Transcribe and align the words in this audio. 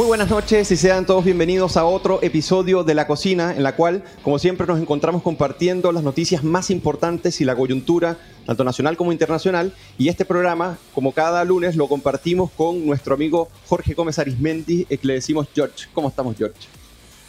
Muy 0.00 0.06
buenas 0.06 0.30
noches 0.30 0.70
y 0.72 0.78
sean 0.78 1.04
todos 1.04 1.26
bienvenidos 1.26 1.76
a 1.76 1.84
otro 1.84 2.20
episodio 2.22 2.84
de 2.84 2.94
La 2.94 3.06
Cocina, 3.06 3.54
en 3.54 3.62
la 3.62 3.76
cual, 3.76 4.02
como 4.22 4.38
siempre, 4.38 4.66
nos 4.66 4.80
encontramos 4.80 5.22
compartiendo 5.22 5.92
las 5.92 6.02
noticias 6.02 6.42
más 6.42 6.70
importantes 6.70 7.42
y 7.42 7.44
la 7.44 7.54
coyuntura, 7.54 8.16
tanto 8.46 8.64
nacional 8.64 8.96
como 8.96 9.12
internacional. 9.12 9.74
Y 9.98 10.08
este 10.08 10.24
programa, 10.24 10.78
como 10.94 11.12
cada 11.12 11.44
lunes, 11.44 11.76
lo 11.76 11.86
compartimos 11.86 12.50
con 12.50 12.86
nuestro 12.86 13.12
amigo 13.12 13.50
Jorge 13.66 13.92
Gómez 13.92 14.18
Arismendi, 14.18 14.86
que 14.86 15.00
le 15.02 15.12
decimos 15.12 15.48
George. 15.54 15.88
¿Cómo 15.92 16.08
estamos, 16.08 16.34
George? 16.34 16.56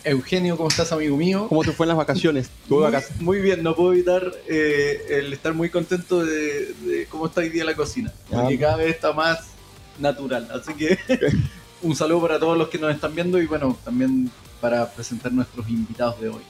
Eugenio, 0.06 0.56
¿cómo 0.56 0.70
estás, 0.70 0.94
amigo 0.94 1.18
mío? 1.18 1.48
¿Cómo 1.50 1.66
te 1.66 1.74
fue 1.74 1.84
en 1.84 1.90
las 1.90 1.98
vacaciones? 1.98 2.50
Muy, 2.70 2.90
muy 3.20 3.42
bien, 3.42 3.64
no 3.64 3.76
puedo 3.76 3.92
evitar 3.92 4.32
eh, 4.48 5.08
el 5.10 5.34
estar 5.34 5.54
muy 5.54 5.70
contento 5.70 6.24
de, 6.24 6.74
de, 6.86 7.06
cómo 7.10 7.26
está 7.26 7.42
hoy 7.42 7.50
día 7.50 7.66
la 7.66 7.76
cocina, 7.76 8.14
porque 8.30 8.58
cada 8.58 8.78
vez 8.78 8.96
está 8.96 9.12
más 9.12 9.48
natural. 10.00 10.48
Así 10.54 10.74
que 10.74 10.98
un 11.82 11.96
saludo 11.96 12.22
para 12.22 12.40
todos 12.40 12.58
los 12.58 12.70
que 12.70 12.78
nos 12.78 12.94
están 12.94 13.14
viendo 13.16 13.42
y 13.42 13.48
bueno, 13.48 13.78
también 13.84 14.30
para 14.60 14.90
presentar 14.92 15.32
nuestros 15.32 15.68
invitados 15.70 16.20
de 16.22 16.30
hoy. 16.30 16.42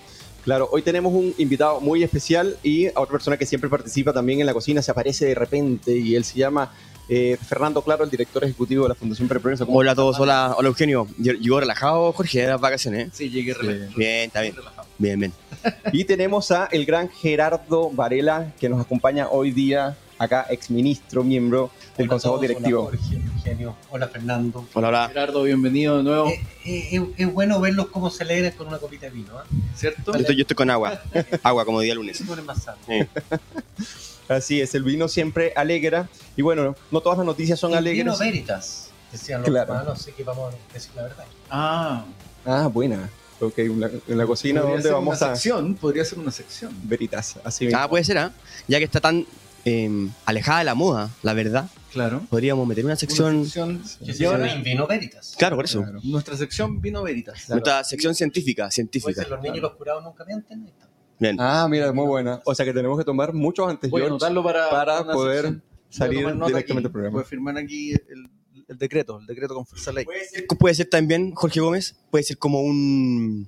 Claro, 0.44 0.68
hoy 0.72 0.82
tenemos 0.82 1.14
un 1.14 1.34
invitado 1.38 1.80
muy 1.80 2.04
especial 2.04 2.58
y 2.64 2.88
a 2.88 2.94
otra 2.96 3.12
persona 3.12 3.38
que 3.38 3.46
siempre 3.46 3.70
participa 3.70 4.12
también 4.12 4.40
en 4.40 4.48
la 4.48 4.54
cocina, 4.54 4.82
se 4.82 4.90
aparece 4.90 5.26
de 5.26 5.36
repente 5.36 5.96
y 5.96 6.16
él 6.16 6.24
se 6.24 6.40
llama 6.40 6.72
eh, 7.08 7.38
Fernando 7.48 7.84
Claro, 7.84 8.04
el 8.04 8.10
director 8.10 8.44
ejecutivo 8.44 8.84
de 8.84 8.90
la 8.90 8.96
Fundación 8.96 9.28
Preprogreso. 9.28 9.66
Hola 9.70 9.92
a 9.92 9.96
todos, 9.96 10.20
hola, 10.20 10.56
hola 10.58 10.68
Eugenio. 10.70 11.08
Llegó 11.20 11.60
relajado, 11.60 12.12
Jorge, 12.14 12.42
de 12.42 12.48
las 12.48 12.62
vacaciones. 12.62 13.10
Sí, 13.14 13.30
llegué 13.30 13.54
relajado. 13.54 13.92
Bien, 13.96 14.28
está 14.28 14.42
bien. 14.42 14.56
Bien, 14.98 15.20
bien. 15.20 15.34
Y 15.94 16.06
tenemos 16.06 16.50
a 16.52 16.66
el 16.72 16.86
gran 16.86 17.10
Gerardo 17.10 17.92
Varela, 17.92 18.52
que 18.60 18.68
nos 18.68 18.82
acompaña 18.82 19.28
hoy 19.30 19.52
día 19.52 19.96
acá, 20.22 20.46
exministro, 20.50 21.24
miembro 21.24 21.72
del 21.98 22.06
hola 22.06 22.10
Consejo 22.10 22.34
todos, 22.36 22.42
Directivo. 22.42 22.82
Hola, 22.88 22.98
Jorge, 23.00 23.16
Eugenio. 23.36 23.76
Hola, 23.90 24.08
Fernando. 24.08 24.68
Hola, 24.74 24.88
hola. 24.90 25.08
Gerardo, 25.08 25.44
bienvenido 25.44 25.98
de 25.98 26.04
nuevo. 26.04 26.28
Eh, 26.30 26.42
eh, 26.66 26.90
es, 26.92 27.02
es 27.18 27.34
bueno 27.34 27.60
verlos 27.60 27.88
cómo 27.88 28.10
se 28.12 28.24
alegran 28.24 28.52
con 28.52 28.68
una 28.68 28.78
copita 28.78 29.08
de 29.08 29.14
vino. 29.14 29.40
¿eh? 29.40 29.44
¿Cierto? 29.76 30.14
Yo 30.14 30.20
estoy, 30.20 30.36
yo 30.36 30.42
estoy 30.42 30.56
con 30.56 30.70
agua. 30.70 31.02
Agua, 31.44 31.66
como 31.66 31.80
día 31.82 31.96
lunes. 31.96 32.22
Más 32.46 32.64
sano. 32.64 32.78
Así 34.30 34.62
es, 34.62 34.76
el 34.76 34.84
vino 34.84 35.08
siempre 35.08 35.54
alegra. 35.56 36.08
Y 36.38 36.42
bueno, 36.44 36.76
no 36.92 37.02
todas 37.02 37.18
las 37.18 37.26
noticias 37.26 37.60
son 37.60 37.72
El 37.72 37.80
alegres. 37.80 38.06
Vino 38.06 38.18
veritas, 38.18 38.92
decían 39.12 39.42
los 39.42 39.50
Claro. 39.50 39.92
así 39.92 40.12
que 40.12 40.24
vamos 40.24 40.54
a 40.54 40.74
decir 40.74 40.92
la 40.96 41.04
verdad. 41.04 41.26
Ah, 41.50 42.06
Ah, 42.46 42.68
buena. 42.68 43.10
Ok, 43.40 43.58
en 43.58 43.80
la, 43.80 43.88
en 44.08 44.18
la 44.18 44.26
cocina 44.26 44.62
podría 44.62 44.76
donde 44.76 44.84
ser 44.84 44.94
vamos 44.94 45.20
una 45.22 45.32
a... 45.32 45.36
sección, 45.36 45.76
podría 45.76 46.06
ser 46.06 46.20
una 46.20 46.32
sección. 46.32 46.72
Veritas, 46.84 47.38
así 47.44 47.66
mismo. 47.66 47.80
Ah, 47.80 47.90
puede 47.90 48.04
ser, 48.04 48.18
¿ah? 48.20 48.32
Ya 48.68 48.78
que 48.78 48.86
está 48.86 49.00
tan 49.00 49.26
eh, 49.66 50.10
alejada 50.26 50.60
de 50.60 50.66
la 50.66 50.76
moda, 50.76 51.10
la 51.24 51.34
verdad, 51.34 51.70
Claro. 51.92 52.22
podríamos 52.30 52.68
meter 52.68 52.86
una 52.86 52.96
sección. 52.96 53.36
Una 53.38 53.44
sección 53.46 53.82
Que 54.06 54.14
se 54.14 54.24
llama 54.24 54.48
Vino 54.64 54.88
veritas. 54.88 55.36
Claro, 55.38 55.56
por 55.58 55.66
eso. 55.66 55.82
Claro. 55.84 56.00
nuestra 56.04 56.38
sección 56.38 56.80
vino 56.82 57.04
veritas. 57.04 57.50
Nuestra 57.50 57.84
sección 57.84 58.16
científica, 58.16 58.64
Puede 58.64 58.72
científica. 58.72 59.22
ser 59.22 59.30
los 59.30 59.42
niños 59.42 59.58
y 59.58 59.62
los 59.62 59.76
curados 59.76 60.04
nunca 60.04 60.24
mienten. 60.26 60.64
ahí 60.64 60.70
está. 60.70 60.88
Bien. 61.20 61.36
Ah, 61.40 61.68
mira, 61.70 61.92
muy 61.94 62.08
buena. 62.08 62.42
O 62.46 62.56
sea 62.56 62.66
que 62.66 62.74
tenemos 62.74 62.98
que 62.98 63.04
tomar 63.06 63.34
mucho 63.34 63.68
antes, 63.68 63.92
Voy 63.92 64.02
a 64.02 64.06
George, 64.06 64.14
anotarlo 64.26 64.44
para, 64.44 64.70
para 64.70 65.04
poder 65.06 65.42
sección. 65.44 65.64
Salir 65.90 66.26
directamente 66.48 66.88
al 66.88 66.92
programa. 66.92 67.22
A 67.22 67.24
firmar 67.24 67.58
aquí 67.58 67.92
el, 67.92 68.30
el 68.70 68.78
decreto, 68.78 69.20
el 69.20 69.28
decreto 69.28 69.54
con 69.54 69.66
fuerza 69.66 69.92
ley. 69.92 70.06
Puede 70.06 70.26
ser, 70.26 70.48
puede 70.48 70.74
ser 70.76 70.90
también, 70.90 71.34
Jorge 71.36 71.60
Gómez, 71.60 71.96
puede 72.10 72.24
ser 72.24 72.38
como 72.38 72.62
un. 72.62 73.48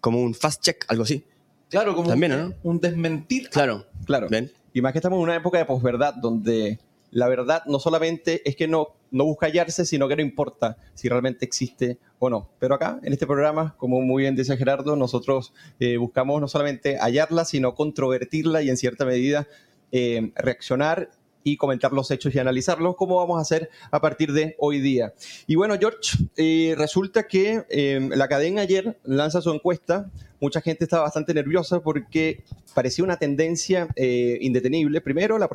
como 0.00 0.20
un 0.22 0.34
fast 0.34 0.62
check, 0.62 0.84
algo 0.88 1.02
así. 1.04 1.24
Claro, 1.70 1.94
como 1.96 2.08
También, 2.08 2.32
un, 2.32 2.48
¿no? 2.50 2.54
un 2.64 2.80
desmentir. 2.80 3.48
Claro. 3.48 3.86
Claro. 4.04 4.28
Ven. 4.28 4.52
Y 4.72 4.80
más 4.82 4.92
que 4.92 4.98
estamos 4.98 5.16
en 5.18 5.24
una 5.24 5.36
época 5.36 5.58
de 5.58 5.64
posverdad 5.64 6.14
donde 6.14 6.78
la 7.10 7.28
verdad 7.28 7.62
no 7.66 7.80
solamente 7.80 8.48
es 8.48 8.56
que 8.56 8.68
no, 8.68 8.88
no 9.10 9.24
busca 9.24 9.46
hallarse, 9.46 9.84
sino 9.84 10.08
que 10.08 10.16
no 10.16 10.22
importa 10.22 10.76
si 10.94 11.08
realmente 11.08 11.44
existe 11.44 11.98
o 12.18 12.30
no. 12.30 12.48
Pero 12.58 12.74
acá, 12.74 13.00
en 13.02 13.12
este 13.12 13.26
programa, 13.26 13.74
como 13.76 14.00
muy 14.00 14.22
bien 14.22 14.36
dice 14.36 14.56
Gerardo, 14.56 14.96
nosotros 14.96 15.52
eh, 15.80 15.96
buscamos 15.96 16.40
no 16.40 16.48
solamente 16.48 16.98
hallarla, 16.98 17.44
sino 17.44 17.74
controvertirla 17.74 18.62
y 18.62 18.70
en 18.70 18.76
cierta 18.76 19.04
medida 19.04 19.48
eh, 19.92 20.32
reaccionar 20.36 21.10
y 21.42 21.56
comentar 21.56 21.92
los 21.92 22.10
hechos 22.10 22.34
y 22.34 22.38
analizarlos, 22.38 22.96
como 22.96 23.16
vamos 23.16 23.38
a 23.38 23.42
hacer 23.42 23.70
a 23.90 24.00
partir 24.00 24.32
de 24.32 24.56
hoy 24.58 24.80
día. 24.80 25.14
Y 25.46 25.54
bueno, 25.54 25.76
George, 25.78 26.16
eh, 26.36 26.74
resulta 26.76 27.26
que 27.26 27.64
eh, 27.68 28.08
la 28.12 28.28
cadena 28.28 28.62
ayer 28.62 28.98
lanza 29.04 29.40
su 29.40 29.50
encuesta. 29.52 30.10
Mucha 30.40 30.60
gente 30.60 30.84
estaba 30.84 31.02
bastante 31.02 31.34
nerviosa 31.34 31.80
porque 31.80 32.44
parecía 32.74 33.04
una 33.04 33.16
tendencia 33.16 33.88
eh, 33.96 34.38
indetenible. 34.40 35.00
Primero, 35.00 35.38
la 35.38 35.48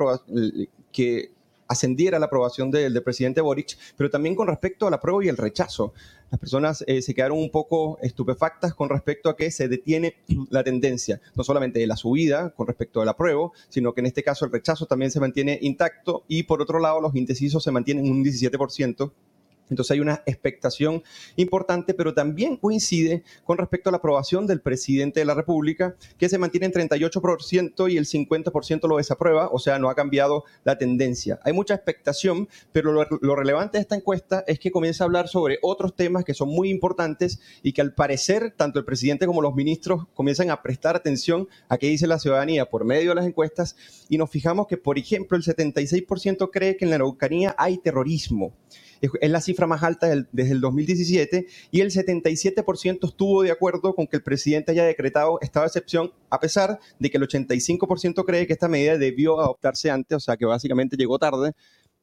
que 0.92 1.30
ascendiera 1.68 2.18
la 2.18 2.26
aprobación 2.26 2.70
del, 2.70 3.02
presidente 3.02 3.40
Boric, 3.40 3.76
pero 3.96 4.10
también 4.10 4.34
con 4.34 4.48
respecto 4.48 4.86
al 4.86 4.94
apruebo 4.94 5.22
y 5.22 5.28
el 5.28 5.36
rechazo. 5.36 5.92
Las 6.30 6.40
personas 6.40 6.84
eh, 6.86 7.02
se 7.02 7.14
quedaron 7.14 7.38
un 7.38 7.50
poco 7.50 7.98
estupefactas 8.02 8.74
con 8.74 8.88
respecto 8.88 9.28
a 9.28 9.36
que 9.36 9.50
se 9.50 9.68
detiene 9.68 10.16
la 10.50 10.64
tendencia, 10.64 11.20
no 11.34 11.44
solamente 11.44 11.78
de 11.78 11.86
la 11.86 11.96
subida 11.96 12.50
con 12.50 12.66
respecto 12.66 13.00
al 13.00 13.08
apruebo, 13.08 13.52
sino 13.68 13.92
que 13.92 14.00
en 14.00 14.06
este 14.06 14.22
caso 14.22 14.44
el 14.44 14.52
rechazo 14.52 14.86
también 14.86 15.10
se 15.10 15.20
mantiene 15.20 15.58
intacto 15.62 16.24
y 16.28 16.44
por 16.44 16.62
otro 16.62 16.78
lado 16.78 17.00
los 17.00 17.14
indecisos 17.14 17.62
se 17.62 17.70
mantienen 17.70 18.06
en 18.06 18.12
un 18.12 18.24
17%. 18.24 19.12
Entonces 19.70 19.92
hay 19.92 20.00
una 20.00 20.22
expectación 20.26 21.02
importante, 21.36 21.94
pero 21.94 22.14
también 22.14 22.56
coincide 22.56 23.22
con 23.44 23.58
respecto 23.58 23.90
a 23.90 23.92
la 23.92 23.98
aprobación 23.98 24.46
del 24.46 24.60
presidente 24.60 25.20
de 25.20 25.26
la 25.26 25.34
República, 25.34 25.96
que 26.18 26.28
se 26.28 26.38
mantiene 26.38 26.66
en 26.66 26.72
38% 26.72 27.90
y 27.90 27.96
el 27.96 28.06
50% 28.06 28.88
lo 28.88 28.96
desaprueba, 28.96 29.48
o 29.50 29.58
sea, 29.58 29.78
no 29.78 29.88
ha 29.88 29.94
cambiado 29.94 30.44
la 30.64 30.78
tendencia. 30.78 31.40
Hay 31.44 31.52
mucha 31.52 31.74
expectación, 31.74 32.48
pero 32.72 32.92
lo, 32.92 33.36
relevante 33.36 33.78
de 33.78 33.82
esta 33.82 33.96
encuesta 33.96 34.44
es 34.46 34.58
que 34.58 34.70
comienza 34.70 35.04
a 35.04 35.06
hablar 35.06 35.28
sobre 35.28 35.58
otros 35.62 35.94
temas 35.94 36.24
que 36.24 36.34
son 36.34 36.48
muy 36.48 36.70
importantes 36.70 37.40
y 37.62 37.72
que 37.72 37.80
al 37.80 37.94
parecer 37.94 38.54
tanto 38.56 38.78
el 38.78 38.84
presidente 38.84 39.26
como 39.26 39.42
los 39.42 39.54
ministros 39.54 40.06
comienzan 40.14 40.50
a 40.50 40.62
prestar 40.62 40.96
atención 40.96 41.48
a 41.68 41.78
qué 41.78 41.88
dice 41.88 42.06
la 42.06 42.18
ciudadanía 42.18 42.70
por 42.70 42.84
medio 42.84 43.10
de 43.10 43.16
las 43.16 43.26
encuestas 43.26 43.76
y 44.08 44.18
nos 44.18 44.30
fijamos 44.30 44.66
que, 44.66 44.76
por 44.76 44.98
ejemplo, 44.98 45.36
el 45.36 45.42
76% 45.44 46.50
cree 46.52 46.76
que 46.76 46.84
en 46.84 46.90
la 46.90 46.96
Araucanía 46.96 47.54
hay 47.58 47.78
terrorismo 47.78 48.52
es 49.00 49.30
la 49.30 49.40
cifra 49.40 49.66
más 49.66 49.82
alta 49.82 50.08
desde 50.32 50.52
el 50.52 50.60
2017 50.60 51.46
y 51.70 51.80
el 51.80 51.90
77% 51.90 53.08
estuvo 53.08 53.42
de 53.42 53.50
acuerdo 53.50 53.94
con 53.94 54.06
que 54.06 54.16
el 54.16 54.22
presidente 54.22 54.72
haya 54.72 54.84
decretado 54.84 55.38
estado 55.40 55.64
de 55.64 55.68
excepción, 55.68 56.12
a 56.30 56.40
pesar 56.40 56.78
de 56.98 57.10
que 57.10 57.18
el 57.18 57.28
85% 57.28 58.24
cree 58.24 58.46
que 58.46 58.52
esta 58.52 58.68
medida 58.68 58.98
debió 58.98 59.40
adoptarse 59.40 59.90
antes, 59.90 60.16
o 60.16 60.20
sea 60.20 60.36
que 60.36 60.46
básicamente 60.46 60.96
llegó 60.96 61.18
tarde. 61.18 61.52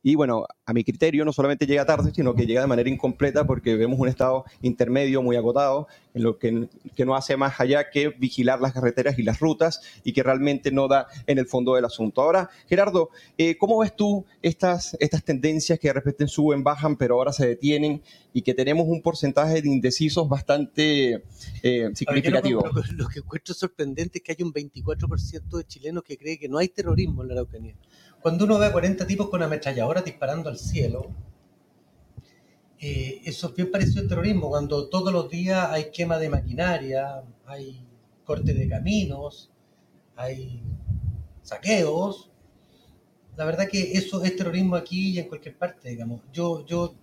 Y 0.06 0.16
bueno, 0.16 0.46
a 0.66 0.74
mi 0.74 0.84
criterio 0.84 1.24
no 1.24 1.32
solamente 1.32 1.66
llega 1.66 1.86
tarde, 1.86 2.12
sino 2.14 2.36
que 2.36 2.46
llega 2.46 2.60
de 2.60 2.68
manera 2.68 2.90
incompleta 2.90 3.48
porque 3.48 3.76
vemos 3.78 3.98
un 4.00 4.10
estado 4.10 4.44
intermedio 4.62 5.22
muy 5.24 5.38
agotado, 5.38 5.88
en 6.14 6.24
lo 6.24 6.38
que, 6.38 6.68
que 6.96 7.06
no 7.06 7.16
hace 7.16 7.38
más 7.38 7.60
allá 7.60 7.90
que 7.90 8.10
vigilar 8.10 8.60
las 8.60 8.74
carreteras 8.74 9.18
y 9.18 9.24
las 9.24 9.40
rutas 9.40 9.82
y 10.04 10.12
que 10.12 10.22
realmente 10.22 10.72
no 10.72 10.88
da 10.90 11.08
en 11.26 11.38
el 11.40 11.46
fondo 11.48 11.74
del 11.76 11.86
asunto. 11.86 12.22
Ahora, 12.22 12.50
Gerardo, 12.68 13.10
eh, 13.38 13.58
¿cómo 13.58 13.80
ves 13.80 13.96
tú 13.96 14.26
estas, 14.42 14.96
estas 15.00 15.24
tendencias 15.24 15.80
que 15.80 15.88
de 15.88 15.94
repente 15.94 16.28
suben, 16.28 16.64
bajan, 16.64 16.98
pero 16.98 17.16
ahora 17.16 17.32
se 17.32 17.48
detienen 17.48 18.02
y 18.34 18.42
que 18.42 18.54
tenemos 18.54 18.86
un 18.88 19.02
porcentaje 19.02 19.62
de 19.62 19.70
indecisos 19.70 20.28
bastante 20.28 21.14
eh, 21.14 21.22
ver, 21.64 21.96
significativo? 21.96 22.62
Lo, 22.66 22.74
lo- 22.74 22.84
lo 23.04 23.08
que 23.08 23.20
encuentro 23.20 23.54
sorprendente 23.54 24.18
es 24.20 24.24
que 24.24 24.34
hay 24.38 24.44
un 24.44 24.52
24% 24.54 25.58
de 25.58 25.64
chilenos 25.66 26.04
que 26.04 26.18
cree 26.18 26.38
que 26.38 26.50
no 26.50 26.58
hay 26.58 26.68
terrorismo 26.68 27.22
en 27.22 27.30
la 27.30 27.34
Araucanía. 27.36 27.76
Cuando 28.24 28.46
uno 28.46 28.58
ve 28.58 28.68
a 28.68 28.72
40 28.72 29.06
tipos 29.06 29.30
con 29.30 29.44
ametralladoras 29.44 30.06
disparando 30.06 30.50
al 30.50 30.58
cielo, 30.58 31.12
eh, 32.80 33.20
eso 33.26 33.50
es 33.50 33.54
bien 33.54 33.70
parecido 33.70 34.02
al 34.02 34.08
terrorismo, 34.08 34.48
cuando 34.48 34.88
todos 34.88 35.12
los 35.12 35.30
días 35.30 35.68
hay 35.70 35.92
quema 35.92 36.18
de 36.18 36.30
maquinaria, 36.30 37.22
hay 37.46 37.86
corte 38.24 38.54
de 38.54 38.70
caminos, 38.70 39.52
hay 40.16 40.64
saqueos. 41.42 42.32
La 43.36 43.44
verdad 43.44 43.68
que 43.68 43.92
eso 43.92 44.24
es 44.24 44.34
terrorismo 44.38 44.78
aquí 44.78 45.10
y 45.10 45.20
en 45.20 45.28
cualquier 45.28 45.58
parte, 45.58 45.90
digamos. 45.90 46.22
Yo, 46.32 46.66
yo 46.66 46.96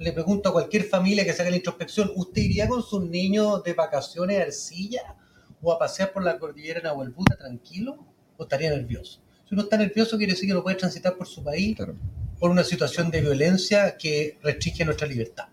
le 0.00 0.10
pregunto 0.10 0.48
a 0.48 0.52
cualquier 0.52 0.82
familia 0.82 1.24
que 1.24 1.32
se 1.32 1.42
haga 1.42 1.52
la 1.52 1.56
introspección, 1.58 2.10
¿usted 2.16 2.42
iría 2.42 2.66
con 2.66 2.82
sus 2.82 3.08
niños 3.08 3.62
de 3.62 3.74
vacaciones 3.74 4.40
a 4.40 4.42
Ercilla 4.42 5.14
o 5.62 5.72
a 5.72 5.78
pasear 5.78 6.12
por 6.12 6.24
la 6.24 6.36
cordillera 6.36 6.80
en 6.80 6.88
Abuelbuta 6.88 7.36
tranquilo? 7.36 7.96
¿O 8.36 8.42
estaría 8.42 8.70
nervioso? 8.70 9.23
Si 9.48 9.54
uno 9.54 9.62
está 9.64 9.76
nervioso 9.76 10.16
quiere 10.16 10.32
decir 10.32 10.48
que 10.48 10.54
no 10.54 10.62
puede 10.62 10.76
transitar 10.76 11.16
por 11.16 11.26
su 11.26 11.42
país 11.44 11.76
Claro. 11.76 11.94
por 12.38 12.50
una 12.50 12.64
situación 12.64 13.10
de 13.10 13.20
violencia 13.20 13.96
que 13.96 14.38
restringe 14.42 14.84
nuestra 14.84 15.06
libertad. 15.06 15.44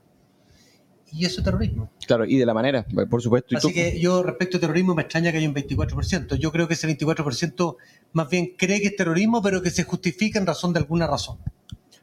Y 1.13 1.25
eso 1.25 1.41
es 1.41 1.43
terrorismo. 1.45 1.91
Claro, 2.07 2.23
y 2.25 2.37
de 2.37 2.45
la 2.45 2.53
manera, 2.53 2.85
por 3.09 3.21
supuesto. 3.21 3.49
Y 3.53 3.57
Así 3.57 3.67
tú- 3.67 3.73
que 3.73 3.99
yo 3.99 4.23
respecto 4.23 4.55
a 4.57 4.59
terrorismo 4.61 4.95
me 4.95 5.01
extraña 5.01 5.29
que 5.31 5.39
haya 5.39 5.47
un 5.47 5.53
24%. 5.53 6.35
Yo 6.35 6.53
creo 6.53 6.69
que 6.69 6.75
ese 6.75 6.87
24% 6.87 7.75
más 8.13 8.29
bien 8.29 8.53
cree 8.57 8.79
que 8.79 8.87
es 8.87 8.95
terrorismo, 8.95 9.41
pero 9.41 9.61
que 9.61 9.71
se 9.71 9.83
justifica 9.83 10.39
en 10.39 10.45
razón 10.47 10.71
de 10.71 10.79
alguna 10.79 11.07
razón. 11.07 11.37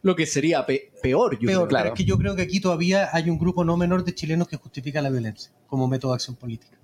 Lo 0.02 0.14
que 0.14 0.26
sería 0.26 0.64
pe- 0.66 0.92
peor, 1.02 1.38
yo 1.40 1.46
Peor, 1.46 1.60
creo. 1.62 1.68
claro. 1.68 1.84
pero 1.84 1.94
es 1.94 1.98
que 1.98 2.04
yo 2.04 2.18
creo 2.18 2.36
que 2.36 2.42
aquí 2.42 2.60
todavía 2.60 3.08
hay 3.12 3.30
un 3.30 3.38
grupo 3.38 3.64
no 3.64 3.78
menor 3.78 4.04
de 4.04 4.14
chilenos 4.14 4.46
que 4.46 4.56
justifica 4.58 5.00
la 5.00 5.08
violencia 5.08 5.50
como 5.66 5.88
método 5.88 6.12
de 6.12 6.16
acción 6.16 6.36
política. 6.36 6.76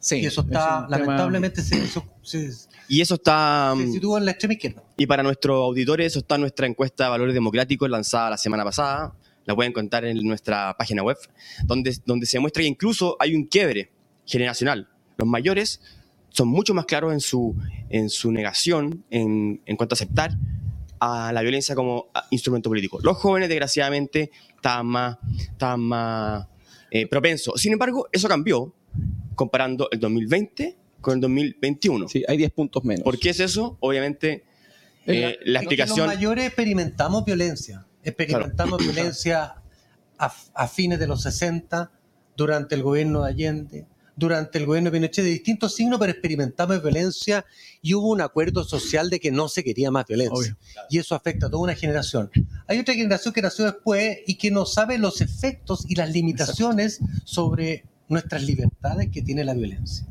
Sí, 0.00 0.20
y 0.20 0.26
eso 0.26 0.40
es 0.42 0.46
está, 0.48 0.80
un 0.80 0.86
tema- 0.86 0.98
lamentablemente, 0.98 1.62
se, 1.62 1.82
eso 1.82 2.04
se- 2.22 2.52
se 2.52 2.68
Y 2.88 3.00
eso 3.00 3.14
está. 3.14 3.74
mm, 3.76 3.92
sitúa 3.92 4.18
en 4.18 4.24
la 4.26 4.30
extrema 4.32 4.54
izquierda. 4.54 4.82
Y 4.96 5.06
para 5.06 5.22
nuestros 5.22 5.56
auditores, 5.56 6.06
eso 6.12 6.20
está 6.20 6.36
en 6.36 6.42
nuestra 6.42 6.66
encuesta 6.66 7.04
de 7.04 7.10
valores 7.10 7.34
democráticos 7.34 7.88
lanzada 7.90 8.30
la 8.30 8.38
semana 8.38 8.64
pasada. 8.64 9.12
la 9.44 9.54
pueden 9.54 9.70
encontrar 9.72 10.04
en 10.04 10.18
nuestra 10.26 10.76
página 10.78 11.02
web, 11.02 11.16
donde, 11.64 11.96
donde 12.04 12.26
se 12.26 12.38
muestra 12.38 12.62
que 12.62 12.66
incluso 12.68 13.16
hay 13.18 13.34
un 13.34 13.44
quiebre 13.46 13.90
generacional. 14.26 14.86
Los 15.16 15.26
mayores 15.26 15.80
son 16.28 16.48
mucho 16.48 16.74
más 16.74 16.84
claros 16.84 17.14
en 17.14 17.20
su, 17.20 17.56
en 17.88 18.10
su 18.10 18.30
negación 18.30 19.04
en, 19.08 19.62
en 19.64 19.76
cuanto 19.78 19.94
a 19.94 19.96
aceptar 19.96 20.32
a 21.00 21.32
la 21.32 21.40
violencia 21.40 21.74
como 21.74 22.08
instrumento 22.30 22.68
político. 22.68 22.98
Los 23.02 23.16
jóvenes, 23.16 23.48
desgraciadamente, 23.48 24.30
estaban 24.54 24.86
más, 24.86 25.16
estaban 25.38 25.80
más 25.80 26.46
eh, 26.90 27.06
propensos. 27.06 27.58
Sin 27.58 27.72
embargo, 27.72 28.06
eso 28.12 28.28
cambió 28.28 28.74
comparando 29.38 29.88
el 29.92 30.00
2020 30.00 30.76
con 31.00 31.14
el 31.14 31.20
2021. 31.20 32.08
Sí, 32.08 32.24
hay 32.26 32.36
10 32.36 32.50
puntos 32.50 32.84
menos. 32.84 33.04
¿Por 33.04 33.18
qué 33.18 33.30
es 33.30 33.38
eso? 33.40 33.78
Obviamente, 33.80 34.44
eh, 35.06 35.38
la 35.44 35.60
explicación... 35.60 36.06
Los 36.06 36.16
mayores 36.16 36.44
experimentamos 36.44 37.24
violencia. 37.24 37.86
Experimentamos 38.02 38.78
violencia 38.82 39.62
a, 40.18 40.34
a 40.54 40.68
fines 40.68 40.98
de 40.98 41.06
los 41.06 41.22
60, 41.22 41.92
durante 42.36 42.74
el 42.74 42.82
gobierno 42.82 43.22
de 43.22 43.30
Allende, 43.30 43.86
durante 44.16 44.58
el 44.58 44.66
gobierno 44.66 44.90
de 44.90 44.98
Pinochet, 44.98 45.24
de 45.24 45.30
distintos 45.30 45.74
signos, 45.74 46.00
pero 46.00 46.10
experimentamos 46.10 46.82
violencia 46.82 47.46
y 47.80 47.94
hubo 47.94 48.08
un 48.08 48.20
acuerdo 48.20 48.64
social 48.64 49.10
de 49.10 49.20
que 49.20 49.30
no 49.30 49.48
se 49.48 49.62
quería 49.62 49.92
más 49.92 50.06
violencia. 50.06 50.56
Y 50.90 50.98
eso 50.98 51.14
afecta 51.14 51.46
a 51.46 51.50
toda 51.50 51.62
una 51.62 51.74
generación. 51.76 52.30
Hay 52.66 52.80
otra 52.80 52.94
generación 52.94 53.32
que 53.32 53.42
nació 53.42 53.64
después 53.66 54.18
y 54.26 54.36
que 54.36 54.50
no 54.50 54.66
sabe 54.66 54.98
los 54.98 55.20
efectos 55.20 55.84
y 55.88 55.94
las 55.94 56.10
limitaciones 56.10 57.00
sobre 57.24 57.84
nuestras 58.08 58.42
libertades 58.42 59.08
que 59.10 59.22
tiene 59.22 59.44
la 59.44 59.54
violencia. 59.54 60.06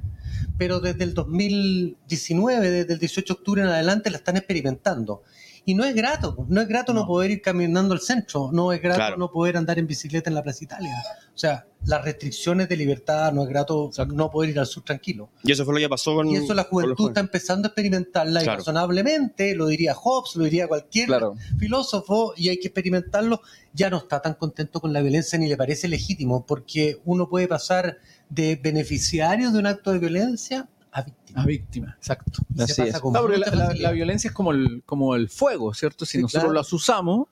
Pero 0.58 0.80
desde 0.80 1.04
el 1.04 1.14
2019, 1.14 2.70
desde 2.70 2.94
el 2.94 3.00
18 3.00 3.34
de 3.34 3.38
octubre 3.38 3.62
en 3.62 3.68
adelante, 3.68 4.10
la 4.10 4.18
están 4.18 4.38
experimentando. 4.38 5.24
Y 5.70 5.76
no 5.76 5.84
es 5.84 5.94
grato, 5.94 6.46
no 6.48 6.62
es 6.62 6.68
grato 6.70 6.94
no, 6.94 7.02
No. 7.02 7.08
poder 7.08 7.30
ir 7.30 7.42
caminando 7.42 7.94
al 7.94 8.00
centro, 8.00 8.50
no 8.54 8.72
es 8.72 8.82
grato 8.82 9.00
Claro. 9.00 9.18
no 9.18 9.30
poder 9.30 9.58
andar 9.58 9.78
en 9.78 9.86
bicicleta 9.86 10.30
en 10.30 10.36
la 10.36 10.42
Plaza 10.42 10.64
Italia. 10.64 10.94
O 11.36 11.38
sea, 11.38 11.66
las 11.84 12.06
restricciones 12.06 12.70
de 12.70 12.78
libertad, 12.78 13.34
no 13.34 13.44
es 13.44 13.50
grato 13.50 13.92
no 14.14 14.32
poder 14.32 14.52
ir 14.52 14.60
al 14.60 14.66
sur 14.66 14.84
tranquilo. 14.84 15.30
Y 15.44 15.52
eso 15.52 15.66
fue 15.66 15.74
lo 15.74 15.82
que 15.82 15.90
pasó 15.90 16.16
con... 16.16 16.30
Y 16.30 16.38
eso 16.38 16.54
la 16.54 16.64
juventud 16.64 17.10
está 17.10 17.20
empezando 17.20 17.68
a 17.68 17.70
experimentarla 17.70 18.40
y 18.40 18.44
Claro. 18.46 18.60
razonablemente, 18.60 19.56
lo 19.56 19.68
diría 19.68 19.94
Hobbes, 19.94 20.38
lo 20.38 20.46
diría 20.46 20.70
cualquier 20.70 21.08
Claro. 21.08 21.36
filósofo, 21.60 22.34
y 22.38 22.48
hay 22.48 22.60
que 22.60 22.68
experimentarlo, 22.70 23.42
ya 23.74 23.90
no 23.90 23.98
está 23.98 24.22
tan 24.22 24.36
contento 24.36 24.80
con 24.80 24.94
la 24.94 25.02
violencia 25.02 25.38
ni 25.38 25.50
le 25.50 25.58
parece 25.58 25.90
legítimo, 25.90 26.46
porque 26.46 27.02
uno 27.04 27.28
puede 27.28 27.50
pasar 27.50 27.98
de 28.30 28.56
beneficiario 28.56 29.52
de 29.52 29.60
un 29.60 29.66
acto 29.68 29.92
de 29.92 30.00
violencia 30.00 30.70
a 30.92 31.02
víctima. 31.04 31.42
A 31.42 31.46
víctima, 31.46 31.96
exacto. 31.98 32.42
Así 32.60 32.82
es. 32.82 32.94
No, 33.04 33.12
porque 33.22 33.38
la, 33.38 33.48
la- 33.48 33.66
facilidad. 33.66 33.76
la 33.90 33.92
violencia 33.92 34.28
es 34.30 34.34
como 34.34 34.52
el, 34.52 34.84
como 34.86 35.16
el 35.16 35.30
fuego, 35.30 35.74
¿cierto? 35.74 36.06
Si 36.06 36.14
Sí, 36.18 36.22
nosotros 36.22 36.46
claro. 36.46 36.54
las 36.54 36.72
usamos 36.74 37.28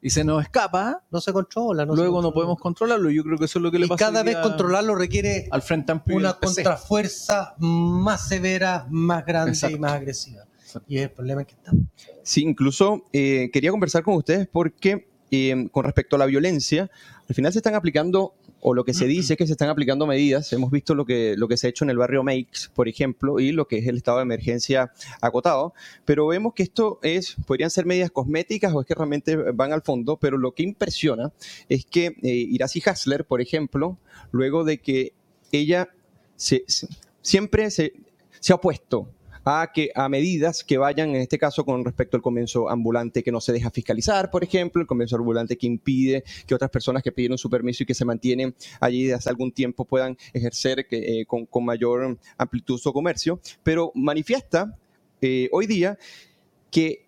y 0.00 0.10
se 0.10 0.22
nos 0.24 0.42
escapa, 0.42 1.02
no 1.10 1.20
se 1.20 1.32
controla. 1.32 1.84
No 1.86 1.94
se 1.94 2.00
luego 2.02 2.22
no 2.22 2.32
podemos 2.32 2.58
controlarlo. 2.58 3.10
Yo 3.10 3.24
creo 3.24 3.38
que 3.38 3.46
eso 3.46 3.58
es 3.58 3.62
lo 3.62 3.70
que 3.72 3.78
le 3.78 3.86
Y 3.86 3.88
pasa 3.88 4.06
cada 4.06 4.22
vez 4.22 4.36
controlarlo 4.36 4.94
requiere 4.94 5.48
al 5.50 5.62
Frente 5.62 5.90
Amplio 5.92 6.18
y 6.18 6.20
una 6.20 6.34
contrafuerza 6.34 7.54
más 7.58 8.28
severa, 8.28 8.86
más 8.90 9.24
grande 9.26 9.52
Exacto. 9.52 9.76
y 9.76 9.80
más 9.80 9.92
agresiva. 9.92 10.44
Exacto. 10.62 10.86
Y 10.92 10.98
es 10.98 11.02
el 11.04 11.10
problema 11.10 11.44
que 11.44 11.54
estamos. 11.54 11.82
Sí, 12.22 12.42
incluso 12.42 13.04
eh, 13.12 13.50
quería 13.52 13.70
conversar 13.70 14.02
con 14.02 14.14
ustedes 14.14 14.46
porque 14.46 15.08
eh, 15.30 15.68
con 15.72 15.84
respecto 15.84 16.16
a 16.16 16.18
la 16.18 16.26
violencia, 16.26 16.90
al 17.28 17.34
final 17.34 17.52
se 17.52 17.58
están 17.58 17.74
aplicando, 17.74 18.34
o 18.60 18.74
lo 18.74 18.84
que 18.84 18.92
se 18.94 19.06
dice 19.06 19.34
es 19.34 19.36
que 19.38 19.46
se 19.46 19.52
están 19.52 19.68
aplicando 19.68 20.06
medidas. 20.06 20.52
Hemos 20.52 20.70
visto 20.70 20.94
lo 20.94 21.04
que, 21.04 21.34
lo 21.36 21.46
que 21.48 21.56
se 21.56 21.66
ha 21.66 21.70
hecho 21.70 21.84
en 21.84 21.90
el 21.90 21.96
barrio 21.98 22.22
Makes, 22.24 22.68
por 22.74 22.88
ejemplo, 22.88 23.38
y 23.38 23.52
lo 23.52 23.68
que 23.68 23.78
es 23.78 23.86
el 23.86 23.96
estado 23.96 24.18
de 24.18 24.22
emergencia 24.24 24.92
acotado, 25.20 25.74
pero 26.04 26.26
vemos 26.26 26.54
que 26.54 26.64
esto 26.64 26.98
es, 27.02 27.36
podrían 27.46 27.70
ser 27.70 27.86
medidas 27.86 28.10
cosméticas 28.10 28.72
o 28.74 28.80
es 28.80 28.86
que 28.86 28.94
realmente 28.94 29.36
van 29.36 29.72
al 29.72 29.82
fondo, 29.82 30.16
pero 30.16 30.38
lo 30.38 30.52
que 30.52 30.64
impresiona 30.64 31.32
es 31.68 31.86
que 31.86 32.16
eh, 32.22 32.32
Iracy 32.50 32.82
Hasler, 32.84 33.24
por 33.24 33.40
ejemplo, 33.40 33.96
luego 34.32 34.64
de 34.64 34.78
que 34.78 35.12
ella 35.52 35.88
se- 36.36 36.64
siempre 37.22 37.70
se, 37.70 37.92
se 38.40 38.52
ha 38.52 38.56
opuesto 38.56 39.08
a, 39.48 39.72
que, 39.72 39.90
a 39.94 40.10
medidas 40.10 40.62
que 40.62 40.76
vayan, 40.76 41.10
en 41.10 41.22
este 41.22 41.38
caso, 41.38 41.64
con 41.64 41.82
respecto 41.82 42.18
al 42.18 42.22
comienzo 42.22 42.68
ambulante 42.68 43.22
que 43.22 43.32
no 43.32 43.40
se 43.40 43.52
deja 43.52 43.70
fiscalizar, 43.70 44.30
por 44.30 44.44
ejemplo, 44.44 44.82
el 44.82 44.86
comienzo 44.86 45.16
ambulante 45.16 45.56
que 45.56 45.66
impide 45.66 46.22
que 46.46 46.54
otras 46.54 46.70
personas 46.70 47.02
que 47.02 47.12
pidieron 47.12 47.38
su 47.38 47.48
permiso 47.48 47.82
y 47.82 47.86
que 47.86 47.94
se 47.94 48.04
mantienen 48.04 48.54
allí 48.78 49.06
desde 49.06 49.30
algún 49.30 49.50
tiempo 49.52 49.86
puedan 49.86 50.18
ejercer 50.34 50.86
eh, 50.90 51.24
con, 51.26 51.46
con 51.46 51.64
mayor 51.64 52.18
amplitud 52.36 52.78
su 52.78 52.92
comercio, 52.92 53.40
pero 53.62 53.90
manifiesta 53.94 54.76
eh, 55.22 55.48
hoy 55.50 55.66
día 55.66 55.98
que 56.70 57.06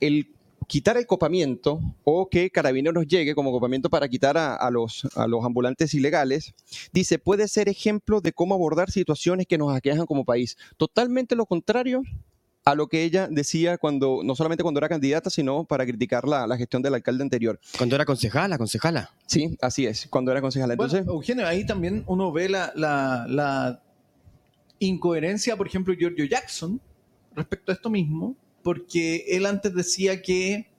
el 0.00 0.28
quitar 0.72 0.96
el 0.96 1.06
copamiento 1.06 1.80
o 2.02 2.30
que 2.30 2.48
Carabineros 2.50 3.06
llegue 3.06 3.34
como 3.34 3.52
copamiento 3.52 3.90
para 3.90 4.08
quitar 4.08 4.38
a, 4.38 4.54
a 4.56 4.70
los, 4.70 5.06
a 5.16 5.26
los 5.26 5.44
ambulantes 5.44 5.92
ilegales, 5.92 6.54
dice, 6.94 7.18
puede 7.18 7.46
ser 7.46 7.68
ejemplo 7.68 8.22
de 8.22 8.32
cómo 8.32 8.54
abordar 8.54 8.90
situaciones 8.90 9.46
que 9.46 9.58
nos 9.58 9.76
aquejan 9.76 10.06
como 10.06 10.24
país. 10.24 10.56
Totalmente 10.78 11.36
lo 11.36 11.44
contrario 11.44 12.00
a 12.64 12.74
lo 12.74 12.86
que 12.86 13.02
ella 13.04 13.28
decía 13.30 13.76
cuando, 13.76 14.22
no 14.24 14.34
solamente 14.34 14.62
cuando 14.62 14.78
era 14.78 14.88
candidata, 14.88 15.28
sino 15.28 15.64
para 15.64 15.84
criticar 15.84 16.26
la, 16.26 16.46
la 16.46 16.56
gestión 16.56 16.80
del 16.80 16.94
alcalde 16.94 17.22
anterior. 17.22 17.60
Cuando 17.76 17.94
era 17.94 18.06
concejala, 18.06 18.56
concejala. 18.56 19.10
Sí, 19.26 19.58
así 19.60 19.84
es, 19.84 20.06
cuando 20.08 20.30
era 20.32 20.40
concejala. 20.40 20.74
Bueno, 20.76 20.90
Entonces, 20.90 21.12
Eugenio, 21.14 21.46
ahí 21.46 21.66
también 21.66 22.02
uno 22.06 22.32
ve 22.32 22.48
la, 22.48 22.72
la- 22.74 23.26
la 23.28 23.82
incoherencia, 24.78 25.54
por 25.54 25.66
ejemplo, 25.66 25.92
de 25.92 25.98
Giorgio 26.00 26.24
Jackson 26.24 26.80
respecto 27.36 27.72
a 27.72 27.74
esto 27.74 27.90
mismo, 27.90 28.34
porque 28.62 29.24
él 29.28 29.46
antes 29.46 29.74
decía 29.74 30.22
que 30.22 30.70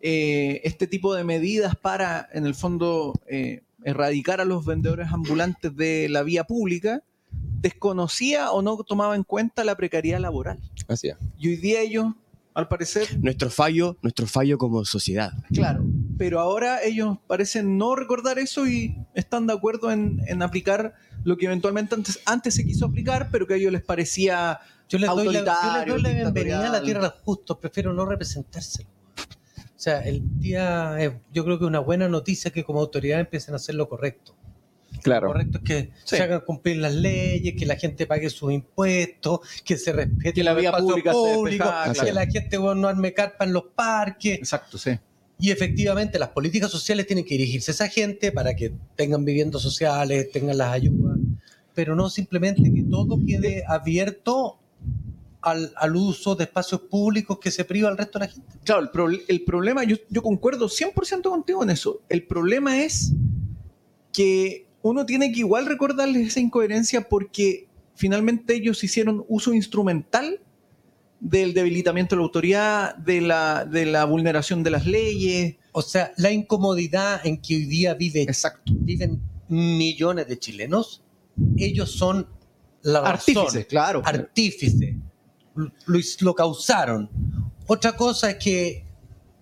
eh, 0.00 0.60
este 0.64 0.86
tipo 0.86 1.14
de 1.14 1.24
medidas 1.24 1.76
para, 1.76 2.28
en 2.32 2.44
el 2.44 2.54
fondo, 2.54 3.14
eh, 3.28 3.62
erradicar 3.84 4.40
a 4.40 4.44
los 4.44 4.64
vendedores 4.64 5.08
ambulantes 5.12 5.74
de 5.76 6.08
la 6.08 6.22
vía 6.22 6.44
pública, 6.44 7.02
desconocía 7.30 8.50
o 8.50 8.62
no 8.62 8.76
tomaba 8.78 9.14
en 9.14 9.22
cuenta 9.22 9.64
la 9.64 9.76
precariedad 9.76 10.20
laboral. 10.20 10.58
así 10.88 11.08
es. 11.08 11.16
Y 11.38 11.48
hoy 11.48 11.56
día 11.56 11.80
ellos, 11.80 12.12
al 12.54 12.68
parecer, 12.68 13.18
Nuestro 13.20 13.48
fallo, 13.50 13.96
nuestro 14.02 14.26
fallo 14.26 14.58
como 14.58 14.84
sociedad. 14.84 15.32
Claro, 15.52 15.84
pero 16.18 16.40
ahora 16.40 16.82
ellos 16.82 17.18
parecen 17.26 17.78
no 17.78 17.94
recordar 17.94 18.38
eso 18.38 18.66
y 18.66 18.96
están 19.14 19.46
de 19.46 19.52
acuerdo 19.52 19.92
en, 19.92 20.20
en 20.26 20.42
aplicar 20.42 20.94
lo 21.24 21.36
que 21.36 21.46
eventualmente 21.46 21.94
antes, 21.94 22.20
antes 22.26 22.54
se 22.54 22.64
quiso 22.64 22.86
aplicar, 22.86 23.28
pero 23.30 23.46
que 23.46 23.54
a 23.54 23.56
ellos 23.56 23.72
les 23.72 23.82
parecía 23.82 24.60
Yo 24.88 24.98
les 24.98 25.08
doy 25.10 25.26
la, 25.26 25.32
yo 25.32 25.32
les 25.32 25.48
autoritario, 25.48 25.92
doy 25.94 26.02
la 26.02 26.10
bienvenida 26.10 26.66
a 26.68 26.72
la 26.72 26.82
tierra 26.82 27.00
de 27.00 27.06
los 27.08 27.16
justos, 27.24 27.58
prefiero 27.58 27.92
no 27.92 28.04
representárselo. 28.06 28.88
O 29.18 29.80
sea, 29.82 30.00
el 30.00 30.22
día, 30.38 30.94
eh, 31.00 31.20
yo 31.32 31.44
creo 31.44 31.58
que 31.58 31.64
una 31.64 31.80
buena 31.80 32.08
noticia 32.08 32.48
es 32.48 32.54
que 32.54 32.62
como 32.62 32.80
autoridad 32.80 33.18
empiecen 33.18 33.54
a 33.54 33.56
hacer 33.56 33.74
lo 33.74 33.88
correcto. 33.88 34.34
Lo 34.92 35.00
Claro. 35.00 35.28
correcto 35.28 35.58
es 35.58 35.64
que 35.64 35.82
Sí. 36.04 36.16
se 36.16 36.22
hagan 36.22 36.42
cumplir 36.42 36.76
las 36.76 36.94
leyes, 36.94 37.54
que 37.58 37.66
la 37.66 37.74
gente 37.76 38.06
pague 38.06 38.30
sus 38.30 38.52
impuestos, 38.52 39.40
que 39.64 39.76
se 39.76 39.92
respete 39.92 40.32
Que 40.34 40.44
la 40.44 40.52
los 40.52 40.60
vía 40.60 40.68
espacios 40.70 40.92
pública 40.92 41.12
despejada, 41.14 41.92
que 41.92 41.98
claro. 41.98 42.14
la 42.14 42.26
gente 42.26 42.58
bueno, 42.58 42.80
no 42.82 42.88
arme 42.88 43.12
carpa 43.14 43.44
en 43.44 43.52
los 43.54 43.64
parques. 43.74 44.38
Exacto, 44.38 44.78
sí. 44.78 44.90
Y 45.42 45.50
efectivamente 45.50 46.20
las 46.20 46.28
políticas 46.28 46.70
sociales 46.70 47.04
tienen 47.04 47.24
que 47.24 47.34
dirigirse 47.36 47.72
a 47.72 47.74
esa 47.74 47.88
gente 47.88 48.30
para 48.30 48.54
que 48.54 48.72
tengan 48.94 49.24
viviendas 49.24 49.60
sociales, 49.60 50.30
tengan 50.30 50.56
las 50.56 50.72
ayudas, 50.72 51.18
pero 51.74 51.96
no 51.96 52.08
simplemente 52.08 52.72
que 52.72 52.84
todo 52.84 53.18
quede 53.26 53.64
abierto 53.66 54.60
al, 55.40 55.72
al 55.74 55.96
uso 55.96 56.36
de 56.36 56.44
espacios 56.44 56.82
públicos 56.82 57.40
que 57.40 57.50
se 57.50 57.64
priva 57.64 57.88
al 57.88 57.98
resto 57.98 58.20
de 58.20 58.26
la 58.26 58.30
gente. 58.32 58.52
Claro, 58.62 58.82
el, 58.82 58.90
proble- 58.92 59.24
el 59.26 59.42
problema, 59.42 59.82
yo, 59.82 59.96
yo 60.08 60.22
concuerdo 60.22 60.68
100% 60.68 61.22
contigo 61.22 61.64
en 61.64 61.70
eso. 61.70 62.00
El 62.08 62.22
problema 62.22 62.80
es 62.84 63.12
que 64.12 64.66
uno 64.82 65.06
tiene 65.06 65.32
que 65.32 65.40
igual 65.40 65.66
recordarles 65.66 66.28
esa 66.28 66.38
incoherencia 66.38 67.08
porque 67.08 67.66
finalmente 67.96 68.54
ellos 68.54 68.84
hicieron 68.84 69.24
uso 69.26 69.52
instrumental 69.54 70.38
del 71.22 71.54
debilitamiento 71.54 72.16
de 72.16 72.20
la 72.20 72.24
autoridad, 72.24 72.96
de 72.96 73.20
la, 73.20 73.64
de 73.64 73.86
la 73.86 74.04
vulneración 74.04 74.62
de 74.64 74.70
las 74.70 74.86
leyes. 74.86 75.56
O 75.70 75.80
sea, 75.80 76.12
la 76.16 76.32
incomodidad 76.32 77.24
en 77.24 77.40
que 77.40 77.54
hoy 77.54 77.64
día 77.66 77.94
vive, 77.94 78.22
Exacto. 78.22 78.72
viven 78.74 79.22
millones 79.48 80.26
de 80.26 80.38
chilenos, 80.38 81.02
ellos 81.56 81.92
son 81.92 82.26
la 82.82 83.00
razón, 83.00 83.36
Artífices, 83.38 83.66
claro. 83.66 84.02
artífice, 84.04 84.96
lo, 85.54 86.00
lo 86.20 86.34
causaron. 86.34 87.08
Otra 87.68 87.92
cosa 87.96 88.30
es 88.30 88.36
que 88.36 88.84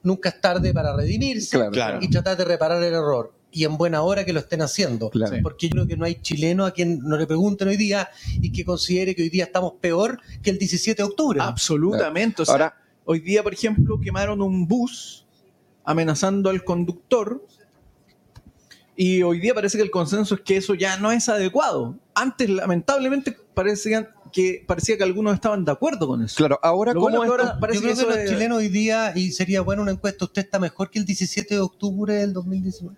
nunca 0.03 0.29
es 0.29 0.41
tarde 0.41 0.75
para 0.75 0.95
redimirse 0.95 1.57
Claro. 1.57 1.71
Claro. 1.73 1.99
y 2.03 2.09
tratar 2.11 2.37
de 2.37 2.45
reparar 2.45 2.83
el 2.83 2.93
error. 2.93 3.33
Y 3.53 3.65
en 3.65 3.77
buena 3.77 4.03
hora 4.03 4.25
que 4.25 4.33
lo 4.33 4.41
estén 4.41 4.63
haciendo. 4.63 5.11
Claro. 5.11 5.37
Porque 5.43 5.69
yo 5.69 5.73
creo 5.73 5.87
que 5.89 5.97
no 5.97 6.05
hay 6.05 6.17
chileno 6.17 6.65
a 6.67 6.71
quien 6.71 7.01
no 7.01 7.17
le 7.17 7.27
pregunten 7.27 7.67
hoy 7.69 7.77
día 7.77 8.09
y 8.41 8.53
que 8.53 8.65
considere 8.65 9.15
que 9.15 9.23
hoy 9.23 9.29
día 9.29 9.45
estamos 9.45 9.75
peor 9.81 10.21
que 10.43 10.51
el 10.51 10.59
17 10.59 11.03
de 11.03 11.09
octubre. 11.09 11.41
Absolutamente. 11.43 12.43
O 12.43 12.45
sea, 12.45 12.53
Ahora, 12.55 12.77
hoy 13.05 13.21
día, 13.21 13.43
por 13.43 13.53
ejemplo, 13.53 13.99
quemaron 14.01 14.41
un 14.41 14.69
bus 14.69 15.27
amenazando 15.85 16.51
al 16.51 16.63
conductor. 16.65 17.45
Y 18.97 19.23
hoy 19.23 19.41
día 19.41 19.55
parece 19.55 19.79
que 19.79 19.83
el 19.83 19.91
consenso 19.91 20.35
es 20.35 20.41
que 20.43 20.57
eso 20.57 20.75
ya 20.75 20.97
no 20.99 21.11
es 21.11 21.29
adecuado. 21.29 21.97
Antes, 22.15 22.51
lamentablemente, 22.51 23.37
parecían, 23.55 24.09
que 24.33 24.63
parecía 24.67 24.97
que 24.99 25.05
algunos 25.05 25.35
estaban 25.35 25.65
de 25.65 25.73
acuerdo 25.73 26.07
con 26.07 26.23
eso. 26.23 26.37
Claro, 26.37 26.59
ahora 26.63 26.93
Lo 26.93 27.01
cómo 27.01 27.17
bueno 27.17 27.33
ahora 27.33 27.59
parece 27.59 27.79
Yo 27.79 27.83
creo 27.83 27.95
que, 27.95 28.01
eso 28.03 28.09
los 28.11 28.19
es- 28.19 28.31
chilenos 28.31 28.59
hoy 28.59 28.69
día, 28.69 29.13
y 29.17 29.33
sería 29.33 29.63
buena 29.63 29.83
una 29.83 29.93
encuesta, 29.93 30.25
usted 30.27 30.43
está 30.43 30.59
mejor 30.59 30.91
que 30.91 30.99
el 30.99 31.07
17 31.07 31.55
de 31.55 31.61
octubre 31.61 32.15
del 32.15 32.33
2019. 32.35 32.97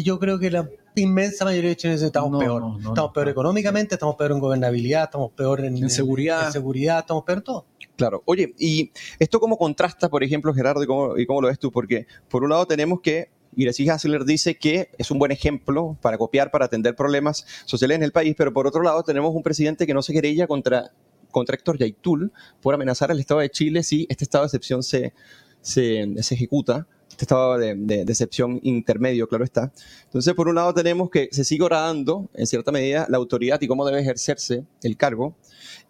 Y 0.00 0.02
yo 0.02 0.18
creo 0.18 0.38
que 0.38 0.50
la 0.50 0.66
inmensa 0.94 1.44
mayoría 1.44 1.68
de 1.68 1.76
chilenos 1.76 2.00
estamos 2.00 2.30
No, 2.30 2.38
peor. 2.38 2.62
no, 2.62 2.68
no, 2.70 2.78
estamos 2.78 3.10
no. 3.10 3.12
peor 3.12 3.28
económicamente, 3.28 3.96
estamos 3.96 4.16
peor 4.16 4.32
en 4.32 4.38
gobernabilidad, 4.38 5.04
estamos 5.04 5.30
peor 5.32 5.60
en, 5.62 5.76
En 5.76 5.90
seguridad. 5.90 6.46
en 6.46 6.52
seguridad, 6.52 7.00
estamos 7.00 7.22
peor 7.24 7.38
en 7.38 7.44
todo. 7.44 7.66
Claro. 7.96 8.22
Oye, 8.24 8.54
¿y 8.58 8.90
esto 9.18 9.38
cómo 9.40 9.58
contrasta, 9.58 10.08
por 10.08 10.24
ejemplo, 10.24 10.54
Gerardo, 10.54 10.82
y 10.82 10.86
cómo, 10.86 11.18
y 11.18 11.26
cómo 11.26 11.42
lo 11.42 11.48
ves 11.48 11.58
tú? 11.58 11.70
Porque 11.70 12.06
por 12.30 12.42
un 12.44 12.48
lado 12.48 12.64
tenemos 12.64 13.02
que 13.02 13.28
Gracie 13.52 13.90
Hassler 13.90 14.24
dice 14.24 14.56
que 14.56 14.88
es 14.96 15.10
un 15.10 15.18
buen 15.18 15.32
ejemplo 15.32 15.98
para 16.00 16.16
copiar, 16.16 16.50
para 16.50 16.64
atender 16.64 16.96
problemas 16.96 17.44
sociales 17.66 17.96
en 17.98 18.02
el 18.02 18.12
país, 18.12 18.34
pero 18.38 18.54
por 18.54 18.66
otro 18.66 18.80
lado 18.82 19.02
tenemos 19.02 19.34
un 19.34 19.42
presidente 19.42 19.86
que 19.86 19.92
no 19.92 20.00
se 20.00 20.14
querella 20.14 20.46
contra, 20.46 20.92
contra 21.30 21.56
Héctor 21.56 21.76
Yaitul 21.76 22.32
por 22.62 22.72
amenazar 22.72 23.10
al 23.10 23.20
Estado 23.20 23.40
de 23.40 23.50
Chile 23.50 23.82
si 23.82 24.06
este 24.08 24.24
estado 24.24 24.44
de 24.44 24.46
excepción 24.46 24.82
se, 24.82 25.12
se, 25.60 26.06
se 26.22 26.34
ejecuta, 26.34 26.86
este 27.20 27.24
estado 27.24 27.58
de, 27.58 27.74
de- 27.76 28.04
de 28.04 28.12
excepción 28.12 28.60
intermedio, 28.62 29.28
claro 29.28 29.44
está. 29.44 29.72
Entonces, 30.04 30.32
por 30.34 30.48
un 30.48 30.54
lado 30.54 30.72
tenemos 30.74 31.10
que 31.10 31.28
se 31.32 31.44
sigue 31.44 31.62
horadando, 31.64 32.28
en 32.34 32.46
cierta 32.46 32.72
medida, 32.72 33.06
la 33.08 33.18
autoridad 33.18 33.60
y 33.60 33.66
cómo 33.68 33.84
debe 33.86 34.00
ejercerse 34.00 34.64
el 34.82 34.96
cargo, 34.96 35.36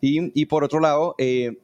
y, 0.00 0.38
y 0.40 0.46
por 0.46 0.64
otro 0.64 0.80
lado... 0.80 1.14
eh, 1.18 1.58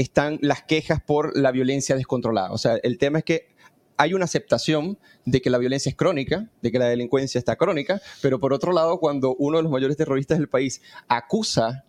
están 0.00 0.38
las 0.42 0.62
quejas 0.62 1.02
por 1.04 1.36
la 1.36 1.50
violencia 1.50 1.96
descontrolada. 1.96 2.52
O 2.52 2.58
sea, 2.58 2.76
el 2.84 2.98
tema 2.98 3.18
es 3.18 3.24
que 3.24 3.48
hay 3.96 4.14
una 4.14 4.26
aceptación 4.26 4.96
de 5.24 5.40
que 5.42 5.50
la 5.50 5.58
violencia 5.58 5.90
es 5.90 5.96
crónica, 5.96 6.48
de 6.62 6.70
que 6.70 6.78
la 6.78 6.86
delincuencia 6.86 7.36
está 7.40 7.56
crónica, 7.56 8.00
pero 8.22 8.38
por 8.38 8.52
otro 8.52 8.70
lado, 8.70 9.00
cuando 9.00 9.34
uno 9.40 9.56
de 9.56 9.64
los 9.64 9.72
mayores 9.72 9.96
terroristas 9.96 10.38
del 10.38 10.48
país 10.48 10.82
acusa 11.08 11.84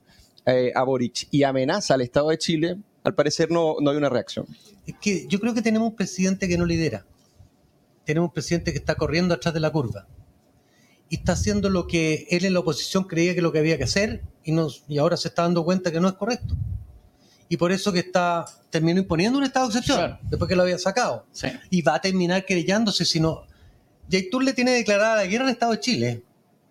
eh, 0.48 0.71
a 0.74 0.81
Boric 0.86 1.27
y 1.29 1.43
amenaza 1.43 1.93
al 1.93 2.01
Estado 2.01 2.29
de 2.29 2.39
Chile, 2.39 2.77
al 3.03 3.13
parecer 3.13 3.51
no, 3.51 3.75
no 3.79 3.91
hay 3.91 3.98
una 3.98 4.09
reacción. 4.09 4.48
Es 4.88 4.95
que 5.00 5.27
yo 5.27 5.39
creo 5.39 5.53
que 5.53 5.62
tenemos 5.62 5.89
un 5.89 5.95
presidente 5.95 6.48
que 6.48 6.57
no 6.57 6.65
lidera. 6.65 7.05
Tenemos 8.10 8.30
un 8.30 8.34
presidente 8.34 8.72
que 8.72 8.80
está 8.80 8.96
corriendo 8.96 9.36
atrás 9.36 9.54
de 9.54 9.60
la 9.60 9.70
curva. 9.72 10.08
Y 11.10 11.18
está 11.18 11.34
haciendo 11.34 11.70
lo 11.70 11.86
que 11.86 12.25
él 12.32 12.44
en 12.44 12.54
la 12.56 12.62
oposición 12.62 13.04
creía 13.04 13.36
que 13.36 13.42
lo 13.44 13.51
que 13.51 13.60
había 13.60 13.78
que 13.78 13.84
hacer 13.84 14.24
y, 14.44 14.51
nos, 14.51 14.84
y 14.88 14.98
ahora 14.98 15.16
se 15.16 15.28
está 15.28 15.44
dando 15.44 15.63
cuenta 15.63 15.92
que 15.92 16.00
no 16.00 16.08
es 16.08 16.16
correcto. 16.16 16.56
Y 17.50 17.58
por 17.58 17.72
eso 17.72 17.94
que 17.94 18.00
está 18.00 18.46
terminó 18.72 19.00
imponiendo 19.00 19.38
un 19.38 19.44
estado 19.44 19.68
de 19.68 19.74
excepción, 19.78 19.98
Claro. 20.00 20.20
después 20.24 20.50
que 20.50 20.56
lo 20.56 20.63
había 20.63 20.80
sacado. 20.80 21.28
Sí. 21.32 21.50
Y 21.70 21.84
va 21.84 21.94
a 21.94 22.01
terminar 22.01 22.46
querellándose 22.48 23.06
si 23.06 23.20
no... 23.20 23.44
Yaitul 24.08 24.44
le 24.44 24.54
tiene 24.54 24.72
declarada 24.72 25.18
la 25.18 25.28
guerra 25.28 25.44
al 25.46 25.51
Estado 25.51 25.74
de 25.74 25.80
Chile. 25.80 26.24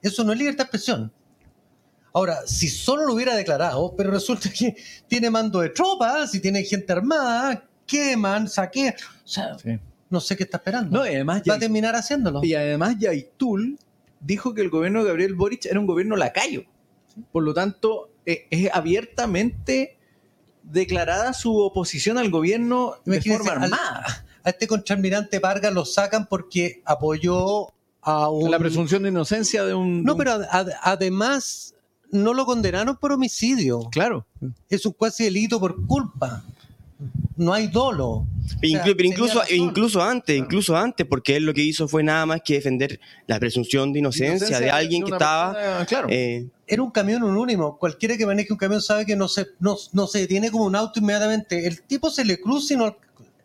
Eso 0.02 0.24
no 0.24 0.32
es 0.32 0.38
libertad 0.40 0.64
de 0.64 0.76
expresión. 0.76 1.12
Ahora, 2.12 2.38
si 2.46 2.68
solo 2.68 3.06
lo 3.06 3.14
hubiera 3.14 3.36
declarado, 3.36 3.94
pero 3.96 4.10
resulta 4.10 4.50
que 4.50 4.74
tiene 5.06 5.30
mando 5.30 5.60
de 5.60 5.68
tropas 5.68 6.34
y 6.34 6.40
tiene 6.40 6.64
gente 6.64 6.92
armada, 6.92 7.64
queman, 7.86 8.48
saquean. 8.48 8.94
O 9.24 9.28
sea, 9.28 9.56
Sí. 9.56 9.78
No 10.10 10.20
sé 10.20 10.36
qué 10.36 10.44
está 10.44 10.58
esperando. 10.58 10.98
No, 10.98 11.04
y 11.06 11.10
además 11.14 11.42
Va 11.48 11.54
a 11.54 11.58
terminar 11.58 11.94
haciéndolo. 11.96 12.40
Y 12.44 12.54
además 12.54 12.96
Yaitul 12.98 13.78
dijo 14.20 14.54
que 14.54 14.62
el 14.62 14.70
gobierno 14.70 15.00
de 15.02 15.08
Gabriel 15.08 15.34
Boric 15.34 15.66
era 15.66 15.78
un 15.78 15.86
gobierno 15.86 16.16
lacayo. 16.16 16.64
Por 17.32 17.42
lo 17.42 17.52
tanto, 17.54 18.10
eh, 18.26 18.46
es 18.50 18.70
abiertamente 18.72 19.96
declarada 20.62 21.32
su 21.32 21.56
oposición 21.58 22.18
al 22.18 22.30
gobierno 22.30 22.94
de 23.04 23.20
forma 23.22 23.52
armada. 23.52 24.24
A 24.44 24.50
este 24.50 24.66
contraalmirante 24.66 25.38
Vargas 25.38 25.72
lo 25.72 25.84
sacan 25.84 26.26
porque 26.26 26.82
apoyó 26.84 27.68
a 28.02 28.28
un... 28.30 28.50
La 28.50 28.58
presunción 28.58 29.02
de 29.02 29.08
inocencia 29.10 29.64
de 29.64 29.74
un... 29.74 30.02
No, 30.04 30.12
de 30.12 30.12
un- 30.12 30.18
pero 30.18 30.32
ad- 30.32 30.48
ad- 30.50 30.72
además 30.82 31.74
no 32.10 32.32
lo 32.34 32.46
condenaron 32.46 32.96
por 32.96 33.12
homicidio. 33.12 33.88
Claro. 33.90 34.26
Es 34.70 34.86
un 34.86 34.92
cuasi 34.92 35.24
delito 35.24 35.58
por 35.60 35.86
culpa. 35.86 36.42
No 37.36 37.52
hay 37.52 37.68
dolo. 37.68 38.26
Inclu- 38.62 38.72
sea, 38.84 38.94
pero 38.96 39.04
incluso, 39.08 39.42
incluso 39.54 40.02
antes, 40.02 40.36
incluso 40.36 40.76
antes, 40.76 41.06
porque 41.06 41.36
él 41.36 41.44
lo 41.44 41.54
que 41.54 41.62
hizo 41.62 41.86
fue 41.86 42.02
nada 42.02 42.26
más 42.26 42.40
que 42.44 42.54
defender 42.54 42.98
la 43.26 43.38
presunción 43.38 43.92
de 43.92 44.00
inocencia, 44.00 44.58
de 44.58 44.70
alguien 44.70 45.04
que 45.04 45.12
estaba... 45.12 45.52
persona- 45.54 45.86
claro. 45.86 46.08
eh, 46.10 46.48
Era 46.66 46.82
un 46.82 46.90
camión 46.90 47.22
anónimo. 47.22 47.78
Cualquiera 47.78 48.16
que 48.16 48.26
maneje 48.26 48.52
un 48.52 48.58
camión 48.58 48.80
sabe 48.82 49.06
que 49.06 49.14
no 49.14 49.28
se, 49.28 49.46
no, 49.60 49.76
no 49.92 50.06
se 50.08 50.20
detiene 50.20 50.50
como 50.50 50.64
un 50.64 50.74
auto 50.74 50.98
inmediatamente. 50.98 51.66
El 51.66 51.82
tipo 51.82 52.10
se 52.10 52.24
le 52.24 52.40
cruza 52.40 52.74
y 52.74 52.76
no, 52.76 52.96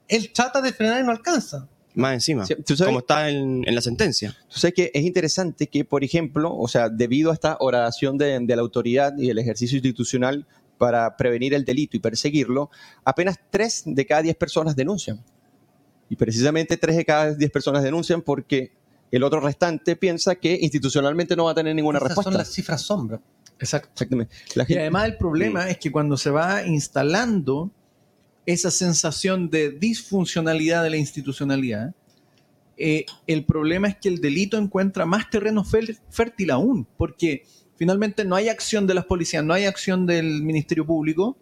él 0.07 0.31
trata 0.33 0.59
de 0.61 0.73
frenar 0.73 1.01
y 1.01 1.05
no 1.05 1.11
alcanza. 1.11 1.67
más 1.93 2.13
encima, 2.15 2.45
Sí, 2.47 2.55
¿tú 2.65 2.75
sabes? 2.75 2.89
como 2.89 2.99
está 2.99 3.29
en, 3.29 3.63
en 3.67 3.75
la 3.75 3.81
sentencia. 3.81 4.35
Tú 4.51 4.57
sabes 4.59 4.73
que 4.73 4.89
es 4.95 5.03
interesante 5.03 5.67
que, 5.67 5.85
por 5.85 6.03
ejemplo, 6.03 6.55
o 6.55 6.67
sea, 6.67 6.89
debido 6.89 7.29
a 7.29 7.35
esta 7.35 7.57
oración 7.59 8.17
de, 8.17 8.39
de 8.39 8.55
la 8.55 8.61
autoridad 8.63 9.13
y 9.17 9.29
el 9.29 9.37
ejercicio 9.37 9.77
institucional 9.77 10.47
para 10.77 11.15
prevenir 11.17 11.53
el 11.53 11.63
delito 11.65 11.95
y 11.97 11.99
perseguirlo, 11.99 12.69
apenas 13.05 13.39
3 13.49 13.83
de 13.87 14.05
cada 14.05 14.21
10 14.21 14.35
personas 14.35 14.75
denuncian. 14.75 15.23
Y 16.09 16.15
precisamente 16.15 16.77
3 16.77 16.97
de 16.97 17.05
cada 17.05 17.33
10 17.33 17.51
personas 17.51 17.83
denuncian 17.83 18.21
porque 18.21 18.71
el 19.11 19.23
otro 19.23 19.39
restante 19.39 19.95
piensa 19.95 20.35
que 20.35 20.57
institucionalmente 20.61 21.35
no 21.35 21.45
va 21.45 21.51
a 21.51 21.55
tener 21.55 21.75
ninguna 21.75 21.97
Esas 21.99 22.09
respuesta. 22.09 22.31
son 22.31 22.37
las 22.37 22.51
cifras 22.51 22.81
sombra. 22.81 23.21
Exacto. 23.59 23.89
Exactamente. 23.93 24.33
La 24.55 24.65
Y 24.67 24.73
además 24.75 25.05
el 25.05 25.17
problema 25.17 25.69
es 25.69 25.77
que 25.77 25.91
cuando 25.91 26.17
se 26.17 26.29
va 26.31 26.65
instalando 26.65 27.71
esa 28.45 28.71
sensación 28.71 29.49
de 29.49 29.69
disfuncionalidad 29.71 30.83
de 30.83 30.89
la 30.89 30.97
institucionalidad, 30.97 31.93
eh, 32.75 33.05
el 33.27 33.45
problema 33.45 33.87
es 33.87 33.95
que 33.97 34.09
el 34.09 34.19
delito 34.19 34.57
encuentra 34.57 35.05
más 35.05 35.29
terreno 35.29 35.63
fér- 35.63 35.99
fértil 36.09 36.49
aún, 36.51 36.87
porque 36.97 37.45
finalmente 37.83 38.23
no 38.23 38.35
hay 38.37 38.47
acción 38.47 38.87
de 38.87 38.93
las 38.93 39.05
policías, 39.05 39.43
no 39.43 39.53
hay 39.53 39.65
acción 39.65 40.05
del 40.05 40.41
Ministerio 40.41 40.85
Público, 40.85 41.37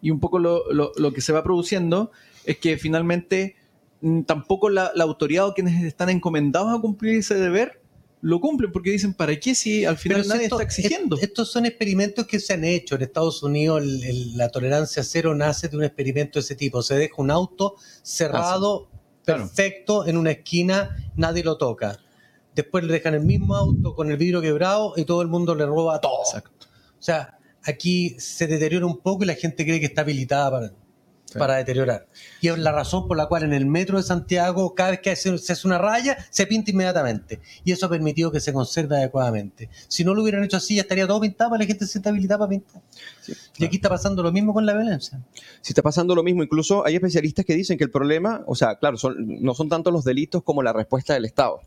y 0.00 0.10
un 0.12 0.20
poco 0.20 0.38
lo, 0.38 0.72
lo- 0.72 0.92
lo 0.96 1.12
que 1.12 1.20
se 1.20 1.32
va 1.32 1.42
produciendo 1.42 2.12
es 2.44 2.58
que 2.58 2.78
finalmente 2.78 3.56
mm, 4.02 4.22
tampoco 4.22 4.68
la, 4.68 4.92
la 4.94 5.02
autoridad 5.04 5.46
o 5.48 5.54
quienes 5.54 5.82
están 5.84 6.10
encomendados 6.10 6.76
a 6.76 6.80
cumplir 6.80 7.16
ese 7.16 7.34
deber 7.34 7.80
lo 8.20 8.38
cumplen, 8.40 8.70
porque 8.70 8.90
dicen, 8.92 9.14
¿para 9.14 9.34
qué 9.40 9.52
si 9.56 9.84
al 9.84 9.96
final 9.98 10.18
Pero 10.22 10.28
nadie 10.28 10.44
esto- 10.44 10.60
está 10.60 10.64
exigiendo? 10.64 11.16
est- 11.16 11.24
Estos 11.24 11.50
son 11.50 11.66
experimentos 11.66 12.24
que 12.24 12.38
se 12.38 12.52
han 12.52 12.62
hecho. 12.62 12.94
En 12.94 13.02
Estados 13.02 13.42
Unidos 13.42 13.82
el- 13.82 14.04
el- 14.04 14.36
la 14.36 14.48
tolerancia 14.48 15.02
cero 15.02 15.34
nace 15.34 15.66
de 15.68 15.76
un 15.76 15.82
experimento 15.82 16.38
de 16.38 16.44
ese 16.44 16.54
tipo. 16.54 16.82
Se 16.82 16.94
deja 16.94 17.14
un 17.18 17.32
auto 17.32 17.74
cerrado, 18.02 18.88
Claro. 19.24 19.42
perfecto, 19.48 20.06
en 20.06 20.16
una 20.18 20.30
esquina, 20.30 20.96
nadie 21.16 21.42
lo 21.42 21.56
toca. 21.58 21.98
Después 22.54 22.84
le 22.84 22.92
dejan 22.92 23.14
el 23.14 23.24
mismo 23.24 23.56
auto 23.56 23.94
con 23.94 24.10
el 24.10 24.16
vidrio 24.16 24.40
quebrado 24.40 24.94
y 24.96 25.04
todo 25.04 25.22
el 25.22 25.28
mundo 25.28 25.54
le 25.54 25.66
roba 25.66 26.00
todo. 26.00 26.22
Exacto. 26.24 26.66
O 26.98 27.02
sea, 27.02 27.38
aquí 27.64 28.16
se 28.18 28.46
deteriora 28.46 28.86
un 28.86 28.98
poco 28.98 29.24
y 29.24 29.26
la 29.26 29.34
gente 29.34 29.64
cree 29.64 29.80
que 29.80 29.86
está 29.86 30.02
habilitada 30.02 30.50
para, 30.50 30.72
para 31.38 31.56
deteriorar. 31.56 32.06
Y 32.40 32.48
es 32.48 32.58
la 32.58 32.72
razón 32.72 33.08
por 33.08 33.16
la 33.16 33.26
cual 33.26 33.44
en 33.44 33.52
el 33.52 33.66
metro 33.66 33.96
de 33.96 34.02
Santiago, 34.02 34.74
cada 34.74 34.90
vez 34.90 35.00
que 35.00 35.16
se, 35.16 35.36
se 35.38 35.52
hace 35.52 35.66
una 35.66 35.78
raya, 35.78 36.16
se 36.30 36.46
pinta 36.46 36.70
inmediatamente. 36.70 37.40
Y 37.64 37.72
eso 37.72 37.86
ha 37.86 37.88
permitido 37.88 38.30
que 38.30 38.40
se 38.40 38.52
conserve 38.52 38.96
adecuadamente. 38.96 39.68
Si 39.88 40.04
no 40.04 40.14
lo 40.14 40.22
hubieran 40.22 40.44
hecho 40.44 40.56
así, 40.56 40.76
ya 40.76 40.82
estaría 40.82 41.06
todo 41.06 41.20
pintado 41.20 41.50
para 41.50 41.62
la 41.62 41.66
gente 41.66 41.86
se 41.86 41.98
está 41.98 42.10
habilitada 42.10 42.40
para 42.40 42.50
pintar. 42.50 42.82
Y 43.56 43.64
aquí 43.64 43.76
está 43.76 43.88
pasando 43.88 44.22
lo 44.22 44.32
mismo 44.32 44.52
con 44.52 44.66
la 44.66 44.74
violencia. 44.74 45.20
Si 45.60 45.72
está 45.72 45.82
pasando 45.82 46.14
lo 46.14 46.22
mismo, 46.22 46.42
incluso 46.42 46.84
hay 46.84 46.94
especialistas 46.94 47.44
que 47.44 47.54
dicen 47.54 47.78
que 47.78 47.84
el 47.84 47.90
problema, 47.90 48.42
o 48.46 48.54
sea, 48.54 48.76
claro, 48.76 48.96
son, 48.96 49.42
no 49.42 49.54
son 49.54 49.68
tanto 49.68 49.90
los 49.90 50.04
delitos 50.04 50.42
como 50.42 50.62
la 50.62 50.72
respuesta 50.72 51.14
del 51.14 51.24
Estado. 51.24 51.60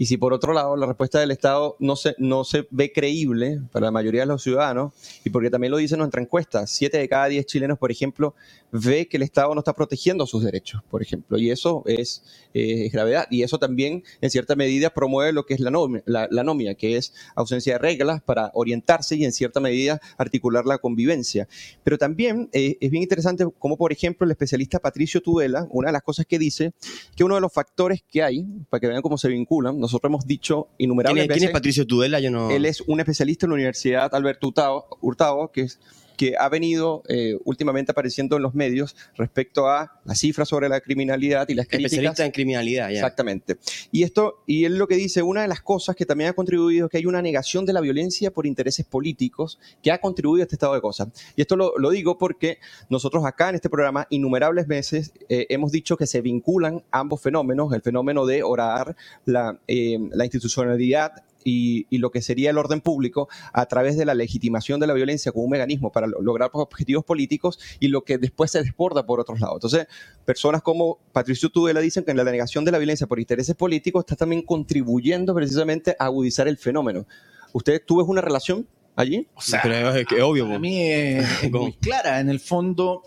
Y 0.00 0.06
si 0.06 0.16
por 0.16 0.32
otro 0.32 0.52
lado 0.52 0.76
la 0.76 0.86
respuesta 0.86 1.18
del 1.18 1.32
Estado 1.32 1.74
no 1.80 1.96
se, 1.96 2.14
no 2.18 2.44
se 2.44 2.68
ve 2.70 2.92
creíble 2.92 3.60
para 3.72 3.86
la 3.86 3.90
mayoría 3.90 4.20
de 4.20 4.26
los 4.26 4.44
ciudadanos, 4.44 4.92
y 5.24 5.30
porque 5.30 5.50
también 5.50 5.72
lo 5.72 5.76
dice 5.76 5.96
nuestra 5.96 6.22
encuesta, 6.22 6.68
7 6.68 6.98
de 6.98 7.08
cada 7.08 7.26
10 7.26 7.44
chilenos, 7.46 7.78
por 7.78 7.90
ejemplo, 7.90 8.36
ve 8.72 9.08
que 9.08 9.16
el 9.16 9.22
Estado 9.22 9.54
no 9.54 9.60
está 9.60 9.72
protegiendo 9.72 10.26
sus 10.26 10.44
derechos, 10.44 10.82
por 10.90 11.02
ejemplo, 11.02 11.38
y 11.38 11.50
eso 11.50 11.82
es, 11.86 12.22
eh, 12.54 12.86
es 12.86 12.92
gravedad. 12.92 13.26
Y 13.30 13.42
eso 13.42 13.58
también, 13.58 14.04
en 14.20 14.30
cierta 14.30 14.56
medida, 14.56 14.90
promueve 14.90 15.32
lo 15.32 15.46
que 15.46 15.54
es 15.54 15.60
la 15.60 15.68
anomia, 15.68 16.02
la, 16.06 16.28
la 16.30 16.40
anomia, 16.42 16.74
que 16.74 16.96
es 16.96 17.14
ausencia 17.34 17.74
de 17.74 17.78
reglas 17.78 18.22
para 18.22 18.50
orientarse 18.54 19.16
y, 19.16 19.24
en 19.24 19.32
cierta 19.32 19.60
medida, 19.60 20.00
articular 20.16 20.66
la 20.66 20.78
convivencia. 20.78 21.48
Pero 21.82 21.98
también 21.98 22.48
eh, 22.52 22.76
es 22.80 22.90
bien 22.90 23.02
interesante 23.02 23.46
como, 23.58 23.76
por 23.76 23.92
ejemplo, 23.92 24.24
el 24.24 24.30
especialista 24.30 24.78
Patricio 24.78 25.20
Tudela, 25.20 25.66
una 25.70 25.88
de 25.88 25.92
las 25.92 26.02
cosas 26.02 26.26
que 26.26 26.38
dice, 26.38 26.72
que 27.16 27.24
uno 27.24 27.34
de 27.34 27.40
los 27.40 27.52
factores 27.52 28.02
que 28.02 28.22
hay, 28.22 28.46
para 28.68 28.80
que 28.80 28.86
vean 28.88 29.02
cómo 29.02 29.18
se 29.18 29.28
vinculan, 29.28 29.78
nosotros 29.78 30.10
hemos 30.10 30.26
dicho 30.26 30.68
¿Quién 30.76 30.88
innumerables 30.88 31.22
es, 31.22 31.26
quién 31.28 31.36
es 31.36 31.40
veces, 31.42 31.52
Patricio 31.52 31.86
Tudela? 31.86 32.20
Yo 32.20 32.30
no... 32.30 32.50
él 32.50 32.64
es 32.64 32.80
un 32.82 33.00
especialista 33.00 33.46
en 33.46 33.50
la 33.50 33.54
Universidad 33.54 34.14
Alberto 34.14 34.48
Hurtado, 34.48 34.86
Hurtado, 35.00 35.50
que 35.52 35.62
es 35.62 35.80
que 36.18 36.34
ha 36.38 36.48
venido 36.48 37.02
eh, 37.08 37.38
últimamente 37.44 37.92
apareciendo 37.92 38.36
en 38.36 38.42
los 38.42 38.54
medios 38.54 38.96
respecto 39.16 39.68
a 39.68 40.00
las 40.04 40.18
cifras 40.18 40.48
sobre 40.48 40.68
la 40.68 40.80
criminalidad 40.80 41.48
y 41.48 41.54
las 41.54 41.66
críticas 41.66 41.92
especialista 41.92 42.26
en 42.26 42.32
criminalidad, 42.32 42.88
ya. 42.88 42.96
Exactamente. 42.96 43.56
Y 43.92 44.02
esto, 44.02 44.42
y 44.44 44.64
él 44.64 44.76
lo 44.76 44.88
que 44.88 44.96
dice, 44.96 45.22
una 45.22 45.42
de 45.42 45.48
las 45.48 45.62
cosas 45.62 45.94
que 45.94 46.04
también 46.04 46.30
ha 46.30 46.32
contribuido 46.32 46.86
es 46.86 46.90
que 46.90 46.98
hay 46.98 47.06
una 47.06 47.22
negación 47.22 47.64
de 47.64 47.72
la 47.72 47.80
violencia 47.80 48.32
por 48.32 48.46
intereses 48.46 48.84
políticos 48.84 49.60
que 49.80 49.92
ha 49.92 49.98
contribuido 49.98 50.42
a 50.42 50.44
este 50.44 50.56
estado 50.56 50.74
de 50.74 50.80
cosas. 50.80 51.08
Y 51.36 51.40
esto 51.40 51.56
lo, 51.56 51.78
lo 51.78 51.90
digo 51.90 52.18
porque 52.18 52.58
nosotros 52.90 53.24
acá 53.24 53.50
en 53.50 53.54
este 53.54 53.70
programa, 53.70 54.08
innumerables 54.10 54.66
veces, 54.66 55.12
eh, 55.28 55.46
hemos 55.50 55.70
dicho 55.70 55.96
que 55.96 56.08
se 56.08 56.20
vinculan 56.20 56.82
ambos 56.90 57.22
fenómenos, 57.22 57.72
el 57.72 57.82
fenómeno 57.82 58.26
de 58.26 58.42
orar 58.42 58.96
la, 59.24 59.60
eh, 59.68 59.98
la 60.10 60.24
institucionalidad 60.24 61.12
y, 61.48 61.86
y 61.90 61.98
lo 61.98 62.10
que 62.10 62.20
sería 62.22 62.50
el 62.50 62.58
orden 62.58 62.80
público 62.80 63.28
a 63.52 63.66
través 63.66 63.96
de 63.96 64.04
la 64.04 64.14
legitimación 64.14 64.80
de 64.80 64.86
la 64.86 64.92
violencia 64.94 65.32
como 65.32 65.44
un 65.44 65.50
mecanismo 65.50 65.90
para 65.92 66.06
lo- 66.06 66.20
lograr 66.20 66.50
objetivos 66.52 67.04
políticos 67.04 67.58
y 67.80 67.88
lo 67.88 68.02
que 68.02 68.18
después 68.18 68.50
se 68.50 68.62
desborda 68.62 69.06
por 69.06 69.20
otros 69.20 69.40
lados. 69.40 69.56
Entonces, 69.56 69.86
personas 70.24 70.62
como 70.62 70.98
Patricio 71.12 71.48
Tudela 71.48 71.80
dicen 71.80 72.04
que 72.04 72.10
en 72.10 72.16
la 72.16 72.24
denegación 72.24 72.64
de 72.64 72.72
la 72.72 72.78
violencia 72.78 73.06
por 73.06 73.18
intereses 73.20 73.54
políticos 73.56 74.02
está 74.02 74.16
también 74.16 74.42
contribuyendo 74.42 75.34
precisamente 75.34 75.96
a 75.98 76.04
agudizar 76.04 76.48
el 76.48 76.58
fenómeno. 76.58 77.06
¿Usted 77.52 77.82
tuvo 77.86 78.04
una 78.04 78.20
relación 78.20 78.66
allí? 78.94 79.26
O 79.34 79.40
sea, 79.40 79.60
Pero 79.62 79.94
es 79.94 80.06
que 80.06 80.16
es 80.16 80.22
obvio. 80.22 80.46
para 80.46 80.58
mí 80.58 80.82
es, 80.90 81.50
muy 81.50 81.72
clara. 81.74 82.20
En 82.20 82.28
el 82.28 82.40
fondo, 82.40 83.02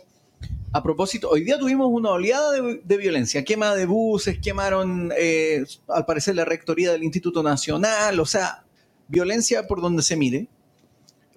a 0.73 0.81
propósito, 0.81 1.29
hoy 1.29 1.43
día 1.43 1.59
tuvimos 1.59 1.89
una 1.91 2.11
oleada 2.11 2.53
de, 2.53 2.97
violencia. 2.97 3.43
Quema 3.43 3.75
de 3.75 3.85
buses, 3.85 4.39
quemaron, 4.39 5.11
eh, 5.17 5.65
al 5.89 6.05
parecer, 6.05 6.35
la 6.35 6.45
rectoría 6.45 6.91
del 6.91 7.03
Instituto 7.03 7.43
Nacional. 7.43 8.19
O 8.19 8.25
sea, 8.25 8.63
violencia 9.09 9.67
por 9.67 9.81
donde 9.81 10.01
se 10.01 10.15
mire. 10.15 10.47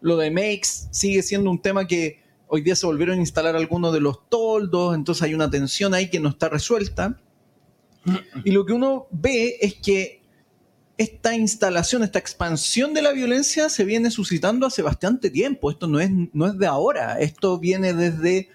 Lo 0.01 0.17
de 0.17 0.31
Makes 0.31 0.89
sigue 0.93 1.23
siendo 1.23 1.51
un 1.51 1.61
tema 1.61 1.87
que 1.87 2.23
hoy 2.47 2.63
día 2.63 2.77
se 2.77 2.87
volvieron 2.87 3.19
a 3.19 3.21
instalar 3.21 3.57
algunos 3.57 3.93
de 3.93 4.01
los 4.01 4.29
toldos, 4.29 4.95
entonces 4.95 5.23
hay 5.23 5.35
una 5.35 5.51
tensión 5.51 5.95
ahí 5.95 6.11
que 6.11 6.21
no 6.21 6.29
está 6.29 6.49
resuelta. 6.49 7.21
Y 8.45 8.53
lo 8.53 8.65
que 8.67 8.75
uno 8.75 9.09
ve 9.11 9.57
es 9.61 9.75
que 9.75 10.23
esta 10.97 11.35
instalación, 11.35 12.05
esta 12.05 12.19
expansión 12.21 12.95
de 12.95 13.03
la 13.03 13.13
violencia 13.13 13.69
se 13.69 13.85
viene 13.85 14.11
suscitando 14.13 14.67
hace 14.67 14.83
bastante 14.83 15.31
tiempo. 15.31 15.71
Esto 15.71 15.89
no 15.89 15.99
es, 15.99 16.11
no 16.33 16.47
es 16.47 16.57
de 16.59 16.67
ahora. 16.67 17.19
Esto 17.19 17.59
viene 17.59 17.95
desde, 17.95 18.51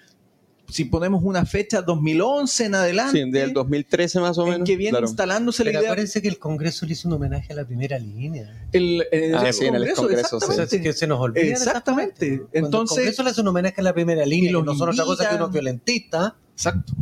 si 0.70 0.86
ponemos 0.86 1.22
una 1.24 1.46
fecha, 1.46 1.82
2011 1.82 2.66
en 2.66 2.76
adelante, 2.76 3.24
Sí, 3.24 3.32
del 3.32 3.54
2013 3.54 4.20
más 4.20 4.38
o 4.38 4.44
en 4.46 4.50
menos. 4.52 4.66
que 4.68 4.76
viene 4.76 4.92
claro. 4.92 5.08
instalándose 5.08 5.64
la 5.64 5.70
Pero 5.70 5.80
idea. 5.82 5.90
acuérdense 5.92 6.22
que 6.22 6.28
el 6.28 6.40
Congreso 6.40 6.86
le 6.86 6.94
hizo 6.94 7.08
un 7.08 7.16
homenaje 7.16 7.54
a 7.54 7.56
la 7.56 7.66
primera 7.66 7.98
línea. 8.00 8.68
El, 8.72 9.06
el- 9.12 9.36
Ah, 9.36 9.48
el 9.48 9.54
sí, 9.54 9.66
en 9.66 9.76
el 9.76 9.94
Congreso, 9.94 10.40
sí. 10.40 10.46
O 10.46 10.52
sea, 10.52 10.64
exactamente. 10.64 10.82
que 10.82 10.94
se 10.94 11.08
nos 11.08 11.20
olvida. 11.20 11.44
Exactamente. 11.44 12.42
Entonces- 12.54 12.98
el 12.98 13.04
Congreso 13.04 13.24
le 13.24 13.30
hace 13.32 13.42
un 13.42 13.48
homenaje 13.48 13.82
a 13.82 13.84
la 13.84 13.94
primera 13.94 14.26
línea, 14.26 14.50
Y 14.50 14.54
los 14.54 14.64
no 14.66 14.76
son 14.76 14.90
otra 14.90 15.04
cosa 15.06 15.30
que 15.30 15.36
unos 15.36 15.52
violentistas. 15.52 16.34
Exacto. 16.54 16.94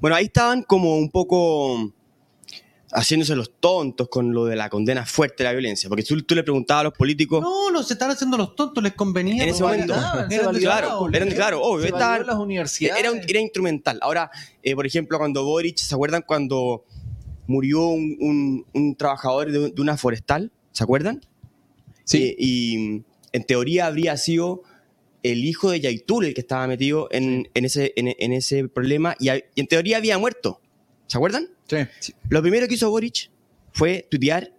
Bueno, 0.00 0.16
ahí 0.16 0.26
estaban 0.26 0.62
como 0.62 0.96
un 0.96 1.10
poco 1.10 1.92
haciéndose 2.92 3.36
los 3.36 3.52
tontos 3.60 4.08
con 4.08 4.32
lo 4.32 4.46
de 4.46 4.56
la 4.56 4.68
condena 4.70 5.04
fuerte 5.04 5.42
de 5.42 5.44
la 5.44 5.52
violencia. 5.52 5.88
Porque 5.88 6.02
tú, 6.04 6.20
tú 6.22 6.34
le 6.34 6.42
preguntabas 6.42 6.80
a 6.80 6.84
los 6.84 6.92
políticos. 6.94 7.42
No, 7.42 7.70
no, 7.70 7.82
se 7.82 7.92
están 7.94 8.10
haciendo 8.10 8.36
los 8.36 8.54
tontos, 8.56 8.82
les 8.82 8.94
convenía. 8.94 9.42
En 9.42 9.50
ese 9.50 9.62
pues, 9.62 9.72
momento. 9.86 9.94
eran 9.94 10.46
validaba, 10.46 10.80
claro, 10.80 11.08
eran- 11.12 11.28
claro, 11.30 11.62
obvio, 11.62 11.86
estaban- 11.86 12.26
las 12.26 12.36
universidades. 12.36 13.00
Era, 13.00 13.12
un- 13.12 13.20
era 13.26 13.40
instrumental. 13.40 13.98
Ahora, 14.02 14.30
eh, 14.62 14.74
por 14.74 14.86
ejemplo, 14.86 15.18
cuando 15.18 15.44
Boric, 15.44 15.76
¿se 15.78 15.94
acuerdan 15.94 16.22
cuando 16.26 16.84
murió 17.46 17.86
un, 17.88 18.16
un- 18.20 18.66
un 18.72 18.94
trabajador 18.96 19.50
de, 19.50 19.70
de 19.70 19.80
una 19.82 19.96
forestal? 19.96 20.50
¿Se 20.72 20.84
acuerdan? 20.84 21.20
Sí. 22.04 22.22
Eh, 22.22 22.36
y 22.38 23.02
en 23.32 23.44
teoría 23.46 23.86
habría 23.86 24.16
sido 24.16 24.62
el 25.22 25.44
hijo 25.44 25.70
de 25.70 25.80
Yaitul 25.80 26.24
el 26.26 26.32
que 26.34 26.40
estaba 26.40 26.66
metido 26.66 27.08
en, 27.10 27.48
en 27.52 27.64
ese, 27.64 27.92
en, 27.96 28.14
en 28.18 28.32
ese 28.32 28.68
problema 28.68 29.14
y, 29.18 29.30
y 29.30 29.42
en 29.56 29.66
teoría 29.66 29.96
había 29.98 30.16
muerto. 30.16 30.60
¿Se 31.06 31.16
acuerdan? 31.18 31.48
Sí. 31.68 32.12
Lo 32.28 32.40
primero 32.42 32.66
que 32.66 32.74
hizo 32.74 32.90
Boric 32.90 33.30
fue 33.72 34.06
tuitear 34.10 34.52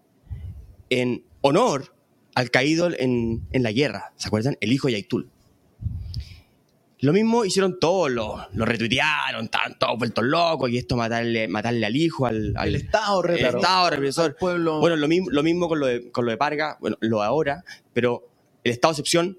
en 0.89 1.23
honor 1.41 1.93
al 2.35 2.49
caído 2.51 2.89
en, 2.97 3.45
en 3.51 3.63
la 3.63 3.71
guerra. 3.71 4.13
¿Se 4.15 4.27
acuerdan? 4.27 4.57
El 4.61 4.71
hijo 4.71 4.87
de 4.87 4.93
Yaitul. 4.93 5.29
Lo 7.01 7.13
mismo 7.13 7.45
hicieron 7.45 7.79
todos, 7.79 8.11
lo, 8.11 8.45
lo 8.51 8.65
retuitearon, 8.65 9.45
estaban 9.45 9.79
todos 9.79 9.97
vueltos 9.97 10.25
locos, 10.25 10.69
y 10.69 10.77
esto 10.77 10.97
matarle, 10.97 11.47
matarle 11.47 11.85
al 11.85 11.95
hijo, 11.95 12.25
al, 12.25 12.53
al- 12.57 12.67
El 12.67 12.75
Estado, 12.75 13.23
el. 13.23 13.45
Estado 13.45 13.89
represor. 13.89 14.25
al 14.25 14.35
pueblo. 14.35 14.79
Bueno, 14.81 14.97
lo 14.97 15.07
mismo, 15.07 15.29
lo 15.31 15.41
mismo 15.41 15.69
con, 15.69 15.79
lo 15.79 15.85
de, 15.85 16.11
con 16.11 16.25
lo 16.25 16.31
de 16.31 16.37
Parga, 16.37 16.77
bueno, 16.81 16.97
lo 16.99 17.19
de 17.21 17.25
ahora, 17.25 17.63
pero 17.93 18.27
el 18.65 18.73
estado 18.73 18.91
de 18.91 18.95
excepción 18.95 19.37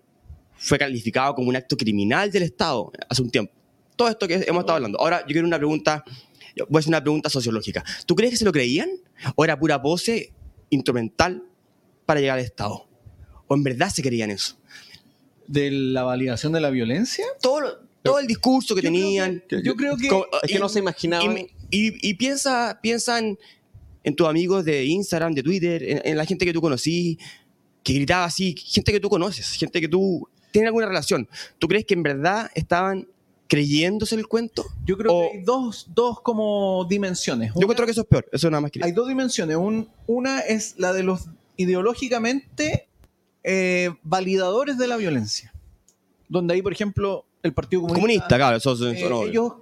fue 0.57 0.79
calificado 0.79 1.35
como 1.35 1.50
un 1.50 1.57
acto 1.57 1.77
criminal 1.77 2.31
del 2.31 2.45
Estado 2.45 2.91
hace 3.11 3.21
un 3.21 3.31
tiempo. 3.31 3.53
Todo 3.95 4.09
esto 4.09 4.27
que 4.27 4.37
hemos 4.37 4.61
estado 4.61 4.77
hablando. 4.77 4.99
Ahora, 4.99 5.21
yo 5.21 5.27
quiero 5.33 5.47
una 5.47 5.59
pregunta, 5.59 6.03
voy 6.69 6.76
a 6.76 6.80
hacer 6.80 6.90
una 6.90 7.02
pregunta 7.02 7.28
sociológica. 7.30 7.85
¿Tú 8.07 8.14
crees 8.14 8.30
que 8.33 8.37
se 8.37 8.45
lo 8.45 8.52
creían? 8.52 8.88
¿O 9.37 9.45
era 9.45 9.59
pura 9.59 9.80
pose 9.80 10.33
instrumental 10.71 11.42
para 12.07 12.21
llegar 12.21 12.38
al 12.38 12.45
Estado? 12.45 12.87
¿O 13.49 13.54
en 13.54 13.63
verdad 13.63 13.91
se 13.91 14.02
creían 14.02 14.30
eso? 14.30 14.56
de 15.47 15.71
la 15.73 16.04
validación 16.04 16.52
de 16.52 16.60
la 16.60 16.71
violencia. 16.71 17.25
Todo, 17.43 17.60
lo- 17.60 17.78
todo 18.04 18.21
el 18.21 18.28
discurso 18.28 18.76
que 18.76 18.82
Yo 18.82 18.89
creo 18.89 19.00
tenían. 19.02 19.43
que- 19.49 19.63
yo 19.65 19.75
creo 19.75 19.97
que- 19.97 20.08
Es 20.45 20.52
que 20.52 20.58
no 20.60 20.69
se 20.69 20.78
imaginaban. 20.78 21.36
y, 21.39 21.89
y- 21.89 22.10
y 22.10 22.15
piensa, 22.15 22.78
piensa 22.80 23.19
en, 23.19 23.36
en 24.04 24.15
tus 24.15 24.28
amigos 24.28 24.65
de 24.65 24.84
Instagram, 24.84 25.34
de 25.34 25.43
Twitter, 25.43 25.82
en, 25.82 26.02
en 26.04 26.17
la 26.17 26.25
gente 26.25 26.45
que 26.47 26.52
tú 26.52 26.60
conocí, 26.60 27.19
que 27.82 27.95
gritaba 27.95 28.26
así, 28.26 28.54
gente 28.56 28.93
que 28.93 29.00
tú 29.00 29.08
conoces, 29.08 29.50
gente 29.54 29.80
que 29.80 29.89
tú 29.89 30.28
tienes 30.52 30.69
alguna 30.69 30.86
relación. 30.86 31.28
¿Tú 31.58 31.67
crees 31.67 31.84
que 31.84 31.95
en 31.95 32.04
verdad 32.04 32.49
estaban 32.54 33.08
creyéndose 33.50 34.15
el 34.15 34.26
cuento? 34.28 34.65
Yo 34.86 34.97
creo 34.97 35.13
O- 35.13 35.30
que 35.32 35.39
hay 35.39 35.45
dos, 35.45 35.89
dos 35.95 36.21
como 36.23 36.86
dimensiones. 36.89 37.52
Yo 37.54 37.60
encuentro 37.63 37.84
que 37.84 37.93
eso 37.93 38.02
es 38.02 38.06
peor, 38.06 38.26
eso 38.32 38.49
nada 38.50 38.60
más 38.63 38.71
quería. 38.71 38.86
hay 38.86 38.93
dos 38.93 39.08
dimensiones. 39.08 39.56
Un- 39.56 39.89
una 40.06 40.39
es 40.41 40.76
la 40.78 40.93
de 40.95 41.02
los 41.02 41.26
ideológicamente 41.56 42.86
eh, 43.43 43.91
validadores 44.02 44.76
de 44.78 44.86
la 44.86 44.97
violencia. 44.99 45.52
Donde 46.28 46.54
ahí, 46.54 46.63
por 46.63 46.73
ejemplo, 46.73 47.25
el 47.43 47.52
Partido 47.54 47.80
Comunista. 47.82 48.00
Comunista, 48.00 48.36
claro, 48.36 48.56
eso, 48.56 48.73
eso- 48.75 48.89
eh, 48.91 49.08
no- 49.08 49.23
ellos 49.25 49.52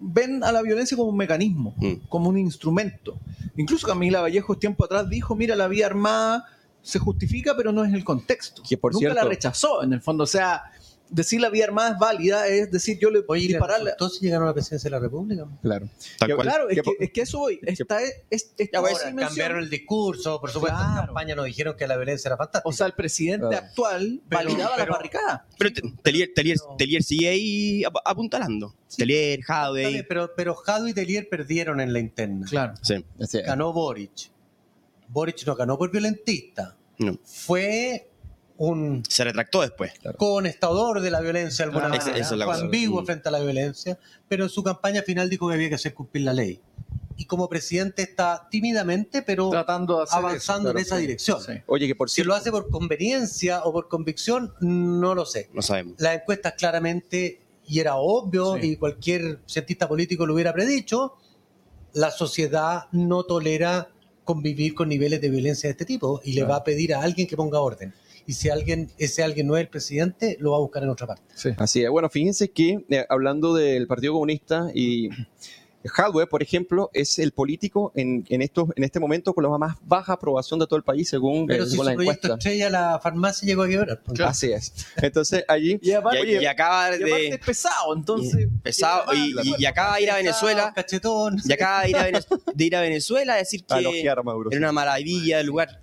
ven 0.00 0.42
a 0.42 0.52
la 0.52 0.62
violencia 0.62 0.96
como 0.96 1.10
un 1.10 1.16
mecanismo, 1.16 1.74
Mm. 1.76 2.06
como 2.08 2.28
un 2.30 2.38
instrumento. 2.38 3.18
Incluso 3.56 3.86
Camila 3.86 4.22
Vallejo 4.22 4.56
tiempo 4.58 4.84
atrás 4.84 5.08
dijo, 5.08 5.36
mira, 5.36 5.54
la 5.54 5.68
vía 5.68 5.86
armada 5.86 6.46
se 6.82 6.98
justifica, 6.98 7.54
pero 7.56 7.72
no 7.72 7.84
es 7.84 7.92
el 7.92 8.04
contexto. 8.04 8.62
Que, 8.68 8.76
por 8.78 8.92
Nunca 8.94 9.12
la 9.14 9.24
rechazó, 9.24 9.82
en 9.82 9.92
el 9.92 10.00
fondo. 10.00 10.24
O 10.24 10.26
sea, 10.26 10.62
decir 11.08 11.40
la 11.40 11.48
vía 11.50 11.64
armada 11.64 11.90
es 11.92 11.98
válida 11.98 12.46
es 12.48 12.70
decir, 12.70 12.98
yo 13.00 13.10
le 13.10 13.22
Oye, 13.28 13.44
¿y 13.44 13.48
dispararle... 13.48 13.90
entonces 13.92 14.20
llegaron 14.20 14.44
a 14.44 14.50
la 14.50 14.54
presidencia 14.54 14.88
de 14.88 14.96
la 14.96 15.00
República. 15.00 15.46
Claro. 15.62 15.88
Tal 16.18 16.28
Yo- 16.28 16.36
cual. 16.36 16.48
Claro, 16.48 16.68
es 16.68 16.80
que 17.12 17.22
es 17.22 17.28
eso 17.28 17.38
voy. 17.38 17.58
Está, 17.62 18.02
es, 18.02 18.22
es- 18.30 18.52
esta 18.58 18.78
Ahora, 18.78 18.92
cambiaron 19.16 19.58
el 19.62 19.70
discurso, 19.70 20.40
por 20.40 20.50
supuesto, 20.50 20.78
en 20.80 21.06
campaña 21.06 21.34
nos 21.34 21.44
dijeron 21.46 21.76
que 21.76 21.86
la 21.86 21.96
violencia 21.96 22.28
era 22.28 22.36
fantástica. 22.36 22.68
O 22.68 22.72
sea, 22.72 22.86
el 22.86 22.92
presidente 22.94 23.46
Claro. 23.48 23.66
actual 23.66 24.20
Pero- 24.28 24.42
validaba 24.44 24.76
pero- 24.76 24.86
la 24.90 24.96
barricada. 24.96 25.46
Pero 25.58 25.72
Te- 25.72 25.82
Telier, 26.02 26.30
Telier- 26.34 26.76
Telier 26.76 27.02
sigue 27.02 27.28
ahí 27.28 27.84
ap- 27.84 27.96
apuntalando. 28.04 28.74
Telier, 28.96 29.40
Está 29.40 29.54
Jadwe. 29.54 30.04
pero, 30.08 30.32
pero 30.36 30.54
Jado 30.54 30.88
y 30.88 30.94
Telier 30.94 31.28
perdieron 31.28 31.80
en 31.80 31.92
la 31.92 31.98
interna. 31.98 32.46
Claro. 32.48 32.74
Sí. 32.82 33.04
Ganó 33.44 33.72
Boric. 33.72 34.30
Boric 35.08 35.46
no 35.46 35.54
ganó 35.54 35.78
por 35.78 35.90
violentista. 35.90 36.76
no. 36.98 37.18
Fue 37.24 38.08
un 38.58 39.02
Se 39.08 39.24
retractó 39.24 39.60
después. 39.62 39.92
conestador 40.16 41.00
de 41.00 41.10
la 41.10 41.20
violencia 41.20 41.64
de 41.64 41.70
alguna 41.70 41.86
Claro, 41.88 42.04
manera. 42.04 42.18
esa 42.18 42.34
es 42.34 42.38
la 42.38 42.46
Fue 42.46 42.54
ambiguo 42.56 43.02
Mm. 43.02 43.06
frente 43.06 43.28
a 43.28 43.32
la 43.32 43.40
violencia, 43.40 43.98
pero 44.28 44.44
en 44.44 44.50
su 44.50 44.62
campaña 44.62 45.02
final 45.02 45.28
dijo 45.28 45.48
que 45.48 45.54
había 45.54 45.68
que 45.68 45.74
hacer 45.74 45.94
cumplir 45.94 46.24
la 46.24 46.32
ley. 46.32 46.60
Y 47.18 47.24
como 47.24 47.48
presidente 47.48 48.02
está 48.02 48.46
tímidamente, 48.50 49.22
pero 49.22 49.48
Tratando 49.50 49.98
de 49.98 50.02
hacer 50.04 50.18
avanzando 50.18 50.68
eso, 50.68 50.72
claro, 50.72 50.78
en 50.78 50.84
esa 50.84 50.96
sí. 50.96 51.00
dirección. 51.02 51.40
Sí. 51.40 51.52
Oye, 51.66 51.86
que 51.86 51.94
por 51.94 52.10
Si 52.10 52.16
cierto. 52.16 52.28
lo 52.28 52.34
hace 52.34 52.50
por 52.50 52.68
conveniencia 52.68 53.64
o 53.64 53.72
por 53.72 53.88
convicción, 53.88 54.52
no 54.60 55.14
lo 55.14 55.24
sé. 55.24 55.48
No 55.54 55.62
sabemos. 55.62 55.94
Las 55.98 56.16
encuestas 56.16 56.54
claramente, 56.58 57.40
y 57.66 57.80
era 57.80 57.96
obvio, 57.96 58.56
Sí. 58.60 58.72
y 58.72 58.76
cualquier 58.76 59.40
cientista 59.46 59.88
político 59.88 60.26
lo 60.26 60.34
hubiera 60.34 60.52
predicho, 60.52 61.14
la 61.94 62.10
sociedad 62.10 62.84
no 62.92 63.22
tolera 63.24 63.88
convivir 64.24 64.74
con 64.74 64.88
niveles 64.90 65.20
de 65.20 65.30
violencia 65.30 65.68
de 65.68 65.72
este 65.72 65.84
tipo 65.86 66.20
y 66.24 66.32
le 66.32 66.40
Claro. 66.40 66.50
va 66.50 66.56
a 66.56 66.64
pedir 66.64 66.94
a 66.94 67.00
alguien 67.00 67.26
que 67.26 67.36
ponga 67.36 67.60
orden. 67.60 67.94
Y 68.26 68.32
si 68.32 68.48
alguien, 68.48 68.90
ese 68.98 69.22
alguien 69.22 69.46
no 69.46 69.56
es 69.56 69.60
el 69.62 69.68
presidente, 69.68 70.36
lo 70.40 70.50
va 70.52 70.56
a 70.56 70.60
buscar 70.60 70.82
en 70.82 70.88
otra 70.90 71.06
parte. 71.06 71.22
Sí. 71.34 71.50
Así 71.56 71.82
es. 71.84 71.90
Bueno, 71.90 72.10
fíjense 72.10 72.50
que 72.50 72.84
eh, 72.88 73.06
hablando 73.08 73.54
del 73.54 73.86
Partido 73.86 74.14
Comunista 74.14 74.68
y 74.74 75.10
Hadwe, 75.96 76.26
por 76.26 76.42
ejemplo, 76.42 76.90
es 76.92 77.20
el 77.20 77.30
político 77.30 77.92
en, 77.94 78.24
en, 78.28 78.42
estos, 78.42 78.70
en 78.74 78.82
este 78.82 78.98
momento 78.98 79.32
con 79.32 79.44
la 79.44 79.56
más 79.56 79.76
baja 79.84 80.14
aprobación 80.14 80.58
de 80.58 80.66
todo 80.66 80.76
el 80.76 80.82
país 80.82 81.08
según, 81.08 81.46
Pero 81.46 81.62
eh, 81.62 81.66
si 81.66 81.72
según 81.72 81.84
su 81.84 81.90
la 81.90 81.94
proyecto 81.94 82.26
encuesta. 82.26 82.48
estrella, 82.48 82.70
la 82.70 82.98
farmacia 83.00 83.46
llegó 83.46 83.62
a 83.62 83.68
quebrar. 83.68 84.02
pues. 84.04 84.18
Así 84.18 84.50
es. 84.50 84.72
Entonces, 84.96 85.44
allí 85.46 85.78
Y 85.82 85.92
aparte, 85.92 86.26
Y, 86.26 86.42
y 86.42 86.46
acaba 86.46 86.90
y 86.90 86.94
aparte 86.96 87.04
de. 87.04 87.28
es 87.28 87.38
pesado, 87.38 87.94
entonces. 87.94 88.48
pesado, 88.64 89.14
y, 89.14 89.36
y- 89.48 89.54
y 89.58 89.64
acaba 89.66 89.94
de 89.96 90.02
ir 90.02 90.10
a 90.10 90.16
Venezuela. 90.16 90.72
Cachetón. 90.74 91.36
Y 91.44 91.52
acaba 91.52 91.82
de 91.82 91.90
ir 91.90 91.96
a, 91.96 92.04
Vene- 92.10 92.24
de 92.52 92.64
ir 92.64 92.74
a 92.74 92.80
Venezuela 92.80 93.34
a 93.34 93.36
decir 93.36 93.64
a 93.68 93.74
que 93.74 93.80
elogiar 93.82 94.18
a 94.18 94.22
Maduro. 94.24 94.50
era 94.50 94.58
una 94.58 94.72
maravilla 94.72 95.38
el 95.38 95.46
lugar. 95.46 95.82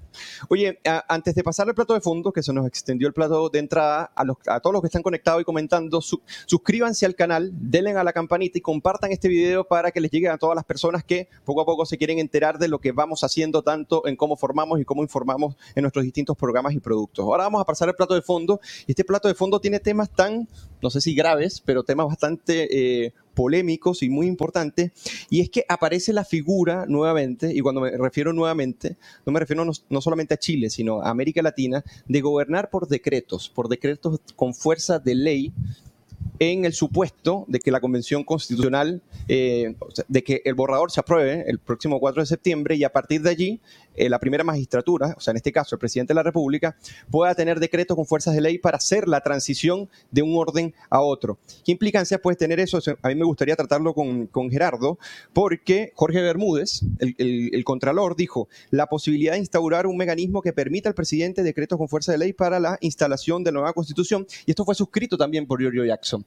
Oye, 0.49 0.79
antes 1.07 1.35
de 1.35 1.43
pasar 1.43 1.67
al 1.67 1.75
plato 1.75 1.93
de 1.93 2.01
fondo, 2.01 2.31
que 2.31 2.43
se 2.43 2.53
nos 2.53 2.65
extendió 2.67 3.07
el 3.07 3.13
plato 3.13 3.49
de 3.49 3.59
entrada, 3.59 4.11
a, 4.15 4.23
los- 4.23 4.37
a 4.47 4.59
todos 4.59 4.73
los 4.73 4.81
que 4.81 4.87
están 4.87 5.01
conectados 5.03 5.41
y 5.41 5.45
comentando, 5.45 6.01
su- 6.01 6.21
suscríbanse 6.45 7.05
al 7.05 7.15
canal, 7.15 7.51
denle 7.53 7.91
a 7.91 8.03
la 8.03 8.13
campanita 8.13 8.57
y 8.57 8.61
compartan 8.61 9.11
este 9.11 9.27
video 9.27 9.63
para 9.65 9.91
que 9.91 9.99
les 10.01 10.11
llegue 10.11 10.29
a 10.29 10.37
todas 10.37 10.55
las 10.55 10.65
personas 10.65 11.03
que 11.03 11.27
poco 11.45 11.61
a 11.61 11.65
poco 11.65 11.85
se 11.85 11.97
quieren 11.97 12.19
enterar 12.19 12.57
de 12.59 12.67
lo 12.67 12.79
que 12.79 12.91
vamos 12.91 13.23
haciendo, 13.23 13.61
tanto 13.61 14.05
en 14.07 14.15
cómo 14.15 14.35
formamos 14.37 14.79
y 14.79 14.85
cómo 14.85 15.01
informamos 15.03 15.55
en 15.75 15.81
nuestros 15.83 16.03
distintos 16.03 16.37
programas 16.37 16.73
y 16.73 16.79
productos. 16.79 17.23
Ahora 17.25 17.43
vamos 17.43 17.61
a 17.61 17.65
pasar 17.65 17.89
al 17.89 17.95
plato 17.95 18.13
de 18.13 18.21
fondo, 18.21 18.59
este 18.87 19.03
plato 19.03 19.27
de 19.27 19.33
fondo 19.35 19.59
tiene 19.59 19.79
temas 19.79 20.09
tan, 20.09 20.47
no 20.81 20.89
sé 20.89 21.01
si 21.01 21.13
graves, 21.15 21.61
pero 21.65 21.83
temas 21.83 22.07
bastante 22.07 23.05
eh, 23.05 23.13
polémicos 23.33 24.03
y 24.03 24.09
muy 24.09 24.27
importantes, 24.27 24.91
y 25.29 25.41
es 25.41 25.49
que 25.49 25.65
aparece 25.67 26.13
la 26.13 26.25
figura 26.25 26.85
nuevamente, 26.87 27.53
y 27.53 27.59
cuando 27.61 27.81
me 27.81 27.91
refiero 27.91 28.33
nuevamente, 28.33 28.97
no 29.25 29.33
me 29.33 29.39
refiero 29.39 29.65
no, 29.65 30.01
solamente 30.01 30.33
a 30.33 30.37
Chile, 30.37 30.69
sino 30.69 31.01
a 31.01 31.09
América 31.09 31.41
Latina, 31.41 31.83
de 32.07 32.21
gobernar 32.21 32.69
por 32.69 32.87
decretos, 32.87 33.49
por 33.49 33.69
decretos 33.69 34.19
con 34.35 34.53
fuerza 34.53 34.99
de 34.99 35.15
ley, 35.15 35.53
en 36.39 36.65
el 36.65 36.73
supuesto 36.73 37.45
de 37.47 37.59
que 37.59 37.71
la 37.71 37.79
Convención 37.79 38.23
Constitucional, 38.23 39.01
eh, 39.27 39.75
de 40.07 40.23
que 40.23 40.41
el 40.45 40.55
borrador 40.55 40.91
se 40.91 40.99
apruebe 40.99 41.45
el 41.47 41.59
próximo 41.59 41.99
4 41.99 42.23
de 42.23 42.25
septiembre 42.25 42.75
y 42.75 42.83
a 42.83 42.91
partir 42.91 43.21
de 43.21 43.29
allí 43.29 43.61
eh, 43.95 44.09
la 44.09 44.19
primera 44.19 44.43
magistratura, 44.43 45.15
o 45.17 45.19
sea, 45.19 45.31
en 45.31 45.37
este 45.37 45.51
caso 45.51 45.75
el 45.75 45.79
presidente 45.79 46.13
de 46.13 46.15
la 46.15 46.23
República, 46.23 46.75
pueda 47.09 47.35
tener 47.35 47.59
decretos 47.59 47.95
con 47.95 48.05
fuerzas 48.05 48.35
de 48.35 48.41
ley 48.41 48.57
para 48.57 48.77
hacer 48.77 49.07
la 49.07 49.21
transición 49.21 49.89
de 50.11 50.21
un 50.21 50.35
orden 50.37 50.73
a 50.89 51.01
otro. 51.01 51.37
¿Qué 51.63 51.71
implicancias 51.71 52.19
puede 52.19 52.37
tener 52.37 52.59
eso? 52.59 52.79
A 53.01 53.07
mí 53.07 53.15
me 53.15 53.25
gustaría 53.25 53.55
tratarlo 53.55 53.93
con, 53.93 54.29
Gerardo, 54.49 54.97
porque 55.31 55.91
Jorge 55.95 56.21
Bermúdez, 56.21 56.81
el, 56.99 57.63
Contralor, 57.63 58.15
dijo 58.15 58.47
la 58.71 58.87
posibilidad 58.87 59.33
de 59.33 59.39
instaurar 59.39 59.87
un 59.87 59.97
mecanismo 59.97 60.41
que 60.41 60.53
permita 60.53 60.89
al 60.89 60.95
presidente 60.95 61.43
decretos 61.43 61.77
con 61.77 61.87
fuerza 61.87 62.11
de 62.11 62.17
ley 62.17 62.33
para 62.33 62.59
la 62.59 62.77
instalación 62.81 63.43
de 63.43 63.51
la 63.51 63.59
nueva 63.59 63.73
constitución, 63.73 64.25
y 64.45 64.51
esto 64.51 64.65
fue 64.65 64.75
suscrito 64.75 65.17
también 65.17 65.47
por 65.47 65.59
Giorgio 65.59 65.85
Jackson. 65.85 66.25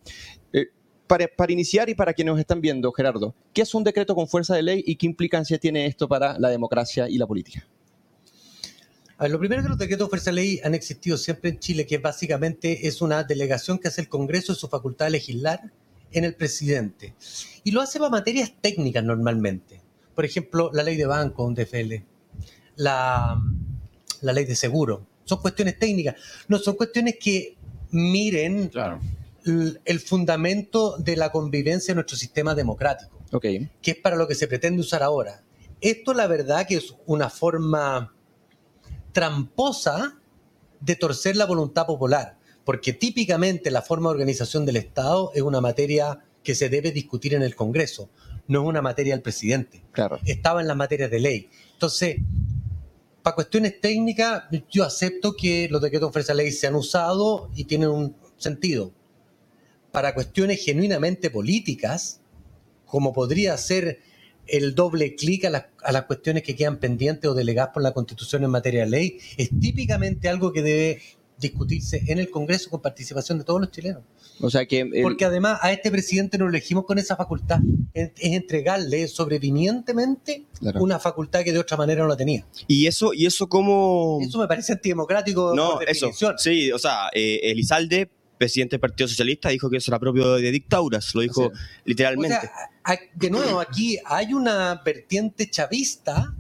Eh, 0.53 0.67
para, 1.07 1.27
para, 1.29 1.53
iniciar 1.53 1.89
y 1.89 1.95
para 1.95 2.13
quienes 2.13 2.33
nos 2.33 2.41
están 2.41 2.61
viendo, 2.61 2.93
Gerardo, 2.93 3.35
¿qué 3.53 3.63
es 3.63 3.75
un 3.75 3.85
decreto 3.85 4.15
con 4.15 4.29
fuerza 4.29 4.55
de 4.55 4.63
ley 4.63 4.85
y 4.87 4.97
qué 4.97 5.07
implicancia 5.07 5.59
tiene 5.59 5.87
esto 5.87 6.09
para 6.09 6.39
la 6.39 6.49
democracia 6.49 7.09
y 7.09 7.19
la 7.19 7.27
política? 7.27 7.67
lo 9.19 9.39
primero 9.39 9.61
es 9.61 9.65
que 9.65 9.71
los 9.71 9.79
decretos 9.79 10.09
de 10.09 10.11
fuerza 10.11 10.31
de 10.31 10.37
ley 10.37 10.61
han 10.63 10.75
existido 10.75 11.17
siempre 11.17 11.49
en 11.49 11.59
Chile, 11.59 11.87
que 11.87 11.97
básicamente 11.97 12.87
es 12.87 13.01
una 13.01 13.25
delegación 13.25 13.79
que 13.79 13.89
hace 13.89 14.03
el 14.03 14.09
Congreso 14.09 14.53
de 14.53 14.59
su 14.59 14.69
facultad 14.69 15.07
de 15.07 15.13
legislar 15.13 15.73
en 16.13 16.25
el 16.25 16.35
presidente. 16.35 17.15
Y 17.65 17.71
lo 17.71 17.81
hace 17.81 17.99
para 17.99 18.11
materias 18.11 18.53
técnicas 18.61 19.03
normalmente. 19.03 19.81
Por 20.15 20.27
ejemplo, 20.27 20.71
la 20.75 20.83
ley 20.83 20.97
de 20.97 21.07
banco, 21.07 21.45
un 21.45 21.55
DFL, 21.55 21.95
la, 22.77 23.41
la 24.21 24.33
ley 24.35 24.45
de 24.45 24.55
seguro. 24.55 25.07
Son 25.25 25.41
cuestiones 25.41 25.79
técnicas. 25.79 26.17
No 26.49 26.59
son 26.59 26.77
cuestiones 26.77 27.17
que 27.19 27.57
miren 27.91 28.69
claro 28.69 29.01
el 29.47 30.01
fundamento 30.01 30.97
de 30.99 31.17
la 31.17 31.31
convivencia 31.31 31.93
en 31.93 31.97
nuestro 31.97 32.17
sistema 32.17 32.55
democrático, 32.55 33.19
que 33.41 33.91
es 33.91 33.97
para 33.97 34.17
lo 34.17 34.27
que 34.27 34.35
se 34.35 34.49
pretende 34.49 34.81
usar 34.81 35.03
ahora. 35.03 35.45
Esto 35.81 36.15
la 36.15 36.27
verdad 36.27 36.67
que 36.67 36.77
es 36.77 36.95
una 37.07 37.31
forma 37.31 38.15
tramposa 39.13 40.19
de 40.81 40.97
torcer 40.97 41.37
la 41.37 41.47
voluntad 41.47 41.87
popular, 41.87 42.39
porque 42.65 42.93
típicamente 42.93 43.71
la 43.71 43.83
forma 43.83 44.09
de 44.09 44.15
organización 44.15 44.67
del 44.67 44.77
Estado 44.77 45.31
es 45.35 45.43
una 45.43 45.61
materia 45.61 46.25
que 46.43 46.55
se 46.55 46.69
debe 46.69 46.91
discutir 46.91 47.35
en 47.35 47.43
el 47.43 47.55
Congreso, 47.55 48.11
no 48.49 48.63
es 48.63 48.69
una 48.69 48.83
materia 48.83 49.15
del 49.15 49.23
presidente. 49.23 49.85
Claro. 49.93 50.19
Estaba 50.25 50.61
en 50.61 50.69
las 50.69 50.77
materias 50.77 51.11
de 51.11 51.21
ley. 51.21 51.51
Entonces, 51.73 52.17
para 53.23 53.35
cuestiones 53.35 53.81
técnicas, 53.81 54.45
yo 54.71 54.85
acepto 54.85 55.35
que 55.37 55.69
los 55.71 55.83
decretos 55.83 56.09
de 56.09 56.13
fuerza 56.13 56.35
ley 56.35 56.53
se 56.53 56.67
han 56.67 56.75
usado 56.75 57.51
y 57.55 57.65
tienen 57.65 57.91
un 57.91 58.17
sentido 58.37 58.93
para 59.97 60.13
cuestiones 60.13 60.63
genuinamente 60.63 61.31
políticas, 61.31 62.21
como 62.85 63.15
podría 63.15 63.57
ser 63.57 64.03
el 64.47 64.75
doble 64.75 65.15
clic 65.15 65.47
a, 65.47 65.51
las 65.91 66.03
cuestiones 66.03 66.43
que 66.43 66.55
quedan 66.55 66.77
pendientes 66.77 67.31
o 67.31 67.33
delegadas 67.33 67.73
por 67.73 67.83
la 67.83 67.95
Constitución 67.95 68.45
en 68.45 68.51
materia 68.51 68.85
de 68.85 68.91
ley, 68.91 69.19
es 69.39 69.49
típicamente 69.59 70.29
algo 70.29 70.53
que 70.53 70.61
debe 70.61 71.01
discutirse 71.39 72.03
en 72.09 72.19
el 72.19 72.29
Congreso 72.29 72.69
con 72.69 72.83
participación 72.83 73.39
de 73.39 73.45
todos 73.45 73.59
los 73.59 73.71
chilenos. 73.71 74.03
O 74.43 74.51
sea 74.51 74.67
que 74.67 74.85
Porque 75.03 75.25
además 75.25 75.61
a 75.63 75.73
este 75.73 75.91
presidente 75.91 76.37
lo 76.37 76.47
elegimos 76.47 76.85
con 76.85 76.99
esa 76.99 77.17
facultad, 77.17 77.61
es, 77.95 78.11
entregarle 78.17 79.09
sobrevinientemente 79.09 80.45
una 80.75 80.99
facultad 80.99 81.43
que 81.43 81.55
de 81.55 81.59
otra 81.59 81.79
manera 81.79 82.03
no 82.03 82.09
la 82.09 82.19
tenía. 82.19 82.47
Y 82.67 82.87
eso, 82.87 83.15
y 83.15 83.25
eso 83.25 83.49
como... 83.49 84.19
Eso 84.21 84.39
me 84.39 84.47
parece 84.47 84.75
antidemocrático. 84.75 85.55
No, 85.55 85.81
eso. 85.81 86.11
Sí, 86.37 86.71
o 86.71 86.79
sea, 86.79 87.09
eh, 87.15 87.41
Elizalde 87.45 88.11
presidente 88.39 88.75
del 88.75 88.81
Partido 88.81 89.09
Socialista 89.09 89.49
dijo 89.49 89.71
que 89.71 89.79
eso 89.79 89.91
era 89.91 89.99
propio 89.99 90.35
de 90.35 90.51
dictaduras, 90.51 91.15
lo 91.15 91.23
dijo 91.23 91.53
literalmente. 91.85 92.51
de 93.15 93.31
nuevo, 93.31 93.61
aquí 93.61 93.99
hay 94.05 94.33
una 94.33 94.81
vertiente 94.85 95.49
chavista 95.51 96.35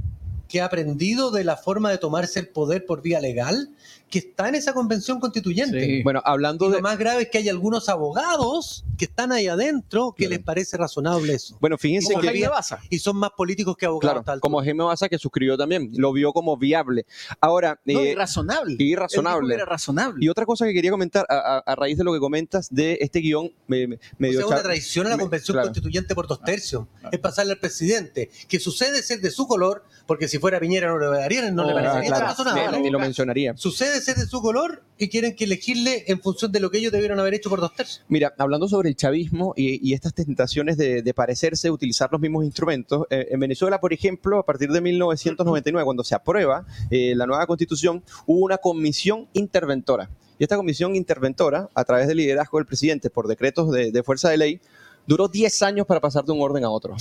que 0.48 0.60
ha 0.60 0.66
aprendido 0.66 1.30
de 1.30 1.44
la 1.44 1.56
forma 1.56 1.90
de 1.90 1.98
tomarse 1.98 2.40
el 2.40 2.48
poder 2.48 2.86
por 2.86 3.02
vía 3.02 3.20
legal 3.20 3.70
que 4.10 4.20
está 4.20 4.48
en 4.48 4.54
esa 4.54 4.72
convención 4.72 5.18
constituyente. 5.18 6.02
Bueno, 6.04 6.22
hablando 6.24 6.68
de... 6.70 6.76
Lo 6.76 6.82
más 6.82 6.98
grave 6.98 7.22
es 7.22 7.28
que 7.28 7.38
hay 7.38 7.48
algunos 7.48 7.88
abogados 7.88 8.84
que 8.96 9.06
están 9.06 9.32
ahí 9.32 9.48
adentro 9.48 10.14
que 10.16 10.28
les 10.28 10.38
parece 10.38 10.76
razonable 10.76 11.34
eso. 11.34 11.56
Bueno, 11.60 11.76
fíjense 11.76 12.14
que... 12.20 12.48
Y 12.88 12.98
son 13.00 13.16
más 13.16 13.30
políticos 13.36 13.76
que 13.76 13.86
abogados. 13.86 14.22
Claro, 14.22 14.40
como 14.40 14.62
Jaime 14.62 14.84
Baza 14.84 15.08
que 15.08 15.18
suscribió 15.18 15.56
también, 15.56 15.90
lo 15.96 16.12
vio 16.12 16.32
como 16.32 16.56
viable. 16.56 17.04
Ahora... 17.40 17.80
No, 17.84 18.00
eh, 18.00 18.12
irrazonable. 18.12 18.76
Irrazonable. 18.78 19.54
Era 19.54 19.64
razonable. 19.64 20.24
Y 20.24 20.28
otra 20.28 20.46
cosa 20.46 20.66
que 20.66 20.72
quería 20.72 20.92
comentar 20.92 21.26
a, 21.28 21.74
raíz 21.74 21.98
de 21.98 22.04
lo 22.04 22.12
que 22.12 22.20
comentas 22.20 22.68
de 22.72 22.98
este 23.00 23.18
guion 23.18 23.50
me, 23.66 23.98
medio... 24.18 24.38
O 24.38 24.48
sea, 24.48 24.58
una 24.58 24.62
traición 24.62 25.06
a 25.08 25.10
la 25.10 25.18
convención 25.18 25.60
constituyente 25.60 26.14
por 26.14 26.28
dos 26.28 26.40
tercios. 26.42 26.86
Es 27.10 27.18
pasarle 27.18 27.52
al 27.52 27.58
presidente, 27.58 28.30
que 28.48 28.60
sucede 28.60 29.02
ser 29.02 29.20
de 29.20 29.32
su 29.32 29.48
color, 29.48 29.84
porque 30.06 30.28
si 30.28 30.35
fuera 30.38 30.60
Piñera 30.60 30.88
no 30.88 30.98
le 30.98 31.06
darían, 31.06 31.54
no 31.54 31.64
le 31.64 31.72
oh, 31.72 31.74
parece. 31.74 32.80
Ni 32.80 32.90
lo 32.90 32.98
mencionaría. 32.98 33.56
Sucede 33.56 34.00
ser 34.00 34.16
de 34.16 34.26
su 34.26 34.40
color 34.40 34.82
y 34.98 35.08
quieren 35.08 35.34
que 35.34 35.44
elegirle 35.44 36.04
en 36.06 36.20
función 36.20 36.52
de 36.52 36.60
lo 36.60 36.70
que 36.70 36.78
ellos 36.78 36.92
debieron 36.92 37.20
haber 37.20 37.34
hecho 37.34 37.50
por 37.50 37.60
dos 37.60 37.74
tercios. 37.74 38.04
Mira, 38.08 38.34
hablando 38.38 38.68
sobre 38.68 38.88
el 38.88 38.96
chavismo 38.96 39.52
y, 39.56 39.94
estas 39.94 40.14
tentaciones 40.14 40.76
de, 40.76 41.14
parecerse, 41.14 41.70
utilizar 41.70 42.10
los 42.12 42.20
mismos 42.20 42.44
instrumentos, 42.44 43.06
eh, 43.10 43.28
en 43.30 43.40
Venezuela, 43.40 43.80
por 43.80 43.92
ejemplo, 43.92 44.38
a 44.38 44.44
partir 44.44 44.70
de 44.70 44.80
1999, 44.80 45.84
cuando 45.84 46.04
se 46.04 46.14
aprueba 46.14 46.66
eh, 46.90 47.14
la 47.14 47.26
nueva 47.26 47.46
constitución, 47.46 48.02
hubo 48.26 48.44
una 48.44 48.58
comisión 48.58 49.28
interventora. 49.32 50.10
Y 50.38 50.44
esta 50.44 50.56
comisión 50.56 50.96
interventora, 50.96 51.70
a 51.74 51.84
través 51.84 52.08
del 52.08 52.18
liderazgo 52.18 52.58
del 52.58 52.66
presidente 52.66 53.08
por 53.08 53.26
decretos 53.26 53.70
de, 53.70 53.90
de 53.90 54.02
fuerza 54.02 54.28
de 54.28 54.36
ley, 54.36 54.60
duró 55.06 55.28
10 55.28 55.62
años 55.62 55.86
para 55.86 56.00
pasar 56.00 56.24
de 56.24 56.32
un 56.32 56.42
orden 56.42 56.64
a 56.64 56.70
otro. 56.70 56.96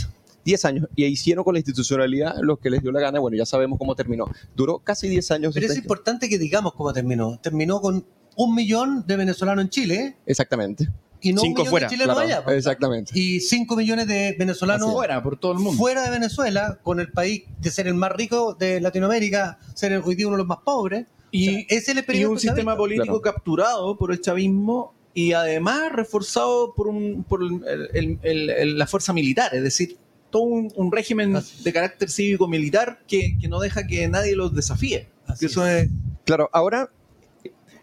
10 0.45 0.65
años 0.65 0.88
y 0.95 1.05
hicieron 1.05 1.43
con 1.43 1.55
la 1.55 1.60
institucionalidad 1.60 2.36
lo 2.39 2.58
que 2.58 2.69
les 2.69 2.81
dio 2.81 2.91
la 2.91 3.01
gana. 3.01 3.19
Bueno, 3.19 3.36
ya 3.36 3.45
sabemos 3.45 3.77
cómo 3.77 3.95
terminó. 3.95 4.25
Duró 4.55 4.79
casi 4.79 5.10
10 5.10 5.31
años. 5.31 5.53
Pero 5.53 5.65
es 5.67 5.77
importante 5.77 6.29
que 6.29 6.38
digamos 6.38 6.73
cómo 6.73 6.93
terminó. 6.93 7.39
Terminó 7.41 7.81
con 7.81 8.05
un 8.38 8.55
millón 8.55 9.05
de 9.08 9.17
venezolanos 9.17 9.63
en 9.63 9.69
Chile. 9.69 10.17
Exactamente. 10.25 10.88
Y 11.21 11.34
no 11.34 11.41
cinco 11.41 11.63
un 11.63 11.69
fuera, 11.69 11.88
de 11.88 11.93
chilenos 11.95 12.17
allá. 12.17 12.43
Pues. 12.43 12.58
Exactamente. 12.58 13.17
Y 13.17 13.39
5 13.39 13.75
millones 13.75 14.08
de 14.08 14.36
venezolanos 14.38 14.91
fuera, 14.91 15.23
por 15.23 15.39
todo 15.39 15.53
el 15.53 15.58
mundo. 15.58 15.75
Fuera 15.75 16.03
de 16.03 16.12
Venezuela, 16.12 16.77
con 16.84 16.99
el 16.99 17.12
país 17.12 17.45
de 17.60 17.71
ser 17.71 17.88
el 17.88 17.95
más 17.95 18.12
rico 18.12 18.53
de 18.53 18.79
Latinoamérica, 18.79 19.58
ser 19.73 19.99
hoy 20.05 20.13
día 20.13 20.27
uno 20.27 20.36
de 20.36 20.43
los 20.43 20.47
más 20.47 20.60
pobres. 20.63 21.08
Y, 21.31 21.65
es 21.73 21.89
el 21.89 22.05
y 22.13 22.25
un 22.25 22.38
sistema 22.38 22.77
político 22.77 23.19
capturado 23.21 23.97
por 23.97 24.12
el 24.12 24.21
chavismo 24.21 24.93
y 25.15 25.34
además 25.34 25.93
reforzado 25.93 26.75
por, 26.75 26.88
un, 26.88 27.23
por 27.23 27.41
la 27.41 28.86
fuerza 28.86 29.12
militar, 29.12 29.55
es 29.55 29.63
decir, 29.63 29.97
todo 30.36 30.43
un, 30.43 30.91
régimen 30.91 31.34
de 31.63 31.71
carácter 31.71 32.10
cívico-militar 32.10 33.00
que, 33.08 33.38
no 33.48 33.62
deja 33.62 33.88
que 33.88 34.06
nadie 34.10 34.36
los 34.36 34.54
desafíe. 34.54 35.08
Eso 35.39 35.65
es... 35.65 35.88
Claro, 36.26 36.50
ahora 36.52 36.89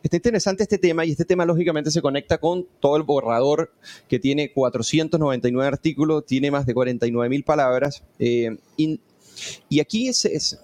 Está 0.02 0.16
interesante 0.16 0.64
este 0.64 0.76
tema 0.78 1.06
y 1.06 1.12
este 1.12 1.24
tema 1.24 1.46
lógicamente 1.46 1.90
se 1.90 2.02
conecta 2.02 2.36
con 2.38 2.66
todo 2.80 2.96
el 2.96 3.04
borrador 3.04 3.72
que 4.08 4.18
tiene 4.18 4.52
499 4.52 5.66
artículos, 5.66 6.26
tiene 6.26 6.50
más 6.50 6.66
de 6.66 6.74
49 6.74 7.30
mil 7.30 7.44
palabras. 7.44 8.02
Eh, 8.18 8.58
y, 8.76 9.00
y, 9.68 9.80
aquí 9.80 10.08
es, 10.08 10.24
es, 10.24 10.60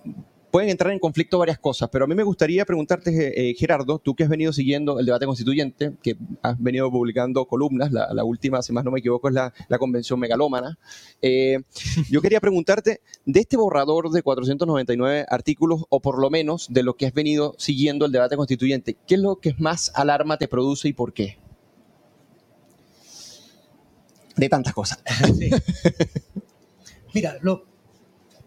pueden 0.50 0.70
entrar 0.70 0.92
en 0.92 0.98
conflicto 0.98 1.38
varias 1.38 1.58
cosas, 1.58 1.88
pero 1.90 2.04
a 2.04 2.08
mí 2.08 2.14
me 2.14 2.22
gustaría 2.22 2.64
preguntarte, 2.64 3.50
eh, 3.50 3.54
Gerardo, 3.54 3.98
tú 3.98 4.14
que 4.14 4.24
has 4.24 4.30
venido 4.30 4.52
siguiendo 4.52 4.98
el 4.98 5.06
debate 5.06 5.26
constituyente, 5.26 5.92
que 6.02 6.16
has 6.42 6.61
venido 6.61 6.90
publicando 6.90 7.46
columnas, 7.46 7.92
la, 7.92 8.24
última, 8.24 8.62
si 8.62 8.72
más 8.72 8.84
no 8.84 8.90
me 8.90 9.00
equivoco, 9.00 9.28
es 9.28 9.34
la, 9.34 9.52
Convención 9.78 10.18
Megalómana. 10.18 10.78
Eh, 11.22 11.61
yo 12.11 12.20
quería 12.20 12.40
preguntarte, 12.40 13.00
de 13.24 13.40
este 13.40 13.56
borrador 13.56 14.11
de 14.11 14.22
499 14.22 15.26
artículos, 15.28 15.84
o 15.88 16.00
por 16.00 16.20
lo 16.20 16.30
menos 16.30 16.66
de 16.70 16.82
lo 16.82 16.94
que 16.96 17.06
has 17.06 17.14
venido 17.14 17.54
siguiendo 17.58 18.06
el 18.06 18.12
debate 18.12 18.37
constituyente, 18.37 18.96
¿qué 19.06 19.14
es 19.14 19.20
lo 19.20 19.37
que 19.37 19.54
más 19.58 19.92
alarma 19.94 20.38
te 20.38 20.48
produce 20.48 20.88
y 20.88 20.92
por 20.92 21.12
qué? 21.12 21.38
De 24.37 24.48
tantas 24.48 24.72
cosas. 24.72 25.02
Mira, 27.14 27.38
lo, 27.42 27.64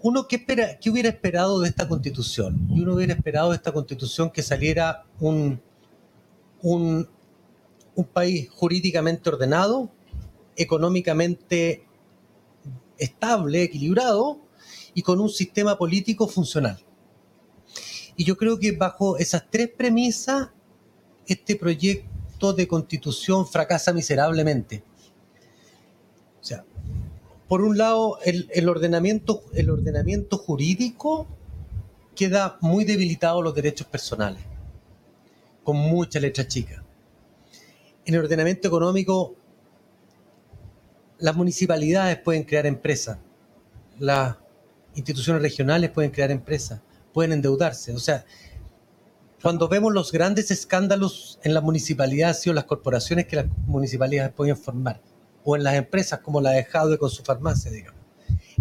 uno 0.04 0.28
qué, 0.28 0.44
hubiera 0.90 1.10
esperado 1.10 1.60
de 1.60 1.70
esta 1.70 1.88
constitución? 1.88 2.68
Y 2.70 2.82
uno 2.82 2.96
hubiera 2.96 3.14
esperado 3.14 3.52
de 3.52 3.58
esta 3.58 3.72
constitución 3.72 4.32
que 4.32 4.42
saliera 4.42 5.06
un, 5.20 5.62
un, 6.62 7.08
país 8.14 8.50
jurídicamente 8.50 9.30
ordenado, 9.30 9.92
económicamente 10.56 11.86
estable, 12.98 13.64
equilibrado 13.64 14.40
y 14.96 15.04
con 15.04 15.20
un 15.20 15.30
sistema 15.30 15.78
político 15.78 16.28
funcional. 16.28 16.80
Y 18.16 18.26
yo 18.26 18.38
creo 18.38 18.58
que 18.58 18.72
bajo 18.72 19.18
esas 19.18 19.50
tres 19.50 19.70
premisas, 19.70 20.50
este 21.28 21.56
proyecto 21.56 22.54
de 22.54 22.68
constitución 22.68 23.48
fracasa 23.48 23.94
miserablemente. 23.94 24.84
O 26.42 26.44
sea, 26.44 26.66
por 27.52 27.64
un 27.64 27.78
lado, 27.78 28.18
el, 28.24 28.70
ordenamiento, 28.70 29.42
jurídico 30.38 31.28
queda 32.16 32.58
muy 32.62 32.86
debilitado 32.86 33.42
los 33.42 33.54
derechos 33.54 33.88
personales, 33.88 34.42
con 35.62 35.76
mucha 35.76 36.22
letra 36.22 36.48
chica. 36.48 36.82
En 38.06 38.14
el 38.14 38.22
ordenamiento 38.22 38.70
económico, 38.70 39.36
las 41.20 41.36
municipalidades 41.36 42.20
pueden 42.20 42.46
crear 42.46 42.66
empresas, 42.66 43.18
las 44.00 44.38
instituciones 44.96 45.42
regionales 45.42 45.90
pueden 45.90 46.12
crear 46.12 46.32
empresas, 46.32 46.80
pueden 47.12 47.34
endeudarse. 47.34 47.92
O 47.92 48.00
sea, 48.00 48.24
cuando 49.42 49.68
vemos 49.68 49.92
los 49.92 50.14
grandes 50.14 50.52
escándalos 50.52 51.38
en 51.44 51.54
las 51.54 51.64
municipalidades 51.64 52.48
o 52.48 52.54
las 52.54 52.64
corporaciones 52.64 53.26
que 53.26 53.36
las 53.36 53.48
municipalidades 53.68 54.32
pueden 54.32 54.56
formar, 54.56 55.02
o 55.44 55.56
en 55.56 55.64
las 55.64 55.76
empresas 55.76 56.20
como 56.20 56.42
la 56.42 56.52
de 56.52 56.64
Jadwe 56.64 56.98
con 56.98 57.10
su 57.10 57.24
farmacia, 57.24 57.72
digamos. 57.72 58.00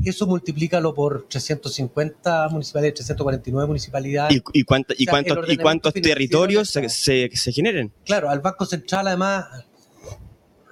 Eso 0.04 0.26
multiplícalo 0.26 0.94
por 0.94 1.26
350 1.28 2.48
municipalidades, 2.50 2.94
349 2.94 3.66
municipalidades. 3.66 4.36
¿Y, 4.54 4.60
y, 4.60 4.64
cuánto- 4.64 4.94
y 4.96 5.02
O 5.02 5.04
sea, 5.04 5.12
cuántos, 5.12 5.50
y 5.52 5.56
cuántos 5.58 5.92
territorios 5.94 6.70
se, 6.70 6.88
se, 6.88 7.30
se 7.34 7.52
generen? 7.52 7.92
Claro, 8.04 8.30
al 8.30 8.40
Banco 8.40 8.64
Central 8.64 9.08
además 9.08 9.46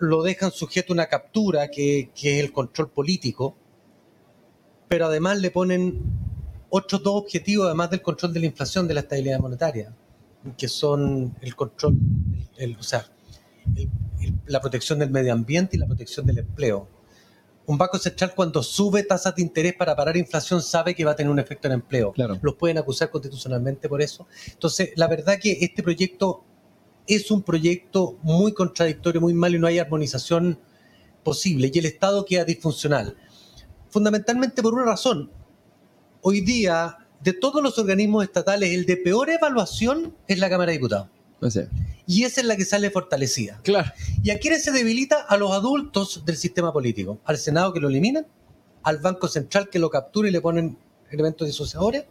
lo 0.01 0.23
dejan 0.23 0.51
sujeto 0.53 0.93
a 0.93 0.95
una 0.95 1.07
captura 1.07 1.69
que, 1.69 2.11
que 2.15 2.39
es 2.39 2.45
el 2.45 2.53
control 2.53 2.91
político, 2.91 3.57
pero 4.89 5.07
además 5.07 5.39
le 5.41 5.51
ponen 5.51 6.01
otros 6.71 7.03
dos 7.03 7.15
objetivos, 7.23 7.67
además 7.67 7.91
del 7.91 8.01
control 8.03 8.33
de 8.33 8.41
la 8.41 8.47
inflación, 8.47 8.87
de 8.89 8.95
la 8.95 9.01
estabilidad 9.01 9.41
monetaria, 9.41 9.93
que 10.57 10.69
son 10.69 11.37
el 11.41 11.55
control, 11.57 11.97
el- 12.57 12.71
el- 12.73 12.77
o 12.79 12.83
sea, 12.83 13.07
el- 13.77 13.91
el- 14.21 14.35
la 14.47 14.61
protección 14.61 14.99
del 14.99 15.11
medio 15.11 15.33
ambiente 15.33 15.77
y 15.77 15.79
la 15.79 15.87
protección 15.87 16.27
del 16.27 16.39
empleo. 16.39 16.89
Un 17.67 17.77
banco 17.77 17.99
central 17.99 18.33
cuando 18.35 18.63
sube 18.63 19.03
tasas 19.03 19.35
de 19.35 19.43
interés 19.43 19.75
para 19.75 19.95
parar 19.95 20.17
inflación 20.17 20.63
sabe 20.63 20.95
que 20.95 21.05
va 21.05 21.13
a 21.13 21.17
tener 21.17 21.31
un 21.31 21.39
efecto 21.39 21.69
en 21.69 21.73
el 21.73 21.81
empleo. 21.81 22.13
Claro. 22.13 22.39
Los 22.41 22.55
pueden 22.55 22.79
acusar 22.79 23.11
constitucionalmente 23.11 23.89
por 23.89 24.01
eso. 24.01 24.27
Entonces, 24.51 24.91
la 24.97 25.07
verdad 25.07 25.39
que 25.39 25.59
este 25.61 25.83
proyecto 25.83 26.45
es 27.07 27.31
un 27.31 27.43
proyecto 27.43 28.19
muy 28.23 28.53
contradictorio, 28.53 29.21
muy 29.21 29.35
malo 29.35 29.57
y 29.57 29.59
no 29.59 29.67
hay 29.67 29.79
armonización 29.79 30.59
posible. 31.23 31.71
Y 31.73 31.79
el 31.79 31.85
Estado 31.87 32.25
queda 32.25 32.45
disfuncional. 32.45 33.17
Fundamentalmente 33.91 34.63
por 34.63 34.73
una 34.73 34.85
razón. 34.85 35.31
Hoy 36.23 36.41
día, 36.41 36.97
de 37.23 37.33
todos 37.35 37.63
los 37.63 37.79
organismos 37.79 38.25
estatales, 38.25 38.71
el 38.73 38.87
de 38.87 38.97
peor 38.97 39.29
evaluación 39.29 40.15
es 40.27 40.39
la 40.39 40.49
Cámara 40.49 40.71
de 40.71 40.79
Diputados. 40.79 41.09
No 41.41 41.51
sé. 41.51 41.69
Y 42.07 42.25
esa 42.25 42.41
es 42.41 42.47
la 42.47 42.57
que 42.57 42.65
sale 42.65 42.91
fortalecida. 42.91 43.61
Claro. 43.63 43.93
¿Y 44.23 44.31
a 44.31 44.39
quiénes 44.39 44.65
se 44.65 44.73
debilita? 44.73 45.21
A 45.21 45.37
los 45.37 45.53
adultos 45.53 46.25
del 46.25 46.37
sistema 46.37 46.73
político. 46.73 47.21
Al 47.25 47.39
Senado 47.39 47.73
que 47.73 47.81
lo 47.81 47.89
eliminan, 47.89 48.27
al 48.83 48.99
Banco 48.99 49.29
Central 49.29 49.69
que 49.69 49.79
lo 49.79 49.91
captura 49.91 50.29
y 50.29 50.33
le 50.33 50.41
ponen 50.41 50.79
elementos 51.11 51.47
disociadores, 51.47 52.05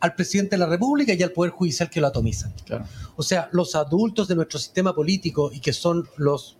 al 0.00 0.14
presidente 0.14 0.56
de 0.56 0.58
la 0.58 0.66
República 0.66 1.12
y 1.12 1.22
al 1.22 1.32
Poder 1.32 1.52
Judicial 1.52 1.90
que 1.90 2.00
lo 2.00 2.06
atomizan. 2.06 2.54
Claro. 2.64 2.86
O 3.16 3.22
sea, 3.22 3.48
los 3.52 3.74
adultos 3.74 4.28
de 4.28 4.34
nuestro 4.34 4.58
sistema 4.58 4.94
político 4.94 5.50
y 5.52 5.60
que 5.60 5.72
son 5.72 6.08
los 6.16 6.58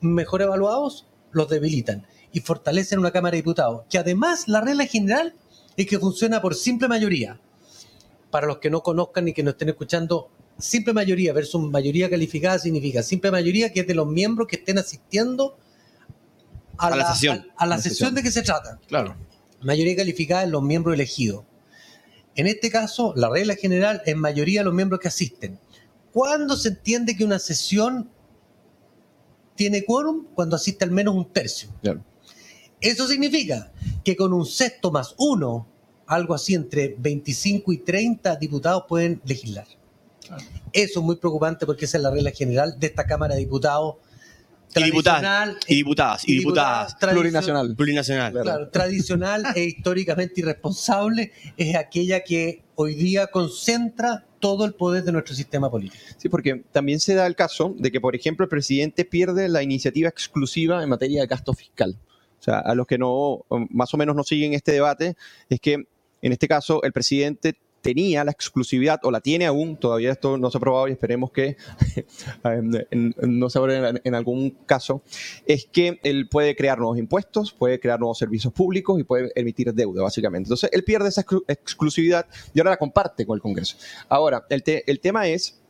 mejor 0.00 0.42
evaluados, 0.42 1.06
los 1.32 1.48
debilitan 1.48 2.06
y 2.32 2.40
fortalecen 2.40 2.98
una 2.98 3.10
Cámara 3.10 3.32
de 3.32 3.38
Diputados, 3.38 3.84
que 3.90 3.98
además 3.98 4.48
la 4.48 4.60
regla 4.60 4.86
general 4.86 5.34
es 5.76 5.86
que 5.86 5.98
funciona 5.98 6.40
por 6.40 6.54
simple 6.54 6.88
mayoría. 6.88 7.40
Para 8.30 8.46
los 8.46 8.58
que 8.58 8.70
no 8.70 8.82
conozcan 8.82 9.24
ni 9.24 9.32
que 9.32 9.42
no 9.42 9.50
estén 9.50 9.70
escuchando, 9.70 10.30
simple 10.58 10.92
mayoría 10.92 11.32
versus 11.32 11.60
mayoría 11.70 12.10
calificada 12.10 12.58
significa 12.58 13.02
simple 13.02 13.30
mayoría 13.30 13.72
que 13.72 13.80
es 13.80 13.86
de 13.86 13.94
los 13.94 14.06
miembros 14.08 14.48
que 14.48 14.56
estén 14.56 14.78
asistiendo 14.78 15.56
a, 16.76 16.88
A 16.88 16.96
la 16.96 17.12
sesión. 17.14 17.46
a- 17.56 17.62
a 17.64 17.66
la 17.66 17.76
La 17.76 17.82
sesión 17.82 17.94
sesión. 18.10 18.14
de 18.14 18.22
que 18.22 18.30
se 18.30 18.42
trata 18.42 18.78
Claro. 18.86 19.16
mayoría 19.62 19.96
calificada 19.96 20.42
en 20.44 20.50
los 20.50 20.62
miembros 20.62 20.94
elegidos. 20.94 21.44
En 22.34 22.46
este 22.46 22.70
caso, 22.70 23.12
la 23.16 23.28
regla 23.28 23.56
general 23.56 24.02
es 24.06 24.16
mayoría 24.16 24.60
de 24.60 24.64
los 24.66 24.74
miembros 24.74 25.00
que 25.00 25.08
asisten. 25.08 25.58
¿Cuándo 26.12 26.56
se 26.56 26.68
entiende 26.68 27.16
que 27.16 27.24
una 27.24 27.38
sesión 27.40 28.10
tiene 29.56 29.84
quórum? 29.84 30.26
Cuando 30.34 30.56
asiste 30.56 30.84
al 30.84 30.90
menos 30.92 31.14
un 31.16 31.32
tercio. 31.32 31.68
Claro. 31.82 32.04
Eso 32.80 33.08
significa 33.08 33.72
que 34.04 34.14
con 34.14 34.32
un 34.32 34.46
sexto 34.46 34.92
más 34.92 35.14
uno, 35.18 35.66
algo 36.06 36.32
así 36.34 36.54
entre 36.54 36.94
25 36.96 37.72
y 37.72 37.78
30 37.78 38.36
diputados 38.36 38.84
pueden 38.88 39.20
legislar. 39.24 39.66
Eso 40.72 41.00
es 41.00 41.04
muy 41.04 41.16
preocupante 41.16 41.66
porque 41.66 41.84
esa 41.84 41.98
es 41.98 42.02
la 42.02 42.10
regla 42.10 42.30
general 42.30 42.78
de 42.78 42.86
esta 42.86 43.04
Cámara 43.04 43.34
de 43.34 43.40
Diputados. 43.40 43.96
Y 44.76 44.82
diputadas, 44.82 45.22
tradicional 45.22 45.58
y 45.66 45.74
diputadas, 45.76 46.28
y 46.28 46.38
diputadas. 46.38 46.94
Plurinacional. 46.96 47.74
Plurinacional. 47.74 48.32
Claro. 48.32 48.44
Claro, 48.44 48.68
tradicional 48.68 49.44
e 49.54 49.64
históricamente 49.64 50.42
irresponsable 50.42 51.32
es 51.56 51.74
aquella 51.74 52.20
que 52.20 52.62
hoy 52.74 52.94
día 52.94 53.28
concentra 53.28 54.26
todo 54.40 54.66
el 54.66 54.74
poder 54.74 55.04
de 55.04 55.12
nuestro 55.12 55.34
sistema 55.34 55.70
político. 55.70 56.04
Sí, 56.18 56.28
porque 56.28 56.62
también 56.70 57.00
se 57.00 57.14
da 57.14 57.26
el 57.26 57.34
caso 57.34 57.74
de 57.78 57.90
que, 57.90 58.00
por 58.00 58.14
ejemplo, 58.14 58.44
el 58.44 58.50
presidente 58.50 59.06
pierde 59.06 59.48
la 59.48 59.62
iniciativa 59.62 60.10
exclusiva 60.10 60.82
en 60.82 60.88
materia 60.90 61.22
de 61.22 61.26
gasto 61.26 61.54
fiscal. 61.54 61.96
O 62.38 62.42
sea, 62.42 62.58
a 62.58 62.74
los 62.74 62.86
que 62.86 62.98
no, 62.98 63.46
más 63.70 63.92
o 63.94 63.96
menos 63.96 64.14
no 64.14 64.22
siguen 64.22 64.52
este 64.52 64.72
debate, 64.72 65.16
es 65.48 65.60
que 65.60 65.86
en 66.20 66.32
este 66.32 66.46
caso 66.46 66.82
el 66.82 66.92
presidente 66.92 67.56
tenía 67.80 68.24
la 68.24 68.32
exclusividad, 68.32 68.98
o 69.04 69.10
la 69.10 69.20
tiene 69.20 69.46
aún, 69.46 69.76
todavía 69.76 70.10
esto 70.12 70.36
no 70.36 70.50
se 70.50 70.58
ha 70.58 70.60
probado 70.60 70.88
y 70.88 70.92
esperemos 70.92 71.30
que 71.30 71.56
en- 72.44 73.14
no 73.22 73.50
se 73.50 73.58
abra 73.58 73.88
en, 73.90 74.00
en 74.04 74.14
algún 74.14 74.50
caso, 74.66 75.02
es 75.46 75.66
que 75.70 76.00
él 76.02 76.28
puede 76.28 76.56
crear 76.56 76.78
nuevos 76.78 76.98
impuestos, 76.98 77.52
puede 77.52 77.78
crear 77.80 77.98
nuevos 78.00 78.18
servicios 78.18 78.52
públicos 78.52 78.98
y 79.00 79.04
puede 79.04 79.30
emitir 79.34 79.72
deuda, 79.72 80.02
básicamente. 80.02 80.46
Entonces, 80.46 80.70
él 80.72 80.84
pierde 80.84 81.08
esa 81.08 81.24
exclu- 81.24 81.44
exclusividad 81.48 82.26
y 82.54 82.60
ahora 82.60 82.70
la 82.72 82.76
comparte 82.76 83.24
con 83.26 83.36
el 83.36 83.42
Congreso. 83.42 83.76
Ahora, 84.08 84.44
el, 84.50 84.62
te- 84.62 84.90
el 84.90 85.00
tema 85.00 85.28
es 85.28 85.60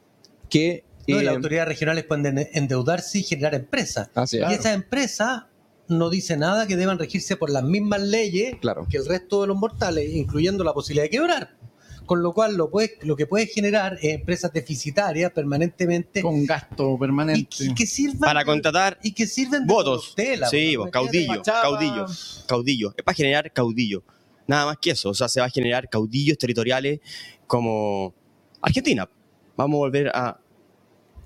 que... 0.48 0.84
eh, 1.06 1.22
las 1.22 1.36
autoridades 1.36 1.68
regionales 1.68 2.04
pueden 2.04 2.48
endeudarse 2.52 3.18
y 3.18 3.22
generar 3.22 3.54
empresas. 3.54 4.08
Y 4.32 4.36
esas 4.38 4.74
empresas 4.74 5.44
no 5.88 6.10
dice 6.10 6.36
nada 6.36 6.66
que 6.66 6.76
deban 6.76 6.98
regirse 6.98 7.36
por 7.36 7.48
las 7.50 7.62
mismas 7.64 8.02
leyes 8.02 8.56
Claro. 8.60 8.86
que 8.90 8.98
el 8.98 9.06
resto 9.06 9.40
de 9.42 9.46
los 9.48 9.56
mortales, 9.56 10.10
incluyendo 10.14 10.62
la 10.64 10.74
posibilidad 10.74 11.04
de 11.04 11.10
quebrar. 11.10 11.56
Con 12.08 12.22
lo 12.22 12.32
cual, 12.32 12.56
lo, 12.56 12.70
puede, 12.70 12.96
lo 13.02 13.16
que 13.16 13.26
puede 13.26 13.46
generar 13.46 13.98
es 14.00 14.14
empresas 14.14 14.50
deficitarias 14.50 15.30
permanentemente 15.30 16.22
Con 16.22 16.46
gasto 16.46 16.98
permanente. 16.98 17.56
y 17.60 17.74
que 17.74 17.84
sirvan 17.84 18.20
Para 18.20 18.46
contratar 18.46 18.98
y 19.02 19.12
que 19.12 19.26
sirven 19.26 19.66
de 19.66 19.72
votos. 19.74 20.14
Sí, 20.16 20.24
pues, 20.38 20.76
vos, 20.78 20.90
caudillo, 20.90 21.42
caudillo, 21.42 22.06
caudillo. 22.46 22.94
Es 22.96 23.04
para 23.04 23.14
generar 23.14 23.52
caudillo. 23.52 24.02
Nada 24.46 24.64
más 24.64 24.78
que 24.78 24.92
eso. 24.92 25.10
O 25.10 25.14
sea, 25.14 25.28
se 25.28 25.38
va 25.40 25.46
a 25.46 25.50
generar 25.50 25.86
caudillos 25.90 26.38
territoriales 26.38 27.00
como 27.46 28.14
Argentina. 28.62 29.06
Vamos 29.54 29.76
a 29.76 29.78
volver 29.80 30.08
a 30.08 30.40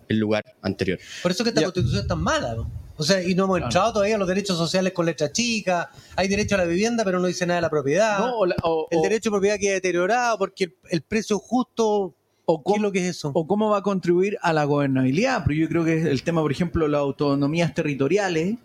el 0.09 0.19
lugar 0.19 0.45
anterior. 0.63 0.99
Por 1.23 1.31
eso 1.31 1.45
que 1.45 1.51
esta 1.51 1.61
Ya. 1.61 1.67
constitución 1.69 2.03
es 2.03 2.09
tan 2.09 2.21
mala. 2.21 2.57
¿no? 2.57 2.82
O 3.03 3.05
sea, 3.05 3.23
y 3.23 3.35
no 3.35 3.45
hemos 3.45 3.57
Claro. 3.59 3.67
entrado 3.71 3.93
todavía 3.95 4.15
a 4.15 4.19
los 4.19 4.29
derechos 4.29 4.57
sociales 4.57 4.93
con 4.93 5.07
letra 5.07 5.31
chica. 5.33 5.91
Hay 6.17 6.29
derecho 6.29 6.55
a 6.55 6.59
la 6.59 6.65
vivienda, 6.65 7.05
pero 7.05 7.19
no 7.21 7.27
dice 7.27 7.45
nada 7.47 7.57
de 7.59 7.63
la 7.63 7.71
propiedad. 7.71 8.19
No, 8.19 8.37
o, 8.39 8.47
la- 8.47 8.57
o- 8.63 8.87
el 8.91 8.99
o- 8.99 9.03
derecho 9.03 9.29
a 9.31 9.33
propiedad 9.33 9.57
queda 9.59 9.75
deteriorado 9.75 10.39
porque 10.39 10.65
el, 10.65 10.77
el 10.91 11.03
precio 11.03 11.39
justo. 11.39 12.15
o 12.45 12.63
¿Qué 12.65 12.73
es 12.75 12.81
lo 12.81 12.91
que 12.93 12.99
es 13.01 13.17
eso? 13.17 13.31
o 13.35 13.47
cómo 13.47 13.71
va 13.71 13.79
a 13.79 13.83
contribuir 13.83 14.37
a 14.43 14.53
la 14.53 14.65
gobernabilidad. 14.65 15.43
Pero 15.47 15.55
yo 15.61 15.69
creo 15.69 15.85
que 15.85 16.03
el 16.11 16.23
tema, 16.23 16.41
por 16.43 16.51
ejemplo, 16.53 16.89
las 16.89 17.01
autonomías 17.01 17.73
territoriales 17.75 18.57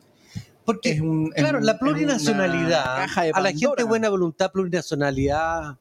Porque, 0.66 0.92
es 0.92 1.02
un. 1.02 1.32
es 1.36 1.42
claro, 1.44 1.60
la 1.62 1.74
es 1.74 1.78
plurinacionalidad, 1.80 3.06
a 3.34 3.42
la 3.42 3.52
gente 3.54 3.84
buena 3.84 4.10
voluntad, 4.10 4.52
plurinacionalidad, 4.52 5.78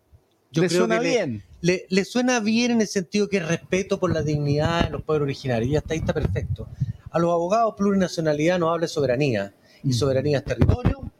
yo 0.53 0.63
Le 0.63 0.69
creo 0.69 0.81
suena 0.81 1.01
que 1.01 1.09
bien. 1.09 1.43
Le, 1.63 1.87
le 1.89 2.05
suena 2.05 2.39
bien 2.41 2.71
en 2.73 2.81
el 2.83 2.87
sentido 2.87 3.29
que 3.29 3.39
es 3.39 3.49
respeto 3.49 3.99
por 3.99 4.13
la 4.13 4.23
dignidad 4.23 4.85
de 4.85 4.91
los 4.91 5.03
pueblos 5.03 5.25
originarios. 5.27 5.71
Y 5.73 5.77
hasta 5.77 5.95
ahí 5.95 6.01
está 6.01 6.13
perfecto. 6.13 6.69
A 7.17 7.19
los 7.19 7.31
abogados, 7.33 7.75
plurinacionalidad 7.79 8.59
nos 8.59 8.69
habla 8.75 8.83
de 8.83 8.89
soberanía. 8.89 9.55
Y 9.83 9.95
soberanía 9.95 10.37
es 10.39 10.45
territorio, 10.45 11.11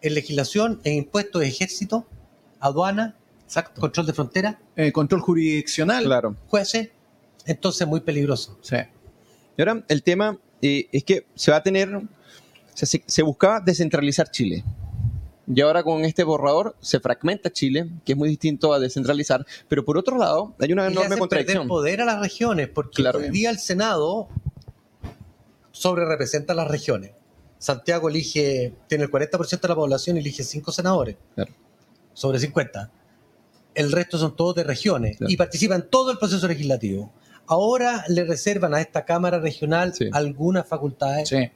es 0.00 0.10
legislación, 0.10 0.80
es 0.82 0.94
impuestos, 0.94 1.42
es 1.42 1.48
ejército, 1.48 2.06
aduana, 2.58 3.16
Exacto. 3.44 3.78
control 3.82 4.06
de 4.06 4.12
frontera, 4.14 4.58
Eh, 4.76 4.92
control 4.92 5.20
jurisdiccional. 5.20 6.04
Claro. 6.04 6.36
jueces. 6.48 6.88
Entonces, 7.44 7.86
muy 7.86 8.00
peligroso. 8.00 8.56
Sí. 8.62 8.76
Y 9.58 9.60
ahora 9.60 9.84
el 9.88 10.02
tema 10.02 10.38
eh, 10.62 10.88
es 10.90 11.04
que 11.04 11.26
se 11.34 11.50
va 11.50 11.58
a 11.58 11.62
tener, 11.62 11.94
o 11.94 12.02
sea, 12.72 12.86
se, 12.88 13.02
se 13.06 13.22
buscaba 13.22 13.60
descentralizar 13.60 14.30
Chile. 14.30 14.64
Y 15.46 15.60
ahora 15.60 15.82
con 15.82 16.02
este 16.06 16.24
borrador 16.24 16.76
se 16.80 16.98
fragmenta 16.98 17.50
Chile, 17.50 17.90
que 18.06 18.12
es 18.12 18.18
muy 18.18 18.30
distinto 18.30 18.72
a 18.72 18.78
descentralizar, 18.80 19.44
pero 19.68 19.84
por 19.84 19.98
otro 19.98 20.16
lado 20.16 20.54
hay 20.58 20.72
una 20.72 20.84
Y 20.84 20.86
le 20.86 20.92
enorme 20.92 21.06
hacen 21.08 21.08
perder 21.08 21.18
contradicción. 21.18 21.68
poder 21.68 22.00
a 22.00 22.04
las 22.06 22.20
regiones, 22.20 22.68
porque 22.68 23.02
Claro. 23.02 23.18
hoy 23.18 23.28
día 23.28 23.50
el 23.50 23.58
Senado 23.58 24.28
sobre 25.76 26.06
representa 26.06 26.54
a 26.54 26.56
las 26.56 26.68
regiones. 26.68 27.10
Santiago 27.58 28.08
elige, 28.08 28.72
tiene 28.88 29.04
el 29.04 29.10
40% 29.10 29.60
de 29.60 29.68
la 29.68 29.74
población 29.74 30.16
y 30.16 30.20
elige 30.20 30.42
5 30.42 30.72
senadores, 30.72 31.16
Claro. 31.34 31.52
sobre 32.14 32.38
50. 32.38 32.90
El 33.74 33.92
resto 33.92 34.16
son 34.16 34.34
todos 34.36 34.54
de 34.54 34.64
regiones 34.64 35.18
Claro. 35.18 35.30
y 35.30 35.36
participan 35.36 35.82
en 35.82 35.90
todo 35.90 36.10
el 36.12 36.18
proceso 36.18 36.48
legislativo. 36.48 37.12
Ahora 37.46 38.04
le 38.08 38.24
reservan 38.24 38.72
a 38.74 38.80
esta 38.80 39.04
Cámara 39.04 39.38
Regional 39.38 39.92
Sí. 39.94 40.08
algunas 40.12 40.66
facultades 40.66 41.28
Sí. 41.28 41.50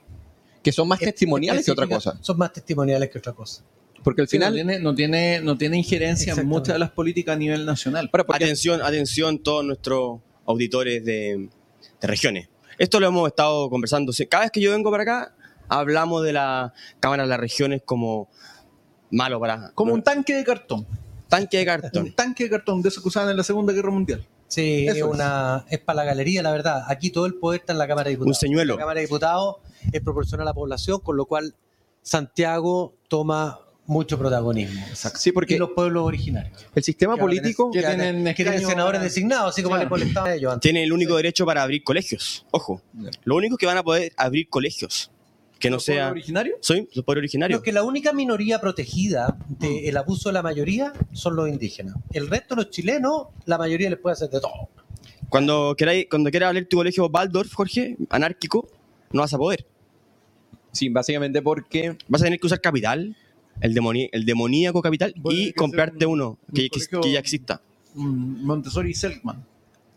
que 0.62 0.70
son 0.70 0.86
más 0.86 0.98
testimoniales 1.00 1.64
que 1.64 1.72
otra 1.72 1.86
cosa. 1.86 2.18
Son 2.20 2.36
más 2.36 2.52
testimoniales 2.52 3.08
que 3.08 3.18
otra 3.18 3.32
cosa. 3.32 3.62
Porque 4.04 4.20
al 4.22 4.28
Sí, 4.28 4.36
final... 4.36 4.50
no, 4.52 4.54
tiene, 4.56 4.78
no, 4.80 4.94
tiene, 4.94 5.40
no 5.40 5.56
tiene 5.56 5.78
injerencia 5.78 6.34
en 6.34 6.46
muchas 6.46 6.74
de 6.74 6.78
las 6.78 6.90
políticas 6.90 7.36
a 7.36 7.38
nivel 7.38 7.64
nacional. 7.64 8.10
Ahora, 8.12 8.26
Atención, 8.36 8.82
atención 8.82 9.38
todos 9.42 9.64
nuestros 9.64 10.20
auditores 10.46 11.02
de, 11.06 11.48
de 12.02 12.06
regiones. 12.06 12.49
Esto 12.80 12.98
lo 12.98 13.08
hemos 13.08 13.28
estado 13.28 13.68
conversando. 13.68 14.10
Cada 14.30 14.44
vez 14.44 14.50
que 14.50 14.60
yo 14.62 14.70
vengo 14.70 14.90
para 14.90 15.02
acá, 15.02 15.34
hablamos 15.68 16.22
de 16.24 16.32
la 16.32 16.72
Cámara 16.98 17.24
de 17.24 17.28
las 17.28 17.38
Regiones 17.38 17.82
como 17.84 18.30
malo 19.10 19.38
para... 19.38 19.70
Como 19.74 19.92
un 19.92 20.02
tanque 20.02 20.34
de 20.34 20.44
cartón. 20.44 20.86
tanque 21.28 21.58
de 21.58 21.62
Un 21.74 21.80
cartón. 21.82 22.14
tanque 22.14 22.44
de 22.44 22.50
cartón 22.50 22.80
de 22.80 22.88
esos 22.88 23.02
que 23.02 23.08
usaban 23.10 23.28
en 23.28 23.36
la 23.36 23.42
Segunda 23.44 23.74
Guerra 23.74 23.90
Mundial. 23.90 24.26
Sí, 24.48 24.86
Eso 24.86 24.92
es, 24.92 24.96
es. 24.96 25.02
una, 25.04 25.66
es 25.68 25.78
para 25.80 25.98
la 25.98 26.04
galería, 26.04 26.42
la 26.42 26.52
verdad. 26.52 26.84
Aquí 26.88 27.10
todo 27.10 27.26
el 27.26 27.34
poder 27.34 27.60
está 27.60 27.74
en 27.74 27.78
la 27.80 27.86
Cámara 27.86 28.04
de 28.06 28.12
Diputados. 28.12 28.36
Un 28.38 28.40
señuelo. 28.40 28.74
La 28.76 28.80
Cámara 28.80 29.00
de 29.00 29.06
Diputados 29.06 29.56
es 29.92 30.00
proporcional 30.00 30.48
a 30.48 30.50
la 30.50 30.54
población, 30.54 31.00
con 31.00 31.18
lo 31.18 31.26
cual 31.26 31.54
Santiago 32.00 32.94
toma 33.08 33.60
mucho 33.90 34.16
protagonismo. 34.18 34.80
Sí, 34.94 35.32
porque 35.32 35.54
Y 35.54 35.58
los 35.58 35.70
pueblos 35.70 36.04
originarios. 36.04 36.66
el 36.74 36.82
sistema 36.82 37.16
Que 37.16 37.20
político... 37.20 37.70
Que 37.70 37.80
Que 37.80 37.86
tienen 37.86 38.14
tienen, 38.16 38.34
que 38.34 38.42
tienen 38.44 38.66
senadores 38.66 39.02
designados, 39.02 39.50
así 39.52 39.62
como 39.62 39.74
Claro. 39.74 39.84
les 39.84 39.90
molestaba 39.90 40.28
a 40.28 40.34
ellos 40.34 40.52
antes. 40.52 40.62
Tiene 40.62 40.82
el 40.84 40.92
único 40.92 41.16
derecho 41.16 41.44
para 41.44 41.62
abrir 41.62 41.82
colegios. 41.82 42.46
Ojo. 42.52 42.80
Lo 43.24 43.34
único 43.36 43.56
que 43.56 43.66
van 43.66 43.76
a 43.78 43.82
poder 43.82 44.12
abrir 44.16 44.48
colegios. 44.48 45.10
Que 45.58 45.68
no 45.68 45.76
¿Los 45.76 45.84
pueblos 45.84 46.02
sea... 46.04 46.10
originarios? 46.12 46.56
Soy 46.62 46.88
los 46.94 47.04
pueblos 47.04 47.20
originarios. 47.20 47.58
Creo 47.60 47.64
que 47.64 47.72
la 47.72 47.82
única 47.82 48.12
minoría 48.14 48.60
protegida 48.60 49.36
del 49.48 49.94
abuso 49.96 50.28
de 50.30 50.32
la 50.34 50.42
mayoría 50.42 50.92
son 51.12 51.36
los 51.36 51.48
indígenas. 51.48 51.96
El 52.12 52.28
resto, 52.28 52.54
los 52.54 52.70
chilenos, 52.70 53.26
la 53.44 53.58
mayoría 53.58 53.90
les 53.90 53.98
puede 53.98 54.14
hacer 54.14 54.30
de 54.30 54.40
todo. 54.40 54.70
Cuando 55.28 55.74
quieras 55.76 55.96
cuando 56.08 56.30
quieras 56.30 56.48
abrir 56.48 56.66
tu 56.68 56.78
colegio 56.78 57.06
Waldorf, 57.06 57.52
Jorge, 57.52 57.96
anárquico, 58.08 58.68
no 59.12 59.20
vas 59.20 59.34
a 59.34 59.38
poder. 59.38 59.66
Sí, 60.72 60.88
básicamente 60.88 61.42
porque... 61.42 61.96
Vas 62.08 62.22
a 62.22 62.24
tener 62.24 62.38
que 62.40 62.46
usar 62.46 62.60
capital, 62.60 63.16
el, 63.60 63.74
demoni- 63.74 64.08
el 64.12 64.24
demoníaco 64.24 64.82
capital, 64.82 65.14
Bueno, 65.16 65.38
y 65.38 65.46
que 65.46 65.52
comprarte 65.54 66.06
un- 66.06 66.12
uno 66.20 66.38
que, 66.54 66.62
un 66.62 66.68
que- 66.68 66.70
colegio- 66.70 67.00
que 67.00 67.12
ya 67.12 67.18
exista. 67.20 67.60
Montessori 67.94 68.90
y 68.90 68.94
Selkman. 68.94 69.44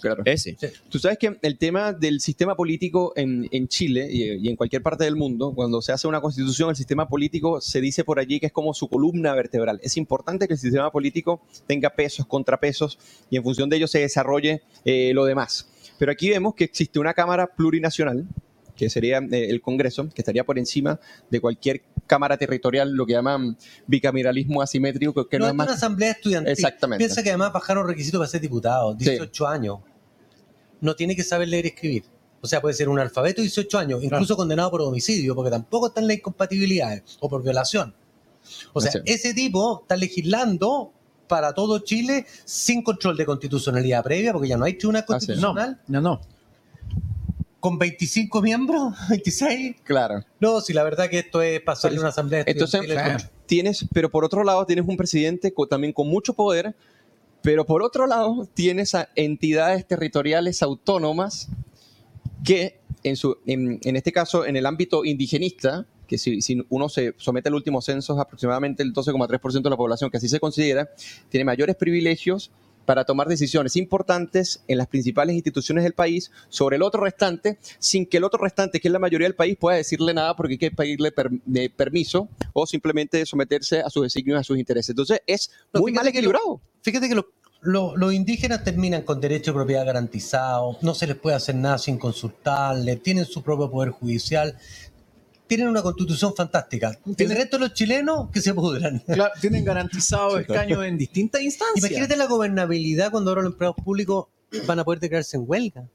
Claro. 0.01 0.21
Ese. 0.25 0.57
Tú 0.89 0.99
sabes 0.99 1.17
que 1.17 1.37
el 1.41 1.57
tema 1.57 1.93
del 1.93 2.19
sistema 2.19 2.55
político 2.55 3.13
en, 3.15 3.47
en 3.51 3.69
Chile 3.69 4.09
y, 4.11 4.23
y 4.45 4.49
en 4.49 4.57
cualquier 4.57 4.81
parte 4.81 5.05
del 5.05 5.15
mundo, 5.15 5.53
cuando 5.55 5.81
se 5.81 5.93
hace 5.93 6.09
una 6.09 6.19
constitución, 6.19 6.69
el 6.71 6.75
sistema 6.75 7.07
político 7.07 7.61
se 7.61 7.79
dice 7.79 8.03
por 8.03 8.19
allí 8.19 8.41
que 8.41 8.47
es 8.47 8.51
como 8.51 8.73
su 8.73 8.89
columna 8.89 9.33
vertebral. 9.33 9.79
Es 9.81 9.95
importante 9.95 10.45
que 10.47 10.55
el 10.55 10.59
sistema 10.59 10.91
político 10.91 11.41
tenga 11.67 11.89
pesos, 11.91 12.25
contrapesos 12.25 12.99
y 13.29 13.37
en 13.37 13.43
función 13.43 13.69
de 13.69 13.77
ello 13.77 13.87
se 13.87 13.99
desarrolle 13.99 14.63
eh, 14.83 15.13
lo 15.13 15.23
demás. 15.23 15.69
Pero 15.97 16.11
aquí 16.11 16.29
vemos 16.31 16.53
que 16.55 16.65
existe 16.65 16.99
una 16.99 17.13
Cámara 17.13 17.47
plurinacional, 17.47 18.27
que 18.75 18.89
sería 18.89 19.19
eh, 19.19 19.47
el 19.51 19.61
Congreso, 19.61 20.09
que 20.09 20.21
estaría 20.21 20.43
por 20.43 20.59
encima 20.59 20.99
de 21.29 21.39
cualquier 21.39 21.81
Cámara 22.07 22.37
territorial, 22.37 22.91
lo 22.91 23.05
que 23.05 23.13
llaman 23.13 23.57
bicameralismo 23.87 24.61
asimétrico, 24.61 25.27
que 25.27 25.39
no, 25.39 25.45
no, 25.45 25.49
es 25.51 25.55
más... 25.55 25.67
una 25.67 25.75
asamblea 25.75 26.11
estudiantil. 26.11 26.51
Exactamente. 26.51 27.03
Piensa 27.03 27.23
que 27.23 27.29
además 27.29 27.53
bajaron 27.53 27.87
requisitos 27.87 28.19
para 28.19 28.29
ser 28.29 28.41
diputado, 28.41 28.93
18 28.93 29.47
años. 29.47 29.79
No 30.81 30.95
tiene 30.95 31.15
que 31.15 31.23
saber 31.23 31.47
leer 31.47 31.65
y 31.65 31.67
escribir. 31.69 32.03
O 32.41 32.47
sea, 32.47 32.59
puede 32.59 32.75
ser 32.75 32.89
un 32.89 32.99
alfabeto 32.99 33.37
de 33.37 33.43
18 33.43 33.77
años, 33.77 34.03
incluso 34.03 34.35
condenado 34.35 34.69
por 34.69 34.81
homicidio, 34.81 35.33
porque 35.33 35.49
tampoco 35.49 35.87
están 35.87 36.07
las 36.07 36.17
incompatibilidades, 36.17 37.17
o 37.21 37.29
por 37.29 37.41
violación. 37.41 37.95
O 38.73 38.81
sea, 38.81 38.91
ese 39.05 39.33
tipo 39.33 39.81
está 39.83 39.95
legislando 39.95 40.91
para 41.27 41.53
todo 41.53 41.79
Chile 41.79 42.25
sin 42.43 42.83
control 42.83 43.15
de 43.15 43.25
constitucionalidad 43.25 44.03
previa, 44.03 44.33
porque 44.33 44.49
ya 44.49 44.57
no 44.57 44.65
hay 44.65 44.73
tribunal 44.73 45.05
constitucional, 45.05 45.79
No, 45.87 46.01
no. 46.01 46.21
Con 47.63 47.79
25 47.79 48.41
miembros, 48.41 48.93
26. 49.09 49.77
Claro. 49.85 50.21
No, 50.41 50.59
si 50.59 50.73
la 50.73 50.83
verdad 50.83 51.09
que 51.09 51.19
esto 51.19 51.41
es 51.41 51.61
pasarle 51.61 51.97
una 51.97 52.09
asamblea 52.09 52.43
Entonces, 52.45 52.81
tienes, 53.45 53.85
pero 53.93 54.11
por 54.11 54.25
otro 54.25 54.43
lado 54.43 54.65
tienes 54.65 54.85
un 54.85 54.97
presidente 54.97 55.53
co- 55.53 55.65
también 55.65 55.93
con 55.93 56.09
mucho 56.09 56.33
poder, 56.33 56.75
pero 57.41 57.65
por 57.65 57.81
otro 57.81 58.05
lado 58.05 58.49
tienes 58.53 58.95
a 58.95 59.07
entidades 59.15 59.87
territoriales 59.87 60.61
autónomas 60.61 61.47
que 62.43 62.81
en, 63.03 63.15
su, 63.15 63.37
en, 63.45 63.79
en 63.85 63.95
este 63.95 64.11
caso 64.11 64.45
en 64.45 64.57
el 64.57 64.65
ámbito 64.65 65.05
indigenista, 65.05 65.85
que 66.05 66.17
si, 66.17 66.41
si 66.41 66.65
uno 66.67 66.89
se 66.89 67.13
somete 67.15 67.47
al 67.47 67.55
último 67.55 67.81
censo 67.81 68.19
aproximadamente 68.19 68.83
el 68.83 68.93
12,3% 68.93 69.61
de 69.61 69.69
la 69.69 69.77
población 69.77 70.09
que 70.11 70.17
así 70.17 70.27
se 70.27 70.41
considera, 70.41 70.89
tiene 71.29 71.45
mayores 71.45 71.77
privilegios 71.77 72.51
para 72.85 73.05
tomar 73.05 73.27
decisiones 73.27 73.75
importantes 73.75 74.63
en 74.67 74.77
las 74.77 74.87
principales 74.87 75.35
instituciones 75.35 75.83
del 75.83 75.93
país 75.93 76.31
sobre 76.49 76.75
el 76.75 76.81
otro 76.83 77.01
restante, 77.03 77.57
sin 77.79 78.05
que 78.05 78.17
el 78.17 78.23
otro 78.23 78.41
restante, 78.43 78.79
que 78.79 78.87
es 78.87 78.91
la 78.91 78.99
mayoría 78.99 79.25
del 79.27 79.35
país, 79.35 79.57
pueda 79.57 79.77
decirle 79.77 80.13
nada 80.13 80.35
porque 80.35 80.53
hay 80.53 80.57
que 80.57 80.71
pedirle 80.71 81.11
per- 81.11 81.31
de 81.45 81.69
permiso 81.69 82.27
o 82.53 82.65
simplemente 82.65 83.25
someterse 83.25 83.79
a 83.81 83.89
sus 83.89 84.03
designios, 84.03 84.39
a 84.39 84.43
sus 84.43 84.57
intereses. 84.57 84.89
Entonces 84.89 85.21
es 85.27 85.49
No, 85.73 85.81
muy 85.81 85.91
mal 85.91 86.03
que 86.03 86.11
lo- 86.11 86.17
equilibrado. 86.17 86.61
Fíjate 86.81 87.07
que 87.09 87.15
los, 87.15 87.25
los- 87.61 87.95
los 87.95 88.13
indígenas 88.13 88.63
terminan 88.63 89.03
con 89.03 89.21
derecho 89.21 89.51
de 89.51 89.55
propiedad 89.55 89.85
garantizado, 89.85 90.77
no 90.81 90.93
se 90.93 91.07
les 91.07 91.15
puede 91.15 91.35
hacer 91.37 91.55
nada 91.55 91.77
sin 91.77 91.97
consultarle, 91.97 92.97
tienen 92.97 93.25
su 93.25 93.41
propio 93.41 93.71
poder 93.71 93.91
judicial, 93.91 94.57
tienen 95.47 95.67
una 95.67 95.81
constitución 95.81 96.33
fantástica. 96.35 96.97
El 97.05 97.15
Tienen- 97.15 97.37
resto 97.37 97.57
de 97.57 97.61
los 97.67 97.73
chilenos 97.73 98.29
que 98.31 98.41
se 98.41 98.53
pudran. 98.53 98.99
Claro, 98.99 99.33
tienen 99.41 99.63
garantizado 99.65 100.39
escaños 100.39 100.83
en 100.85 100.97
distintas 100.97 101.41
instancias. 101.41 101.77
Imagínate 101.77 102.15
la 102.15 102.25
gobernabilidad 102.27 103.11
cuando 103.11 103.31
ahora 103.31 103.43
los 103.43 103.53
empleados 103.53 103.75
públicos 103.83 104.27
van 104.65 104.79
a 104.79 104.83
poder 104.83 104.99
declararse 104.99 105.37
en 105.37 105.43
huelga. 105.45 105.87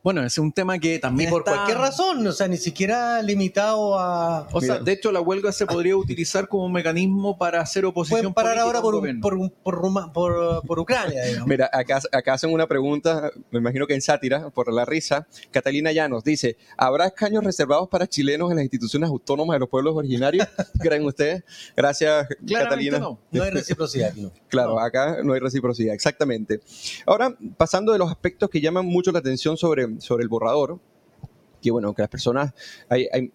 Bueno, 0.00 0.20
ese 0.20 0.26
es 0.26 0.38
un 0.38 0.52
tema 0.52 0.78
que 0.78 0.94
Y 0.94 0.98
también 1.00 1.28
por 1.28 1.40
está- 1.40 1.54
cualquier 1.54 1.78
razón, 1.78 2.24
o 2.24 2.32
sea, 2.32 2.46
ni 2.46 2.56
siquiera 2.56 3.20
limitado 3.20 3.98
a... 3.98 4.46
O 4.52 4.60
sea, 4.60 4.74
Mira. 4.74 4.84
de 4.84 4.92
hecho, 4.92 5.10
la 5.10 5.20
huelga 5.20 5.50
se 5.50 5.66
podría 5.66 5.96
utilizar 5.96 6.46
como 6.46 6.66
un 6.66 6.72
mecanismo 6.72 7.36
para 7.36 7.60
hacer 7.60 7.84
oposición 7.84 8.20
Pueden 8.20 8.32
parar 8.34 8.58
ahora 8.58 8.80
por, 8.80 8.94
un- 8.94 9.20
por, 9.20 9.34
un- 9.34 9.50
por, 9.50 10.12
por, 10.12 10.62
por 10.64 10.78
Ucrania, 10.78 11.24
digamos. 11.24 11.48
Mira, 11.48 11.68
acá, 11.72 12.00
acá 12.12 12.34
hacen 12.34 12.52
una 12.52 12.68
pregunta, 12.68 13.32
me 13.50 13.58
imagino 13.58 13.88
que 13.88 13.94
en 13.94 14.00
sátira, 14.00 14.50
por 14.50 14.72
la 14.72 14.84
risa. 14.84 15.26
Catalina 15.50 15.90
Llanos 15.90 16.22
dice, 16.22 16.56
¿habrá 16.76 17.06
escaños 17.08 17.42
reservados 17.42 17.88
para 17.88 18.06
chilenos 18.06 18.50
en 18.50 18.56
las 18.58 18.64
instituciones 18.64 19.10
autónomas 19.10 19.56
de 19.56 19.58
los 19.60 19.68
pueblos 19.68 19.96
originarios? 19.96 20.46
¿Creen 20.80 21.04
ustedes? 21.06 21.42
Gracias, 21.76 22.28
Claramente 22.46 22.54
Catalina. 22.86 22.98
no. 23.00 23.18
No 23.32 23.42
hay 23.42 23.50
reciprocidad 23.50 24.10
aquí, 24.10 24.22
no. 24.22 24.30
Claro, 24.48 24.78
acá 24.78 25.18
no 25.24 25.32
hay 25.32 25.40
reciprocidad, 25.40 25.92
exactamente. 25.92 26.60
Ahora, 27.04 27.36
pasando 27.56 27.92
de 27.92 27.98
los 27.98 28.08
aspectos 28.10 28.48
que 28.48 28.60
llaman 28.60 28.86
mucho 28.86 29.10
la 29.10 29.18
atención 29.18 29.56
sobre, 29.56 29.87
sobre 29.98 30.22
el 30.22 30.28
borrador, 30.28 30.80
que 31.60 31.70
bueno, 31.70 31.94
que 31.94 32.02
las 32.02 32.08
personas, 32.08 32.54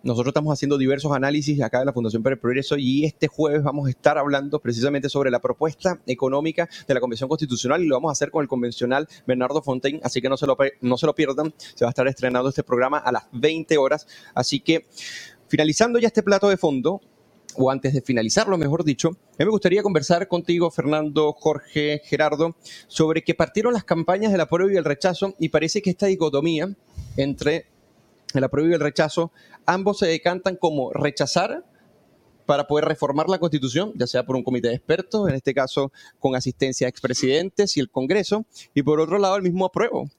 nosotros 0.03 0.31
estamos 0.31 0.53
haciendo 0.53 0.77
diversos 0.77 1.11
análisis 1.11 1.61
acá 1.61 1.79
en 1.79 1.85
la 1.85 1.93
Fundación 1.93 2.23
para 2.23 2.35
el 2.35 2.39
Progreso 2.39 2.77
y 2.77 3.05
este 3.05 3.27
jueves 3.27 3.63
vamos 3.63 3.87
a 3.87 3.89
estar 3.89 4.17
hablando 4.17 4.59
precisamente 4.59 5.09
sobre 5.09 5.29
la 5.29 5.39
propuesta 5.39 5.99
económica 6.07 6.69
de 6.87 6.93
la 6.93 6.99
Convención 6.99 7.29
Constitucional 7.29 7.81
y 7.81 7.87
lo 7.87 7.95
vamos 7.95 8.09
a 8.09 8.13
hacer 8.13 8.31
con 8.31 8.41
el 8.41 8.47
convencional 8.47 9.07
Bernardo 9.27 9.61
Fontaine, 9.61 9.99
así 10.03 10.21
que 10.21 10.29
no 10.29 10.37
se 10.37 10.47
lo, 10.47 10.57
no 10.81 10.97
se 10.97 11.05
lo 11.05 11.15
pierdan, 11.15 11.53
se 11.57 11.85
va 11.85 11.89
a 11.89 11.91
estar 11.91 12.07
estrenando 12.07 12.49
este 12.49 12.63
programa 12.63 12.97
a 12.97 13.11
las 13.11 13.23
20 13.33 13.77
horas, 13.77 14.07
así 14.33 14.59
que 14.59 14.85
finalizando 15.47 15.99
ya 15.99 16.07
este 16.07 16.23
plato 16.23 16.49
de 16.49 16.57
fondo, 16.57 17.01
o 17.57 17.71
antes 17.71 17.93
de 17.93 18.01
finalizarlo, 18.01 18.57
mejor 18.57 18.83
dicho, 18.83 19.09
a 19.09 19.11
mí 19.39 19.45
me 19.45 19.51
gustaría 19.51 19.83
conversar 19.83 20.27
contigo, 20.27 20.71
Fernando, 20.71 21.33
Jorge, 21.33 22.01
Gerardo, 22.05 22.55
sobre 22.87 23.23
que 23.23 23.33
partieron 23.33 23.73
las 23.73 23.83
campañas 23.83 24.31
del 24.31 24.41
apruebo 24.41 24.71
y 24.71 24.77
el 24.77 24.85
rechazo 24.85 25.35
y 25.39 25.49
parece 25.49 25.81
que 25.81 25.89
esta 25.89 26.07
dicotomía 26.07 26.73
entre 27.17 27.67
el 28.33 28.43
apruebo 28.43 28.69
y 28.69 28.73
el 28.73 28.79
rechazo, 28.79 29.31
ambos 29.65 29.99
se 29.99 30.07
decantan 30.07 30.55
como 30.55 30.91
rechazar 30.91 31.63
para 32.45 32.67
poder 32.67 32.85
reformar 32.85 33.29
la 33.29 33.39
Constitución, 33.39 33.93
ya 33.95 34.07
sea 34.07 34.25
por 34.25 34.35
un 34.35 34.43
comité 34.43 34.69
de 34.69 34.75
expertos, 34.75 35.29
en 35.29 35.35
este 35.35 35.53
caso 35.53 35.91
con 36.19 36.35
asistencia 36.35 36.85
de 36.85 36.89
expresidentes 36.89 37.77
y 37.77 37.79
el 37.79 37.89
Congreso, 37.89 38.45
y 38.73 38.83
por 38.83 38.99
otro 38.99 39.17
lado 39.17 39.35
el 39.37 39.43
mismo 39.43 39.65
apruebo. 39.65 40.09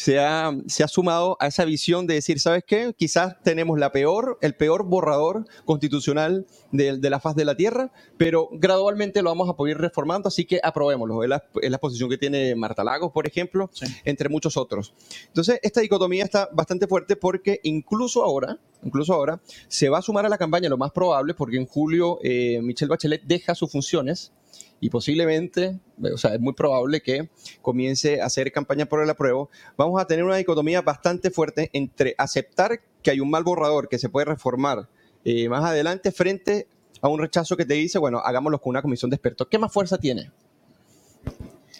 Se 0.00 0.20
ha, 0.20 0.56
se 0.68 0.84
ha 0.84 0.88
sumado 0.88 1.36
a 1.40 1.48
esa 1.48 1.64
visión 1.64 2.06
de 2.06 2.14
decir, 2.14 2.38
¿sabes 2.38 2.62
qué? 2.64 2.94
Quizás 2.96 3.34
tenemos 3.42 3.80
la 3.80 3.90
peor, 3.90 4.38
el 4.42 4.54
peor 4.54 4.84
borrador 4.84 5.44
constitucional 5.64 6.46
de, 6.70 6.98
de 6.98 7.10
la 7.10 7.18
faz 7.18 7.34
de 7.34 7.44
la 7.44 7.56
Tierra, 7.56 7.90
pero 8.16 8.48
gradualmente 8.52 9.22
lo 9.22 9.30
vamos 9.30 9.48
a 9.50 9.54
poder 9.56 9.72
ir 9.76 9.80
reformando, 9.80 10.28
así 10.28 10.44
que 10.44 10.60
aprobémoslo. 10.62 11.24
Es 11.24 11.28
la, 11.28 11.44
es 11.60 11.70
la 11.72 11.78
posición 11.78 12.08
que 12.08 12.16
tiene 12.16 12.54
Marta 12.54 12.84
Lagos, 12.84 13.10
por 13.10 13.26
ejemplo, 13.26 13.70
Sí. 13.72 13.86
entre 14.04 14.28
muchos 14.28 14.56
otros. 14.56 14.94
Entonces, 15.26 15.58
esta 15.64 15.80
dicotomía 15.80 16.22
está 16.22 16.48
bastante 16.52 16.86
fuerte 16.86 17.16
porque 17.16 17.58
incluso 17.64 18.22
ahora, 18.22 18.56
incluso 18.84 19.14
ahora, 19.14 19.40
se 19.66 19.88
va 19.88 19.98
a 19.98 20.02
sumar 20.02 20.24
a 20.24 20.28
la 20.28 20.38
campaña 20.38 20.68
lo 20.68 20.78
más 20.78 20.92
probable, 20.92 21.34
porque 21.34 21.56
en 21.56 21.66
julio 21.66 22.20
eh, 22.22 22.60
Michelle 22.62 22.88
Bachelet 22.90 23.24
deja 23.24 23.56
sus 23.56 23.72
funciones 23.72 24.32
y 24.80 24.90
posiblemente, 24.90 25.80
o 26.12 26.16
sea, 26.16 26.34
es 26.34 26.40
muy 26.40 26.52
probable 26.52 27.00
que 27.00 27.30
comience 27.62 28.20
a 28.20 28.26
hacer 28.26 28.52
campaña 28.52 28.86
por 28.86 29.02
el 29.02 29.10
apruebo, 29.10 29.50
vamos 29.76 30.00
a 30.00 30.06
tener 30.06 30.24
una 30.24 30.36
dicotomía 30.36 30.82
bastante 30.82 31.30
fuerte 31.30 31.70
entre 31.72 32.14
aceptar 32.18 32.80
que 33.02 33.10
hay 33.10 33.20
un 33.20 33.30
mal 33.30 33.44
borrador 33.44 33.88
que 33.88 33.98
se 33.98 34.08
puede 34.08 34.26
reformar 34.26 34.88
eh, 35.24 35.48
más 35.48 35.64
adelante 35.64 36.12
frente 36.12 36.68
a 37.00 37.08
un 37.08 37.18
rechazo 37.18 37.56
que 37.56 37.64
te 37.64 37.74
dice, 37.74 37.98
bueno, 37.98 38.18
hagámoslo 38.18 38.60
con 38.60 38.70
una 38.70 38.82
comisión 38.82 39.10
de 39.10 39.16
expertos. 39.16 39.48
¿Qué 39.50 39.58
más 39.58 39.72
fuerza 39.72 39.98
tiene 39.98 40.30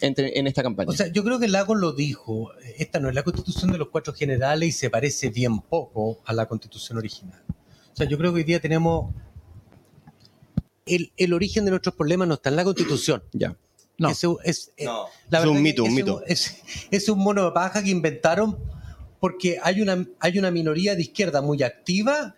entre, 0.01 0.39
en 0.39 0.47
esta 0.47 0.63
campaña? 0.63 0.91
O 0.91 0.93
sea, 0.93 1.09
yo 1.09 1.25
creo 1.25 1.39
que 1.39 1.49
Lagos 1.49 1.79
lo 1.79 1.93
dijo. 1.93 2.51
Esta 2.79 3.01
no 3.01 3.09
es 3.09 3.15
la 3.15 3.23
constitución 3.23 3.73
de 3.73 3.79
los 3.79 3.89
cuatro 3.89 4.13
generales 4.13 4.69
y 4.69 4.73
se 4.73 4.91
parece 4.91 5.31
bien 5.31 5.61
poco 5.61 6.21
a 6.25 6.33
la 6.33 6.47
constitución 6.47 6.99
original. 6.99 7.43
sea, 7.93 8.07
yo 8.09 8.19
creo 8.19 8.33
que 8.33 8.39
hoy 8.39 8.45
día 8.45 8.61
tenemos... 8.61 9.13
El, 10.89 11.13
el 11.17 11.33
origen 11.33 11.65
de 11.65 11.71
nuestros 11.71 11.95
problemas 11.95 12.27
no 12.29 12.35
está 12.35 12.49
en 12.51 12.57
la 12.57 12.65
Constitución. 12.65 13.23
Ya. 13.33 13.57
No. 13.99 14.11
Ese 14.11 14.29
es, 14.45 14.73
No, 14.85 15.07
la 15.29 15.41
es 15.41 15.47
un 15.47 15.61
mito, 15.63 15.85
un 15.85 15.95
mito. 15.95 16.23
Es, 16.27 16.57
es 16.91 17.09
un 17.09 17.19
mono 17.19 17.45
de 17.45 17.51
paja 17.53 17.83
que 17.83 17.91
inventaron 17.91 18.57
porque 19.21 19.59
hay 19.63 19.81
una, 19.83 20.07
hay 20.21 20.39
una 20.39 20.51
minoría 20.53 20.95
de 20.95 21.03
izquierda 21.03 21.43
muy 21.43 21.63
activa 21.65 22.37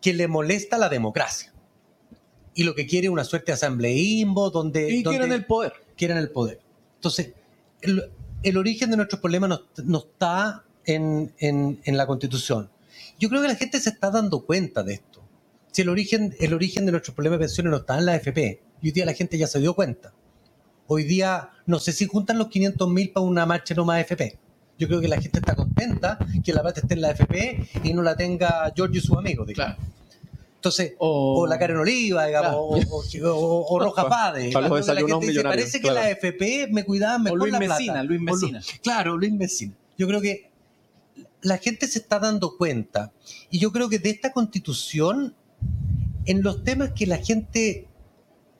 que 0.00 0.14
le 0.14 0.26
molesta 0.28 0.78
la 0.78 0.88
democracia. 0.88 1.52
Y 2.54 2.64
lo 2.64 2.74
que 2.74 2.86
quiere 2.86 3.06
es 3.08 3.12
una 3.12 3.24
suerte 3.24 3.46
de 3.52 3.54
asambleísmo 3.54 4.50
donde, 4.50 4.90
Y 4.90 5.02
donde 5.02 5.18
quieren 5.18 5.32
el 5.34 5.44
poder. 5.44 5.72
quieren 5.96 6.16
el 6.16 6.30
poder. 6.30 6.60
Entonces, 6.96 7.32
el, 7.82 8.10
el 8.42 8.56
origen 8.56 8.90
de 8.90 8.96
nuestros 8.96 9.20
problemas 9.20 9.50
no, 9.50 9.62
no 9.84 9.98
está 9.98 10.64
en, 10.86 11.32
en- 11.38 11.80
en 11.84 11.96
la 11.98 12.06
Constitución. 12.06 12.70
Yo 13.18 13.28
creo 13.28 13.42
que 13.42 13.48
la 13.48 13.54
gente 13.56 13.78
se 13.80 13.90
está 13.90 14.10
dando 14.10 14.40
cuenta 14.40 14.82
de 14.82 14.94
esto. 14.94 15.11
Si 15.72 15.82
el 15.82 15.88
origen, 15.88 16.34
el 16.38 16.54
origen 16.54 16.86
de 16.86 16.92
nuestros 16.92 17.14
problemas 17.14 17.38
de 17.40 17.46
pensiones 17.46 17.70
no 17.72 17.78
está 17.78 17.98
en 17.98 18.06
la 18.06 18.12
AFP, 18.12 18.60
y 18.82 18.86
hoy 18.86 18.92
día 18.92 19.04
la 19.06 19.14
gente 19.14 19.36
ya 19.38 19.46
se 19.46 19.58
dio 19.58 19.74
cuenta. 19.74 20.12
Hoy 20.86 21.04
día, 21.04 21.50
no 21.66 21.78
sé 21.78 21.92
si 21.92 22.06
juntan 22.06 22.38
los 22.38 22.48
500 22.48 22.88
mil 22.90 23.10
para 23.10 23.24
una 23.24 23.46
marcha 23.46 23.74
no 23.74 23.84
más 23.84 23.98
AFP. 24.00 24.38
Yo 24.78 24.88
creo 24.88 25.00
que 25.00 25.08
la 25.08 25.20
gente 25.20 25.38
está 25.38 25.54
contenta 25.54 26.18
que 26.44 26.52
la 26.52 26.62
plata 26.62 26.80
esté 26.80 26.94
en 26.94 27.00
la 27.02 27.08
AFP 27.10 27.68
y 27.84 27.92
no 27.94 28.02
la 28.02 28.16
tenga 28.16 28.72
George 28.76 28.98
y 28.98 29.00
sus 29.00 29.16
amigos. 29.16 29.46
digamos. 29.46 29.76
Claro. 29.76 29.92
Entonces, 30.56 30.92
O, 30.98 31.40
o 31.40 31.46
la 31.46 31.58
Karen 31.58 31.76
Oliva, 31.78 32.26
digamos, 32.26 32.50
Claro. 33.10 33.28
o, 33.28 33.34
o- 33.34 33.66
o 33.76 33.78
Roja 33.80 34.08
Pade. 34.08 34.50
para 34.52 34.68
los 34.68 34.78
desayunos 34.86 35.20
millonarios, 35.20 35.62
Parece 35.64 35.78
que 35.80 35.88
claro. 35.88 36.00
la 36.00 36.06
AFP 36.12 36.68
me 36.70 36.84
cuidaba 36.84 37.16
o 37.16 37.18
mejor 37.20 37.38
Luis 37.40 37.52
la 37.52 37.58
plata. 37.58 37.74
Mesina, 37.78 38.02
Luis 38.04 38.20
O 38.30 38.36
Lu-. 38.36 38.58
Claro, 38.82 39.16
Luis 39.16 39.32
Mesina. 39.32 39.74
Yo 39.98 40.06
creo 40.06 40.20
que 40.20 40.50
la 41.42 41.58
gente 41.58 41.86
se 41.88 41.98
está 41.98 42.18
dando 42.18 42.56
cuenta. 42.56 43.12
Y 43.50 43.58
yo 43.58 43.72
creo 43.72 43.88
que 43.88 43.98
de 43.98 44.10
esta 44.10 44.32
constitución, 44.32 45.34
en 46.26 46.42
los 46.42 46.64
temas 46.64 46.92
que 46.92 47.06
la 47.06 47.18
gente 47.18 47.88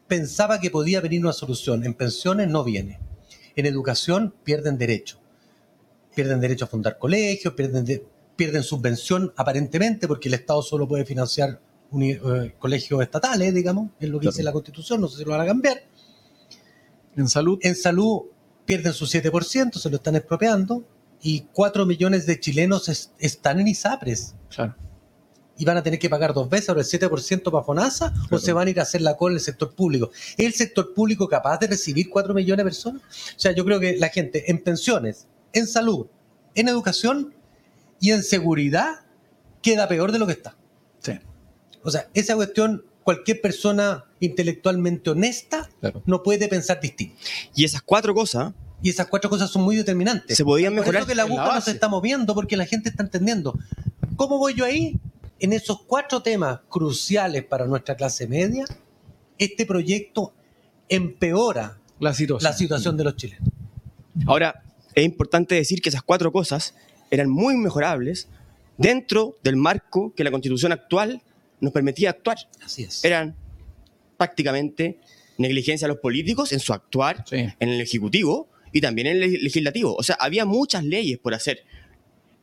pensaba 0.09 0.61
que 0.61 0.71
podía 0.71 1.01
venir 1.01 1.21
una 1.21 1.33
solución, 1.33 1.85
en 1.85 1.95
pensiones 1.95 2.49
no 2.49 2.65
viene. 2.65 3.01
En 3.57 3.67
educación 3.67 4.35
pierden 4.45 4.79
derecho. 4.79 5.19
Pierden 6.15 6.41
derecho 6.41 6.65
a 6.67 6.69
fundar 6.69 6.99
colegios, 6.99 7.55
pierden, 7.55 7.85
de- 7.85 8.05
pierden 8.37 8.63
subvención 8.63 9.33
aparentemente 9.37 10.07
porque 10.09 10.29
el 10.29 10.35
Estado 10.35 10.63
solo 10.63 10.87
puede 10.89 11.05
financiar 11.05 11.61
eh, 12.01 12.55
colegios 12.59 13.03
estatales, 13.03 13.53
digamos, 13.55 13.91
es 14.01 14.09
lo 14.09 14.19
que 14.19 14.23
Claro. 14.25 14.33
dice 14.33 14.43
la 14.43 14.53
constitución, 14.53 15.01
no 15.01 15.09
sé 15.09 15.19
si 15.19 15.25
lo 15.25 15.31
van 15.33 15.43
a 15.43 15.47
cambiar. 15.47 15.83
En 17.17 17.29
salud. 17.29 17.59
En 17.63 17.77
salud 17.77 18.23
pierden 18.65 18.93
su 18.95 19.07
7%, 19.07 19.79
se 19.79 19.91
lo 19.91 19.97
están 19.97 20.17
expropiando, 20.17 20.85
y 21.21 21.43
4 21.53 21.85
millones 21.87 22.25
de 22.27 22.41
chilenos 22.41 22.89
es- 22.89 23.13
están 23.19 23.61
en 23.61 23.69
ISAPRES. 23.69 24.35
Claro. 24.49 24.75
Y 25.63 25.65
van 25.65 25.77
a 25.77 25.83
tener 25.85 26.01
que 26.01 26.11
pagar 26.11 26.35
dos 26.35 26.51
veces, 26.51 26.71
ahora 26.71 26.81
el 26.81 26.89
7% 26.89 27.45
para 27.53 27.63
FONASA, 27.63 28.13
o 28.33 28.39
se 28.39 28.53
van 28.53 28.67
a 28.67 28.71
ir 28.73 28.81
a 28.81 28.83
hacer 28.83 29.01
la 29.01 29.17
cola 29.17 29.35
en 29.35 29.37
el 29.37 29.41
sector 29.45 29.73
público. 29.77 30.11
¿Es 30.37 30.45
el 30.45 30.55
sector 30.55 30.93
público 30.93 31.29
capaz 31.29 31.59
de 31.59 31.69
recibir 31.69 32.11
4 32.11 32.35
millones 32.35 32.59
de 32.59 32.65
personas? 32.65 33.03
O 33.37 33.39
sea, 33.39 33.53
yo 33.53 33.65
creo 33.65 33.79
que 33.79 33.97
la 33.97 34.09
gente 34.09 34.51
en 34.51 34.59
pensiones, 34.59 35.29
en 35.53 35.69
salud, 35.69 36.07
en 36.57 36.67
educación 36.67 37.33
y 38.01 38.11
en 38.11 38.25
seguridad 38.25 39.03
queda 39.63 39.87
peor 39.87 40.11
de 40.11 40.19
lo 40.19 40.27
que 40.27 40.33
está. 40.33 40.57
Sí. 40.99 41.13
O 41.85 41.93
sea, 41.93 42.09
esa 42.13 42.35
cuestión, 42.35 42.85
cualquier 43.05 43.41
persona 43.41 44.07
intelectualmente 44.19 45.11
honesta 45.11 45.71
Claro. 45.79 46.03
no 46.07 46.25
puede 46.25 46.49
pensar 46.49 46.81
distinto. 46.81 47.15
Y 47.55 47.65
esas 47.65 47.83
cuatro 47.83 48.15
cosas 48.15 48.53
Y 48.83 48.91
esas 48.91 49.07
cuatro 49.07 49.31
cosas 49.31 49.49
son 49.49 49.63
muy 49.63 49.77
determinantes. 49.77 50.37
se 50.37 50.43
podían 50.45 50.73
Por 50.73 50.81
mejorar. 50.81 51.03
eso 51.03 51.09
que 51.09 51.15
la 51.15 51.23
aguja 51.23 51.55
no 51.55 51.61
se 51.61 51.71
está 51.71 51.87
moviendo 51.89 52.35
porque 52.35 52.57
la 52.57 52.67
gente 52.67 52.89
está 52.89 53.05
entendiendo. 53.05 53.57
¿Cómo 54.17 54.39
voy 54.39 54.55
yo 54.55 54.65
ahí? 54.65 54.99
En 55.43 55.53
esos 55.53 55.83
cuatro 55.83 56.23
temas 56.23 56.61
cruciales 56.69 57.43
para 57.45 57.67
nuestra 57.67 57.97
clase 57.97 58.29
media, 58.29 58.65
este 59.39 59.67
proyecto 59.67 60.33
empeora 60.89 61.79
La 61.99 62.15
situación. 62.15 62.49
la 62.53 62.57
situación 62.57 62.97
de 62.97 63.05
los 63.05 63.17
chilenos. 63.17 63.49
Ahora, 64.27 64.63
es 64.95 65.05
importante 65.05 65.57
decir 65.57 65.83
que 65.83 65.89
esas 65.89 66.03
cuatro 66.03 66.31
cosas 66.31 66.77
eran 67.11 67.29
muy 67.29 67.57
mejorables 67.57 68.29
dentro 68.79 69.37
del 69.43 69.57
marco 69.57 70.15
que 70.15 70.23
la 70.23 70.31
constitución 70.31 70.71
actual 70.71 71.23
nos 71.61 71.73
permitía 71.73 72.11
actuar. 72.11 72.39
Así 72.65 72.85
es. 72.85 73.05
Eran 73.05 73.35
prácticamente 74.17 75.01
negligencia 75.39 75.89
de 75.89 75.95
los 75.95 76.01
políticos 76.01 76.53
en 76.53 76.61
su 76.61 76.73
actuar 76.73 77.25
Sí. 77.29 77.37
en 77.59 77.69
el 77.69 77.81
Ejecutivo 77.81 78.49
y 78.71 78.81
también 78.81 79.09
en 79.09 79.23
el 79.25 79.33
Legislativo. 79.43 79.97
O 79.97 80.05
sea, 80.05 80.17
había 80.21 80.45
muchas 80.45 80.85
leyes 80.85 81.19
por 81.19 81.35
hacer. 81.35 81.65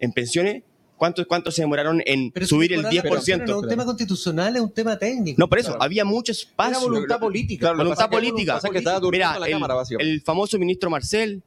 En 0.02 0.12
pensiones, 0.12 0.64
¿cuánto, 1.00 1.26
cuánto 1.28 1.50
se 1.50 1.64
demoraron 1.64 2.04
en 2.06 2.30
Pero 2.32 2.46
subir 2.46 2.74
el 2.74 2.84
mejorar 2.84 2.94
la 3.06 3.10
10%? 3.10 3.14
pensión 3.16 3.40
No 3.40 3.46
es 3.58 3.64
un 3.64 3.70
tema 3.70 3.86
constitucional, 3.86 4.56
es 4.56 4.62
un 4.62 4.72
tema 4.72 5.00
técnico. 5.00 5.40
No, 5.40 5.50
por 5.50 5.58
eso, 5.58 5.70
Claro. 5.70 5.84
había 5.84 6.06
mucho 6.06 6.32
Era 6.34 6.40
espacio. 6.40 6.80
voluntad 6.82 7.20
política. 7.20 7.60
Claro, 7.62 7.78
Voluntad 7.80 8.10
política. 8.12 8.60
que 8.72 8.78
estaba 8.78 9.10
Mira, 9.10 9.40
la 9.40 9.48
el, 9.48 9.54
Cámara, 9.54 9.76
el 9.98 10.22
famoso 10.22 10.60
ministro 10.60 10.90
Marcel, 10.92 11.42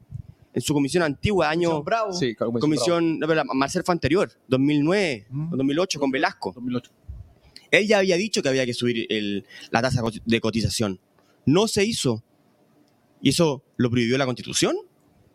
en 0.54 0.60
su 0.60 0.74
comisión 0.74 1.02
antigua, 1.04 1.48
año 1.48 1.68
Comisión 1.70 1.84
Bravo. 1.84 2.12
Sí, 2.12 2.34
comisión, 2.34 3.18
no, 3.20 3.26
pero 3.28 3.44
la- 3.44 3.54
Marcel 3.54 3.84
fue 3.84 3.92
anterior, 3.94 4.30
2009 4.48 5.26
Mm. 5.30 5.52
o 5.52 5.56
2008 5.56 6.00
con 6.00 6.10
Velasco. 6.10 6.52
2008. 6.54 6.90
Él 7.70 7.86
ya 7.86 7.98
había 7.98 8.16
dicho 8.16 8.42
que 8.42 8.48
había 8.50 8.66
que 8.66 8.74
subir 8.74 9.06
el- 9.08 9.46
la 9.70 9.80
tasa 9.80 10.02
de 10.26 10.40
cotización. 10.40 11.00
No 11.46 11.68
se 11.68 11.84
hizo. 11.84 12.22
¿Y 13.22 13.30
eso 13.30 13.62
lo 13.76 13.88
prohibió 13.90 14.18
la 14.18 14.26
Constitución? 14.26 14.76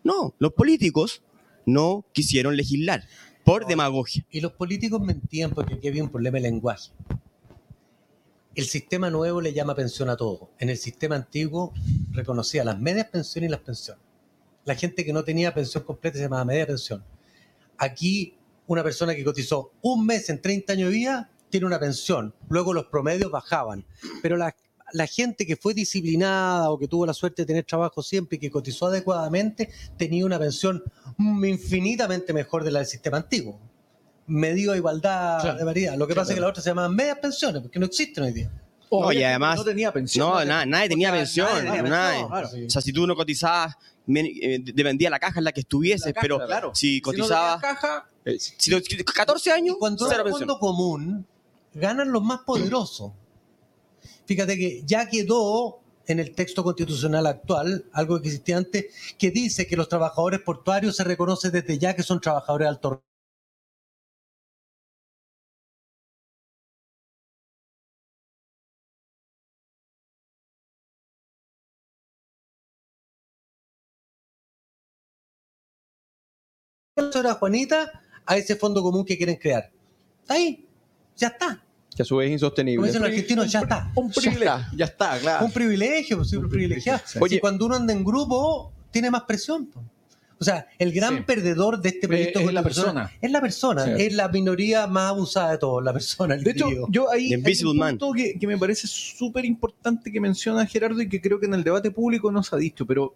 No, 0.03 0.35
los 0.39 0.53
políticos 0.53 1.23
no 1.65 2.05
quisieron 2.13 2.55
legislar 2.55 3.03
por 3.47 3.65
demagogia. 3.65 4.25
Y 4.29 4.41
los 4.41 4.51
políticos 4.51 4.99
mentían 4.99 5.51
porque 5.51 5.75
aquí 5.75 5.87
había 5.87 6.03
un 6.03 6.09
problema 6.09 6.35
de 6.35 6.41
lenguaje. 6.41 6.91
El 8.53 8.65
sistema 8.65 9.09
nuevo 9.09 9.39
le 9.39 9.53
llama 9.53 9.73
pensión 9.73 10.09
a 10.09 10.17
todo. 10.17 10.49
En 10.59 10.69
el 10.69 10.75
sistema 10.75 11.15
antiguo 11.15 11.73
reconocía 12.11 12.65
las 12.65 12.77
medias 12.77 13.07
pensiones 13.07 13.47
y 13.47 13.51
las 13.51 13.61
pensiones. 13.61 14.03
La 14.65 14.75
gente 14.75 15.05
que 15.05 15.13
no 15.13 15.23
tenía 15.23 15.53
pensión 15.53 15.85
completa 15.85 16.17
se 16.17 16.23
llamaba 16.23 16.43
media 16.43 16.67
pensión. 16.67 17.05
Aquí, 17.77 18.35
una 18.67 18.83
persona 18.83 19.15
que 19.15 19.23
cotizó 19.23 19.71
un 19.81 20.05
mes 20.05 20.29
en 20.29 20.41
30 20.41 20.73
años 20.73 20.89
de 20.89 20.95
vida 20.97 21.31
tiene 21.49 21.67
una 21.67 21.79
pensión. 21.79 22.33
Luego 22.49 22.73
los 22.73 22.87
promedios 22.87 23.31
bajaban. 23.31 23.85
Pero 24.21 24.35
la, 24.35 24.53
la 24.93 25.05
gente 25.07 25.45
que 25.45 25.55
fue 25.57 25.73
disciplinada 25.73 26.69
o 26.71 26.79
que 26.79 26.87
tuvo 26.87 27.05
la 27.05 27.13
suerte 27.13 27.41
de 27.41 27.45
tener 27.45 27.65
trabajo 27.65 28.01
siempre 28.01 28.37
y 28.37 28.39
que 28.39 28.49
cotizó 28.49 28.87
adecuadamente 28.87 29.69
tenía 29.97 30.25
una 30.25 30.39
pensión 30.39 30.83
infinitamente 31.45 32.33
mejor 32.33 32.63
de 32.63 32.71
la 32.71 32.79
del 32.79 32.87
sistema 32.87 33.17
antiguo. 33.17 33.59
Medio 34.27 34.73
a 34.73 34.77
igualdad 34.77 35.41
Claro. 35.41 35.57
de 35.57 35.63
variedad. 35.63 35.95
Lo 35.97 36.07
que 36.07 36.15
pasa 36.15 36.31
es 36.31 36.35
que 36.35 36.41
las 36.41 36.49
otras 36.49 36.63
se 36.63 36.69
llaman 36.69 36.93
medias 36.93 37.17
pensiones 37.19 37.61
porque 37.61 37.79
no 37.79 37.85
existen 37.85 38.23
hoy 38.25 38.33
día. 38.33 38.51
O 38.89 39.03
No, 39.05 39.11
y 39.13 39.23
además- 39.23 39.57
No 39.57 39.63
tenía 39.65 39.91
pensión. 39.91 40.27
No, 40.29 40.45
na- 40.45 40.65
nadie 40.65 40.89
tenía 40.89 41.11
pensión. 41.11 41.47
nadie 41.49 41.63
tenía 41.63 41.83
nadie. 41.83 42.19
pensión, 42.19 42.29
claro. 42.29 42.65
O 42.67 42.69
sea, 42.69 42.81
si 42.81 42.93
tú 42.93 43.05
no 43.07 43.15
cotizabas, 43.15 43.75
eh, 44.07 44.59
dependía 44.63 45.09
la 45.09 45.19
caja 45.19 45.39
en 45.39 45.43
la 45.45 45.51
que 45.51 45.61
estuvieses, 45.61 46.05
La 46.07 46.13
caja, 46.13 46.21
pero 46.21 46.45
claro. 46.45 46.71
si 46.73 46.95
Si 46.95 46.97
no 47.01 47.03
cotizabas, 47.03 47.61
caja, 47.61 48.07
Eh, 48.25 48.37
si 48.39 48.71
lo- 48.71 48.79
14 49.13 49.51
años, 49.51 49.75
Y 49.75 49.79
cuando 49.79 50.07
pensión. 50.07 50.31
fondo 50.31 50.59
común, 50.59 51.25
ganan 51.73 52.11
los 52.11 52.23
más 52.23 52.39
poderosos. 52.45 53.11
Fíjate 54.27 54.57
que 54.57 54.83
ya 54.85 55.07
quedó 55.09 55.79
en 56.05 56.19
el 56.19 56.35
texto 56.35 56.63
constitucional 56.63 57.25
actual, 57.27 57.85
algo 57.93 58.21
que 58.21 58.27
existía 58.27 58.57
antes, 58.57 58.85
que 59.17 59.31
dice 59.31 59.67
que 59.67 59.77
los 59.77 59.87
trabajadores 59.87 60.41
portuarios 60.41 60.97
se 60.97 61.05
reconoce 61.05 61.49
desde 61.49 61.77
ya 61.77 61.95
que 61.95 62.03
son 62.03 62.19
trabajadores 62.19 62.65
de 62.65 62.69
alto 62.69 63.03
Juanita 77.39 78.01
a 78.25 78.37
ese 78.37 78.55
fondo 78.55 78.81
común 78.83 79.05
que 79.05 79.17
quieren 79.17 79.37
crear. 79.37 79.71
Ahí, 80.27 80.67
ya 81.15 81.27
está. 81.27 81.66
Que 81.97 82.03
a 82.03 82.05
su 82.05 82.15
vez 82.17 82.27
es 82.27 82.29
Como 82.29 82.35
insostenible. 82.47 82.87
dicen 82.87 83.01
los 83.01 83.09
argentinos, 83.09 83.51
ya 83.51 83.59
está. 83.61 83.91
un 83.95 84.11
privilegio. 84.11 84.65
Ya 84.75 84.85
está, 84.85 85.17
claro. 85.19 85.45
Un 85.45 85.51
privilegio, 85.51 86.17
pues, 86.17 86.31
un 86.33 86.47
privilegiado. 86.49 87.01
Sí. 87.05 87.19
Oye- 87.19 87.35
Si 87.35 87.39
cuando 87.41 87.65
uno 87.65 87.75
anda 87.75 87.91
en 87.91 88.03
grupo, 88.05 88.71
tiene 88.91 89.09
más 89.11 89.23
presión. 89.23 89.65
pues. 89.65 89.85
O 90.39 90.43
sea, 90.45 90.67
el 90.77 90.93
gran 90.93 91.17
Sí. 91.17 91.23
perdedor 91.25 91.81
de 91.81 91.89
este 91.89 92.07
proyecto 92.07 92.39
Eh, 92.41 92.43
es 92.45 92.53
la 92.53 92.61
persona. 92.61 93.11
Es 93.19 93.31
la 93.31 93.41
persona, 93.41 93.83
Sí. 93.85 93.91
es 93.97 94.13
la 94.13 94.27
minoría 94.27 94.85
más 94.85 95.09
abusada 95.09 95.51
de 95.53 95.57
todos, 95.57 95.83
la 95.83 95.91
persona, 95.91 96.35
el 96.35 96.43
De 96.43 96.51
hecho, 96.51 96.67
yo 96.91 97.09
ahí 97.11 97.33
hay 97.33 97.63
un 97.65 97.77
Man. 97.77 97.97
punto 97.97 98.13
que, 98.13 98.37
que 98.39 98.45
me 98.45 98.55
parece 98.55 98.85
súper 98.85 99.45
importante 99.45 100.11
que 100.11 100.21
menciona 100.21 100.63
Gerardo 100.67 101.01
y 101.01 101.09
que 101.09 101.19
creo 101.19 101.39
que 101.39 101.47
en 101.47 101.55
el 101.55 101.63
debate 101.63 101.89
público 101.89 102.31
no 102.31 102.43
se 102.43 102.55
ha 102.55 102.59
dicho, 102.59 102.85
pero 102.85 103.15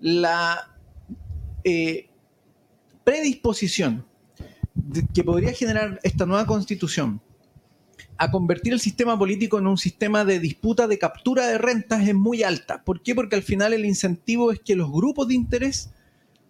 la 0.00 0.70
eh, 1.64 2.10
predisposición 3.04 4.04
de- 4.74 5.06
que 5.14 5.24
podría 5.24 5.52
generar 5.52 5.98
esta 6.02 6.26
nueva 6.26 6.44
constitución 6.46 7.22
a 8.16 8.30
convertir 8.30 8.72
el 8.72 8.80
sistema 8.80 9.18
político 9.18 9.58
en 9.58 9.66
un 9.66 9.76
sistema 9.78 10.24
de 10.24 10.38
disputa 10.38 10.86
de 10.86 10.98
captura 10.98 11.46
de 11.48 11.58
rentas 11.58 12.06
es 12.06 12.14
muy 12.14 12.42
alta. 12.42 12.82
¿Por 12.84 13.02
qué? 13.02 13.14
Porque 13.14 13.36
al 13.36 13.42
final 13.42 13.72
el 13.72 13.84
incentivo 13.84 14.52
es 14.52 14.60
que 14.60 14.76
los 14.76 14.90
grupos 14.90 15.28
de 15.28 15.34
interés 15.34 15.90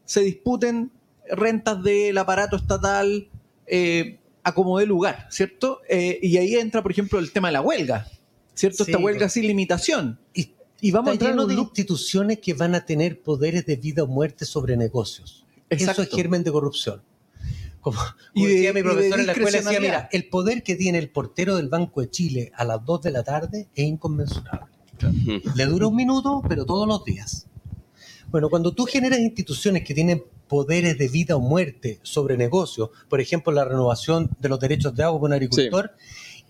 se 0.04 0.20
disputen 0.20 0.90
rentas 1.30 1.82
del 1.82 2.18
aparato 2.18 2.56
estatal, 2.56 3.28
eh, 3.66 4.18
a 4.42 4.52
como 4.54 4.78
dé 4.78 4.84
lugar, 4.84 5.26
¿cierto? 5.30 5.80
Eh, 5.88 6.18
y 6.22 6.36
ahí 6.36 6.54
entra, 6.56 6.82
por 6.82 6.92
ejemplo, 6.92 7.18
el 7.18 7.32
tema 7.32 7.48
de 7.48 7.52
la 7.52 7.62
huelga, 7.62 8.06
¿cierto? 8.54 8.84
Sí, 8.84 8.90
Esta 8.90 9.02
huelga 9.02 9.20
pero- 9.20 9.30
sin 9.30 9.46
limitación. 9.46 10.18
Y, 10.34 10.50
Y 10.82 10.90
vamos 10.90 11.08
a 11.08 11.12
entrar 11.14 11.32
en 11.32 11.38
un 11.40 11.48
de 11.48 11.54
instituciones 11.54 12.40
que 12.40 12.52
van 12.52 12.74
a 12.74 12.84
tener 12.84 13.22
poderes 13.22 13.64
de 13.64 13.76
vida 13.76 14.02
o 14.02 14.06
muerte 14.06 14.44
sobre 14.44 14.76
negocios. 14.76 15.46
Exacto. 15.70 16.02
Eso 16.02 16.10
es 16.10 16.14
germen 16.14 16.44
de 16.44 16.52
corrupción. 16.52 17.00
Como, 17.84 18.00
Y 18.32 18.46
decía 18.46 18.72
mi 18.72 18.80
de 18.80 18.84
profesor 18.84 19.20
en 19.20 19.26
la 19.26 19.32
escuela, 19.32 19.58
decía, 19.58 19.78
mira, 19.78 20.08
el 20.10 20.26
poder 20.30 20.62
que 20.62 20.74
tiene 20.74 20.96
el 20.96 21.10
portero 21.10 21.56
del 21.56 21.68
Banco 21.68 22.00
de 22.00 22.08
Chile 22.08 22.50
a 22.56 22.64
las 22.64 22.82
2 22.82 23.02
de 23.02 23.10
la 23.10 23.22
tarde 23.22 23.68
es 23.74 23.84
inconmensurable. 23.84 24.72
Le 25.54 25.66
dura 25.66 25.86
un 25.88 25.94
minuto, 25.94 26.42
pero 26.48 26.64
todos 26.64 26.88
los 26.88 27.04
días. 27.04 27.46
Bueno, 28.30 28.48
cuando 28.48 28.72
tú 28.72 28.86
generas 28.86 29.18
instituciones 29.18 29.84
que 29.84 29.92
tienen 29.92 30.24
poderes 30.48 30.96
de 30.96 31.08
vida 31.08 31.36
o 31.36 31.40
muerte 31.40 32.00
sobre 32.02 32.38
negocios, 32.38 32.88
por 33.10 33.20
ejemplo, 33.20 33.52
la 33.52 33.66
renovación 33.66 34.30
de 34.40 34.48
los 34.48 34.58
derechos 34.58 34.94
de 34.94 35.02
agua 35.02 35.20
por 35.20 35.28
un 35.28 35.34
agricultor, 35.34 35.92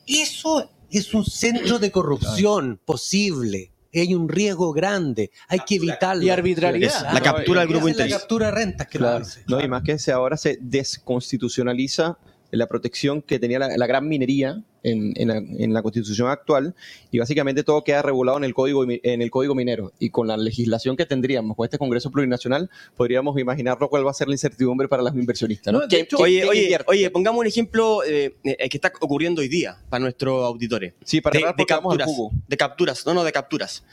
eso 0.07 0.71
es 0.89 1.13
un 1.15 1.25
centro 1.25 1.81
de 1.81 1.91
corrupción 1.91 2.81
posible. 2.85 3.73
Hay 4.01 4.15
un 4.15 4.29
riesgo 4.29 4.73
grande, 4.73 5.31
hay 5.49 5.61
que 5.67 5.77
evitarlo. 5.77 6.23
Y 6.23 6.31
arbitrariedad. 6.31 7.07
Es 7.09 7.13
la 7.15 7.21
captura 7.21 7.61
del 7.61 7.69
grupo 7.69 7.89
es 7.89 7.97
la 7.97 8.05
interés. 8.05 8.21
captura 8.21 8.47
de 8.47 8.53
rentas 8.53 8.87
que 8.89 8.99
Claro. 8.99 9.19
lo 9.21 9.25
dice. 9.25 9.43
No, 9.47 9.61
y 9.61 9.69
más 9.69 9.83
que 9.83 9.99
se 9.99 10.13
ahora 10.13 10.37
se 10.37 10.59
desconstitucionaliza 10.61 12.19
la 12.57 12.67
protección 12.67 13.23
que 13.23 13.39
tenía 13.39 13.59
la, 13.59 13.77
la 13.77 13.87
gran 13.87 14.09
minería 14.09 14.63
en, 14.83 15.13
en 15.17 15.29
la, 15.29 15.37
en 15.37 15.73
la 15.73 15.83
constitución 15.83 16.29
actual 16.29 16.75
y 17.11 17.19
básicamente 17.19 17.63
todo 17.65 17.83
queda 17.85 18.03
regulado 18.03 18.37
en 18.39 18.45
el 18.45 18.53
código 18.55 18.85
en 18.85 19.23
el 19.23 19.31
código 19.31 19.55
minero 19.55 19.93
y 19.99 20.11
con 20.11 20.27
la 20.29 20.37
legislación 20.37 20.97
que 20.97 21.07
tendríamos 21.07 21.57
con 21.57 21.65
este 21.65 21.79
Congreso 21.79 22.11
plurinacional 22.11 22.69
podríamos 22.97 23.39
imaginarlo 23.39 23.89
cuál 23.89 24.07
va 24.07 24.11
a 24.11 24.15
ser 24.15 24.29
la 24.29 24.35
incertidumbre 24.35 24.87
para 24.89 25.03
los 25.03 25.15
inversionistas. 25.15 25.73
¿no? 25.73 25.81
No, 25.81 25.87
de 25.87 25.97
¿Qué- 25.97 26.03
hecho- 26.03 26.17
qué- 26.19 26.23
Oye, 26.25 26.45
oye, 26.45 26.79
oye, 26.87 27.11
pongamos 27.11 27.41
un 27.41 27.47
ejemplo 27.47 28.05
eh, 28.05 28.35
eh, 28.45 28.69
que 28.69 28.77
está 28.77 28.93
ocurriendo 29.01 29.41
hoy 29.41 29.49
día 29.49 29.79
para 29.89 30.01
nuestros 30.03 30.45
auditores. 30.45 30.93
sí, 31.05 31.21
para 31.23 31.39
de, 31.39 31.47
de 31.57 31.67
capturas. 31.67 32.11
De 32.47 32.57
capturas, 32.57 33.07
no, 33.07 33.15
no, 33.15 33.25
de 33.25 33.33
capturas. 33.33 33.85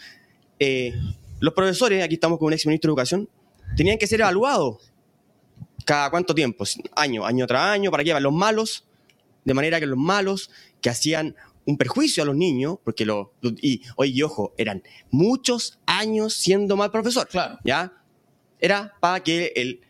Eh, 0.59 0.93
los 1.39 1.53
profesores, 1.53 2.03
aquí 2.03 2.16
estamos 2.16 2.38
con 2.38 2.47
un 2.47 2.53
ex 2.53 2.66
ministro 2.66 2.89
de 2.89 2.91
Educación, 2.91 3.30
tenían 3.78 3.97
que 3.97 4.05
ser 4.07 4.20
evaluados 4.20 4.91
cada 5.86 6.10
cuánto 6.10 6.34
tiempo, 6.36 6.64
año, 6.96 7.26
año 7.26 7.48
tras 7.48 7.66
año, 7.68 7.92
para 7.92 8.04
que 8.04 8.20
los 8.20 8.34
malos, 8.34 8.86
de 9.46 9.54
manera 9.54 9.80
que 9.80 9.86
los 9.86 9.98
malos 9.98 10.50
que 10.82 10.90
hacían 10.90 11.36
un 11.66 11.78
perjuicio 11.78 12.24
a 12.24 12.26
los 12.26 12.36
niños, 12.36 12.78
porque 12.84 13.06
lo, 13.06 13.34
lo- 13.42 13.52
y 13.62 13.82
oye, 13.96 14.12
y 14.12 14.22
ojo, 14.24 14.54
eran 14.58 14.82
muchos 15.12 15.80
años 15.86 16.34
siendo 16.34 16.76
mal 16.76 16.92
profesor, 16.92 17.28
Claro. 17.28 17.60
¿ya? 17.64 17.94
Era 18.60 18.94
para 19.00 19.22
que 19.24 19.54
el 19.56 19.82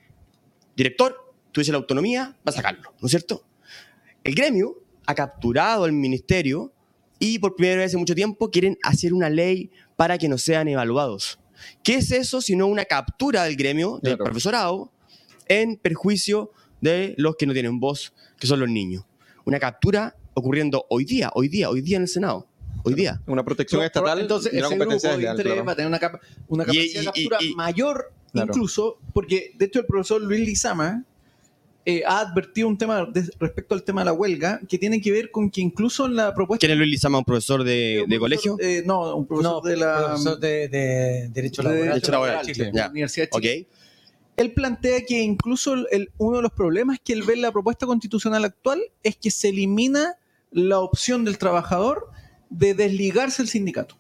director 0.76 1.34
tuviese 1.52 1.72
la 1.72 1.78
autonomía 1.78 2.38
para 2.44 2.56
sacarlo, 2.56 2.94
¿no 3.00 3.06
es 3.06 3.12
cierto? 3.12 3.44
El 4.24 4.36
gremio 4.36 4.78
ha 5.06 5.16
capturado 5.16 5.84
al 5.86 5.92
ministerio 5.94 6.74
y 7.20 7.40
por 7.40 7.56
primera 7.56 7.82
vez 7.82 7.94
en 7.94 8.00
mucho 8.00 8.16
tiempo 8.16 8.50
quieren 8.52 8.78
hacer 8.84 9.14
una 9.14 9.30
ley 9.30 9.72
para 9.96 10.18
que 10.18 10.28
no 10.30 10.38
sean 10.38 10.68
evaluados. 10.68 11.40
¿Qué 11.84 11.96
es 11.96 12.12
eso 12.12 12.42
sino 12.42 12.68
una 12.68 12.86
captura 12.86 13.44
del 13.44 13.56
gremio, 13.56 14.00
del 14.02 14.14
Claro. 14.16 14.24
profesorado, 14.26 14.92
en 15.52 15.76
perjuicio 15.78 16.52
de 16.80 17.14
los 17.18 17.36
que 17.36 17.46
no 17.46 17.54
tienen 17.54 17.80
voz, 17.80 18.14
que 18.40 18.48
son 18.48 18.60
los 18.60 18.70
niños? 18.70 19.04
Una 19.46 19.60
captura 19.60 20.16
ocurriendo 20.34 20.86
hoy 20.90 21.04
día, 21.06 21.30
hoy 21.34 21.48
día, 21.50 21.70
hoy 21.70 21.82
día 21.82 21.98
en 21.98 22.04
el 22.04 22.08
Senado. 22.08 22.48
Hoy 22.84 22.94
día. 22.96 23.22
Una 23.28 23.44
protección 23.44 23.84
estatal 23.84 24.20
entonces 24.20 24.54
y 24.54 24.58
una 24.58 24.68
competencia 24.70 25.10
grupo 25.10 25.22
de 25.22 25.28
desleal, 25.28 25.36
interés 25.36 25.54
claro. 25.54 25.66
va 25.68 25.72
a 25.72 25.76
tener 25.76 25.88
una, 25.90 26.00
capa- 26.00 26.20
una 26.48 26.64
Y- 26.64 26.66
capacidad 26.68 27.00
de 27.02 27.06
captura 27.06 27.38
y- 27.42 27.48
y- 27.52 27.56
mayor 27.56 28.12
Claro. 28.32 28.48
incluso 28.50 28.98
porque 29.14 29.52
de 29.58 29.66
hecho 29.66 29.80
el 29.82 29.86
profesor 29.86 30.22
Luis 30.22 30.40
Lizama 30.40 31.04
eh, 31.86 32.04
ha 32.08 32.22
advertido 32.22 32.68
un 32.68 32.78
tema 32.78 33.06
de- 33.06 33.30
respecto 33.40 33.76
al 33.76 33.84
tema 33.84 34.02
de 34.02 34.06
la 34.06 34.14
huelga 34.14 34.62
que 34.70 34.78
tiene 34.78 35.02
que 35.02 35.12
ver 35.12 35.32
con 35.32 35.50
que 35.52 35.62
incluso 35.62 36.06
en 36.06 36.16
la 36.16 36.34
propuesta 36.34 36.62
¿Quién 36.62 36.72
es 36.72 36.78
Luis 36.78 36.90
Lizama, 36.92 37.18
un 37.20 37.26
profesor 37.26 37.64
de, 37.64 38.02
un 38.04 38.10
de 38.10 38.18
profesor, 38.20 38.58
colegio? 38.58 38.80
eh, 38.80 38.84
no 38.86 39.16
un 39.16 39.26
profesor 39.28 39.54
No, 39.64 39.70
de 39.70 39.78
la 39.78 40.06
profesor 40.06 40.40
de, 40.40 40.68
de 40.70 41.30
Derecho 41.30 41.62
de 41.64 41.70
Laboral. 41.70 41.90
Derecho 41.90 42.12
Laboral, 42.12 42.46
de 42.46 42.54
Ya. 42.54 42.72
la 42.72 42.90
Universidad 42.90 43.26
de 43.26 43.38
Ok. 43.38 43.42
Chile. 43.44 43.68
Él 44.38 44.54
plantea 44.54 45.02
que 45.08 45.22
incluso 45.22 45.74
el- 45.92 46.12
uno 46.18 46.38
de 46.38 46.44
los 46.44 46.52
problemas 46.52 47.00
que 47.04 47.14
él 47.14 47.24
ve 47.24 47.34
en 47.34 47.42
la 47.42 47.52
propuesta 47.52 47.86
constitucional 47.86 48.46
actual 48.46 48.82
es 49.04 49.16
que 49.18 49.30
se 49.32 49.50
elimina 49.50 50.16
la 50.52 50.80
opción 50.80 51.24
del 51.26 51.38
trabajador 51.38 52.10
de 52.50 52.74
desligarse 52.74 53.42
del 53.44 53.50
sindicato. 53.50 53.96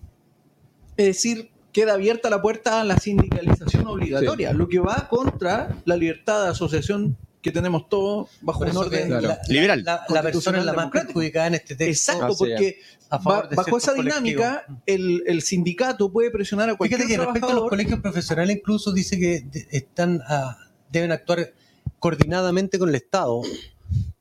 Es 0.97 1.05
decir, 1.05 1.51
queda 1.71 1.93
abierta 1.93 2.29
la 2.29 2.41
puerta 2.41 2.81
a 2.81 2.83
la 2.83 2.97
sindicalización 2.97 3.87
obligatoria, 3.87 4.51
lo 4.53 4.67
que 4.67 4.79
va 4.79 5.07
contra 5.09 5.77
la 5.85 5.95
libertad 5.95 6.43
de 6.43 6.49
asociación 6.49 7.17
que 7.41 7.51
tenemos 7.51 7.89
todos 7.89 8.29
bajo 8.41 8.63
un 8.63 8.77
orden. 8.77 9.07
Claro. 9.07 9.21
la, 9.27 9.33
la- 9.35 9.41
Liberal. 9.47 9.83
La, 9.83 10.05
la 10.09 10.21
persona 10.21 10.59
es 10.59 10.65
la 10.65 10.73
más 10.73 10.81
democrático. 10.83 11.13
perjudicada 11.13 11.47
en 11.47 11.55
este 11.55 11.75
texto. 11.75 12.11
Exacto, 12.13 12.33
es. 12.33 12.37
porque 12.37 12.79
a 13.09 13.19
favor 13.19 13.43
ba- 13.43 13.49
de 13.49 13.55
bajo 13.55 13.77
esa 13.77 13.93
dinámica 13.93 14.65
el, 14.85 15.23
el 15.27 15.41
sindicato 15.41 16.11
puede 16.11 16.29
presionar 16.31 16.69
a 16.69 16.75
cualquier 16.75 17.01
Fíjate 17.01 17.15
que 17.17 17.23
respecto 17.25 17.49
a 17.49 17.53
los 17.53 17.67
colegios 17.69 17.99
profesionales 17.99 18.57
incluso 18.57 18.91
dice 18.93 19.19
que 19.19 19.41
de- 19.41 19.67
están 19.71 20.21
ah, 20.27 20.57
deben 20.91 21.11
actuar 21.11 21.51
coordinadamente 21.99 22.79
con 22.79 22.89
el 22.89 22.95
Estado. 22.95 23.41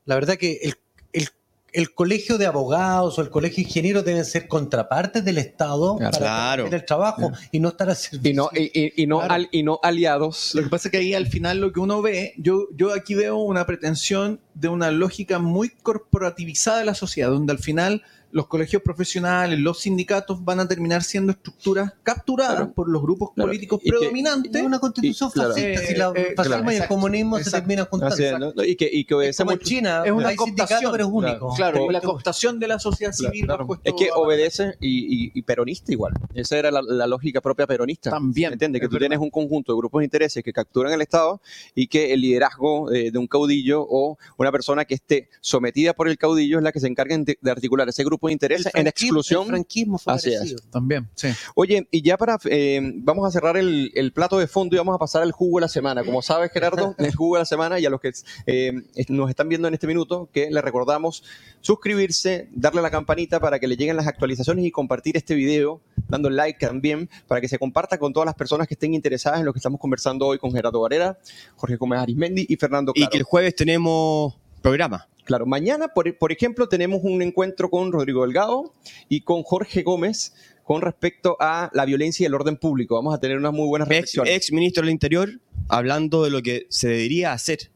La 0.05 0.15
verdad 0.15 0.35
que 0.37 0.59
el, 0.63 0.75
el- 1.73 1.93
colegio 1.93 2.37
de 2.37 2.45
abogados 2.45 3.17
o 3.17 3.21
el 3.21 3.29
colegio 3.29 3.57
de 3.57 3.69
ingenieros 3.69 4.03
deben 4.05 4.25
ser 4.25 4.47
contrapartes 4.47 5.23
del 5.25 5.37
Estado 5.37 5.97
Claro. 5.97 6.63
para 6.65 6.75
el 6.77 6.85
trabajo 6.85 7.31
y 7.51 7.59
no 7.59 7.69
estar 7.69 7.89
al 7.89 7.95
servicio. 7.95 8.31
Y 8.31 8.33
no, 8.33 8.49
y, 8.53 8.79
y- 8.79 9.03
y 9.03 9.07
no, 9.07 9.19
Claro. 9.19 9.33
al- 9.33 9.49
y 9.51 9.63
no 9.63 9.79
aliados. 9.83 10.53
Lo 10.55 10.63
que 10.63 10.69
pasa 10.69 10.87
es 10.87 10.91
que 10.91 10.97
ahí 10.97 11.13
al 11.13 11.27
final 11.27 11.59
lo 11.59 11.71
que 11.71 11.79
uno 11.79 12.01
ve, 12.01 12.33
yo, 12.37 12.67
yo 12.75 12.93
aquí 12.93 13.13
veo 13.15 13.37
una 13.37 13.65
pretensión 13.65 14.39
de 14.53 14.67
una 14.69 14.91
lógica 14.91 15.39
muy 15.39 15.69
corporativizada 15.69 16.79
de 16.79 16.85
la 16.85 16.93
sociedad, 16.95 17.29
donde 17.29 17.53
al 17.53 17.59
final 17.59 18.01
los 18.31 18.47
colegios 18.47 18.81
profesionales, 18.81 19.59
los 19.59 19.79
sindicatos 19.79 20.43
van 20.43 20.59
a 20.59 20.67
terminar 20.67 21.03
siendo 21.03 21.31
estructuras 21.31 21.93
capturadas 22.03 22.55
Claro. 22.55 22.73
por 22.73 22.89
los 22.89 23.01
grupos 23.01 23.31
Claro. 23.35 23.49
políticos 23.49 23.79
Y 23.83 23.89
que- 23.91 23.97
predominantes. 23.97 24.55
Es 24.55 24.61
una 24.63 24.79
constitución 24.79 25.29
Y- 25.33 25.39
fascista. 25.39 25.69
Eh, 25.69 25.77
si 25.87 25.95
la 25.95 26.07
eh, 26.15 26.33
fascismo 26.35 26.43
claro, 26.43 26.63
y 26.63 26.67
el 26.67 26.73
exacto, 26.75 26.95
comunismo 26.95 27.39
se 27.39 27.51
terminan 27.51 27.85
juntando. 27.85 28.13
Así 28.13 28.23
es, 28.23 28.39
¿no? 28.39 28.53
Y 28.63 28.75
que, 28.75 28.89
y 28.91 29.05
que 29.05 29.13
Es 29.13 29.17
obedece 29.17 29.43
como 29.43 29.51
mucho- 29.51 29.63
China, 29.65 30.03
es 30.05 30.11
una 30.11 30.35
cooptación. 30.35 30.91
pero 30.91 31.03
es 31.05 31.09
único. 31.11 31.53
Claro, 31.55 31.91
la 31.91 32.01
cooptación 32.01 32.59
de 32.59 32.67
la 32.67 32.79
sociedad 32.79 33.11
civil 33.13 33.45
claro. 33.45 33.65
bajo 33.65 33.75
esto- 33.75 33.89
Es 33.89 33.93
que 33.95 34.11
obedece 34.13 34.75
y, 34.79 35.25
y- 35.25 35.31
y 35.33 35.41
peronista 35.41 35.91
igual. 35.91 36.13
Esa 36.33 36.57
era 36.57 36.71
la, 36.71 36.81
la 36.81 37.07
lógica 37.07 37.41
propia 37.41 37.67
peronista. 37.67 38.09
También, 38.11 38.53
¿Entiendes? 38.53 38.81
Que 38.81 38.87
tú 38.87 38.93
verdad. 38.93 39.07
tienes 39.09 39.19
un 39.19 39.29
conjunto 39.29 39.73
de 39.73 39.77
grupos 39.77 39.99
de 39.99 40.05
intereses 40.05 40.43
que 40.43 40.53
capturan 40.53 40.93
el 40.93 41.01
Estado 41.01 41.41
y 41.75 41.87
que 41.87 42.13
el 42.13 42.21
liderazgo 42.21 42.91
eh, 42.91 43.11
de 43.11 43.17
un 43.17 43.27
caudillo 43.27 43.85
o 43.89 44.17
una 44.37 44.51
persona 44.51 44.85
que 44.85 44.95
esté 44.95 45.29
sometida 45.41 45.93
por 45.93 46.07
el 46.07 46.17
caudillo 46.17 46.57
es 46.57 46.63
la 46.63 46.71
que 46.71 46.79
se 46.79 46.87
encarga 46.87 47.17
de, 47.17 47.37
de 47.39 47.51
articular 47.51 47.87
ese 47.89 48.03
grupo 48.03 48.20
de 48.27 48.33
intereses 48.33 48.71
en 48.73 48.87
exclusión. 48.87 49.43
El 49.43 49.49
franquismo 49.49 49.97
fue 49.97 50.13
Así 50.13 50.33
es. 50.33 50.55
También, 50.69 51.09
sí. 51.15 51.29
Oye, 51.55 51.87
y 51.91 52.01
ya 52.01 52.17
para, 52.17 52.37
eh, 52.45 52.79
vamos 52.95 53.27
a 53.27 53.31
cerrar 53.31 53.57
el, 53.57 53.91
el 53.95 54.13
plato 54.13 54.37
de 54.37 54.47
fondo 54.47 54.75
y 54.75 54.77
vamos 54.77 54.95
a 54.95 54.97
pasar 54.97 55.21
al 55.23 55.31
jugo 55.31 55.59
de 55.59 55.61
la 55.61 55.67
semana. 55.67 56.03
Como 56.03 56.21
sabes, 56.21 56.51
Gerardo, 56.51 56.95
el 56.97 57.15
jugo 57.15 57.35
de 57.35 57.41
la 57.41 57.45
semana 57.45 57.79
y 57.79 57.85
a 57.85 57.89
los 57.89 57.99
que 57.99 58.11
eh, 58.45 58.73
nos 59.09 59.29
están 59.29 59.49
viendo 59.49 59.67
en 59.67 59.73
este 59.73 59.87
minuto, 59.87 60.29
que 60.31 60.49
les 60.49 60.63
recordamos 60.63 61.23
suscribirse, 61.61 62.49
darle 62.51 62.79
a 62.79 62.83
la 62.83 62.91
campanita 62.91 63.39
para 63.39 63.59
que 63.59 63.67
le 63.67 63.77
lleguen 63.77 63.95
las 63.95 64.07
actualizaciones 64.07 64.65
y 64.65 64.71
compartir 64.71 65.17
este 65.17 65.35
video, 65.35 65.81
dando 66.07 66.29
like 66.29 66.59
también, 66.65 67.09
para 67.27 67.41
que 67.41 67.47
se 67.47 67.57
comparta 67.59 67.97
con 67.97 68.13
todas 68.13 68.25
las 68.25 68.35
personas 68.35 68.67
que 68.67 68.73
estén 68.73 68.93
interesadas 68.93 69.39
en 69.39 69.45
lo 69.45 69.53
que 69.53 69.59
estamos 69.59 69.79
conversando 69.79 70.27
hoy 70.27 70.37
con 70.37 70.51
Gerardo 70.51 70.81
Varela, 70.81 71.17
Jorge 71.55 71.75
Gómez 71.77 71.99
Arismendi 71.99 72.45
y 72.47 72.55
Fernando 72.55 72.91
Y 72.95 73.01
Claro. 73.01 73.11
que 73.11 73.17
el 73.17 73.23
jueves 73.23 73.55
tenemos 73.55 74.35
programa. 74.61 75.07
Claro, 75.23 75.45
mañana, 75.45 75.89
por, 75.89 76.17
por 76.17 76.31
ejemplo, 76.31 76.67
tenemos 76.67 77.01
un 77.03 77.21
encuentro 77.21 77.69
con 77.69 77.91
Rodrigo 77.91 78.23
Delgado 78.23 78.73
y 79.07 79.21
con 79.21 79.43
Jorge 79.43 79.83
Gómez 79.83 80.33
con 80.63 80.81
respecto 80.81 81.37
a 81.39 81.69
la 81.73 81.85
violencia 81.85 82.23
y 82.23 82.27
el 82.27 82.33
orden 82.33 82.57
público. 82.57 82.95
Vamos 82.95 83.13
a 83.13 83.19
tener 83.19 83.37
unas 83.37 83.53
muy 83.53 83.67
buenas 83.67 83.87
Ex, 83.87 83.95
reflexiones. 83.95 84.35
ex 84.35 84.51
ministro 84.51 84.83
del 84.83 84.91
Interior 84.91 85.29
hablando 85.67 86.23
de 86.23 86.31
lo 86.31 86.41
que 86.41 86.65
se 86.69 86.87
debería 86.87 87.33
hacer 87.33 87.71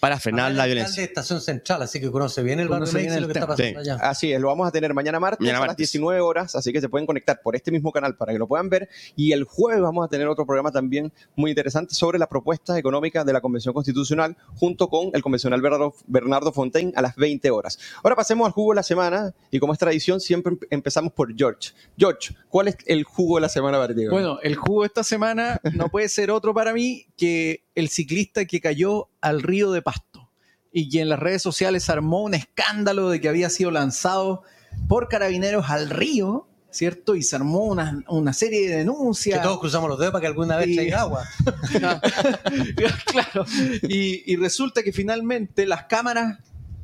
para 0.00 0.18
frenar 0.20 0.52
la 0.52 0.66
violencia. 0.66 1.00
de 1.02 1.06
Estación 1.08 1.40
Central, 1.40 1.82
así 1.82 2.00
que 2.00 2.10
conoce 2.10 2.42
bien 2.42 2.60
el 2.60 2.68
barrio 2.68 2.90
bien 2.92 3.12
el 3.12 3.22
lo 3.22 3.28
que 3.28 3.32
está 3.34 3.46
pasando 3.46 3.80
Sí. 3.82 3.90
allá. 3.90 3.94
Así 4.02 4.32
es, 4.32 4.40
lo 4.40 4.48
vamos 4.48 4.66
a 4.68 4.70
tener 4.70 4.94
mañana 4.94 5.18
martes 5.20 5.40
Mañana 5.40 5.58
a 5.58 5.60
las 5.62 5.66
martes. 5.68 5.90
19 5.92 6.20
horas, 6.20 6.54
así 6.54 6.72
que 6.72 6.80
se 6.80 6.88
pueden 6.88 7.06
conectar 7.06 7.40
por 7.42 7.56
este 7.56 7.70
mismo 7.70 7.92
canal 7.92 8.16
para 8.16 8.32
que 8.32 8.38
lo 8.38 8.46
puedan 8.48 8.68
ver. 8.68 8.88
Y 9.16 9.32
el 9.32 9.44
jueves 9.44 9.80
vamos 9.80 10.04
a 10.04 10.08
tener 10.08 10.26
otro 10.28 10.46
programa 10.46 10.70
también 10.70 11.12
muy 11.36 11.50
interesante 11.50 11.94
sobre 11.94 12.18
las 12.18 12.28
propuestas 12.28 12.76
económicas 12.78 13.24
de 13.26 13.32
la 13.32 13.40
Convención 13.40 13.74
Constitucional 13.74 14.36
junto 14.56 14.88
con 14.88 15.10
el 15.14 15.22
convencional 15.22 15.60
Bernardo, 15.60 15.94
Bernardo 16.06 16.52
Fontaine 16.52 16.92
a 16.96 17.02
las 17.02 17.16
20 17.16 17.50
horas. 17.50 17.78
Ahora 18.02 18.16
pasemos 18.16 18.46
al 18.46 18.52
jugo 18.52 18.72
de 18.72 18.76
la 18.76 18.82
semana 18.82 19.34
y 19.50 19.58
como 19.58 19.72
es 19.72 19.78
tradición 19.78 20.20
siempre 20.20 20.52
em- 20.52 20.58
empezamos 20.70 21.12
por 21.12 21.34
George. 21.36 21.72
George, 21.96 22.34
¿cuál 22.48 22.68
es 22.68 22.76
el 22.86 23.04
jugo 23.04 23.36
de 23.36 23.42
la 23.42 23.48
semana 23.48 23.78
para 23.78 23.94
ti? 23.94 24.06
Bueno, 24.06 24.38
el 24.42 24.56
jugo 24.56 24.82
de 24.82 24.86
esta 24.88 25.04
semana 25.04 25.60
no 25.74 25.88
puede 25.88 26.08
ser 26.08 26.30
otro 26.30 26.54
para 26.54 26.72
mí 26.72 27.06
que 27.16 27.64
el 27.78 27.88
ciclista 27.88 28.44
que 28.44 28.60
cayó 28.60 29.08
al 29.20 29.42
río 29.42 29.70
de 29.72 29.82
Pasto 29.82 30.30
y 30.72 30.88
que 30.88 31.00
en 31.00 31.08
las 31.08 31.18
redes 31.18 31.42
sociales 31.42 31.88
armó 31.90 32.22
un 32.22 32.34
escándalo 32.34 33.08
de 33.10 33.20
que 33.20 33.28
había 33.28 33.50
sido 33.50 33.70
lanzado 33.70 34.42
por 34.88 35.08
carabineros 35.08 35.70
al 35.70 35.88
río, 35.90 36.46
¿cierto? 36.70 37.14
Y 37.14 37.22
se 37.22 37.36
armó 37.36 37.64
una, 37.64 38.04
una 38.08 38.32
serie 38.32 38.60
de 38.62 38.66
Que 38.68 38.76
denuncias. 38.78 39.42
todos 39.42 39.58
cruzamos 39.60 39.88
los 39.88 39.98
dedos 39.98 40.12
para 40.12 40.20
que 40.20 40.26
alguna 40.26 40.56
vez 40.56 40.68
Y- 40.68 40.74
traiga 40.76 41.00
agua. 41.00 41.24
claro. 43.06 43.44
Y, 43.82 44.30
y 44.30 44.36
resulta 44.36 44.82
que 44.82 44.92
finalmente 44.92 45.66
las 45.66 45.84
cámaras 45.84 46.38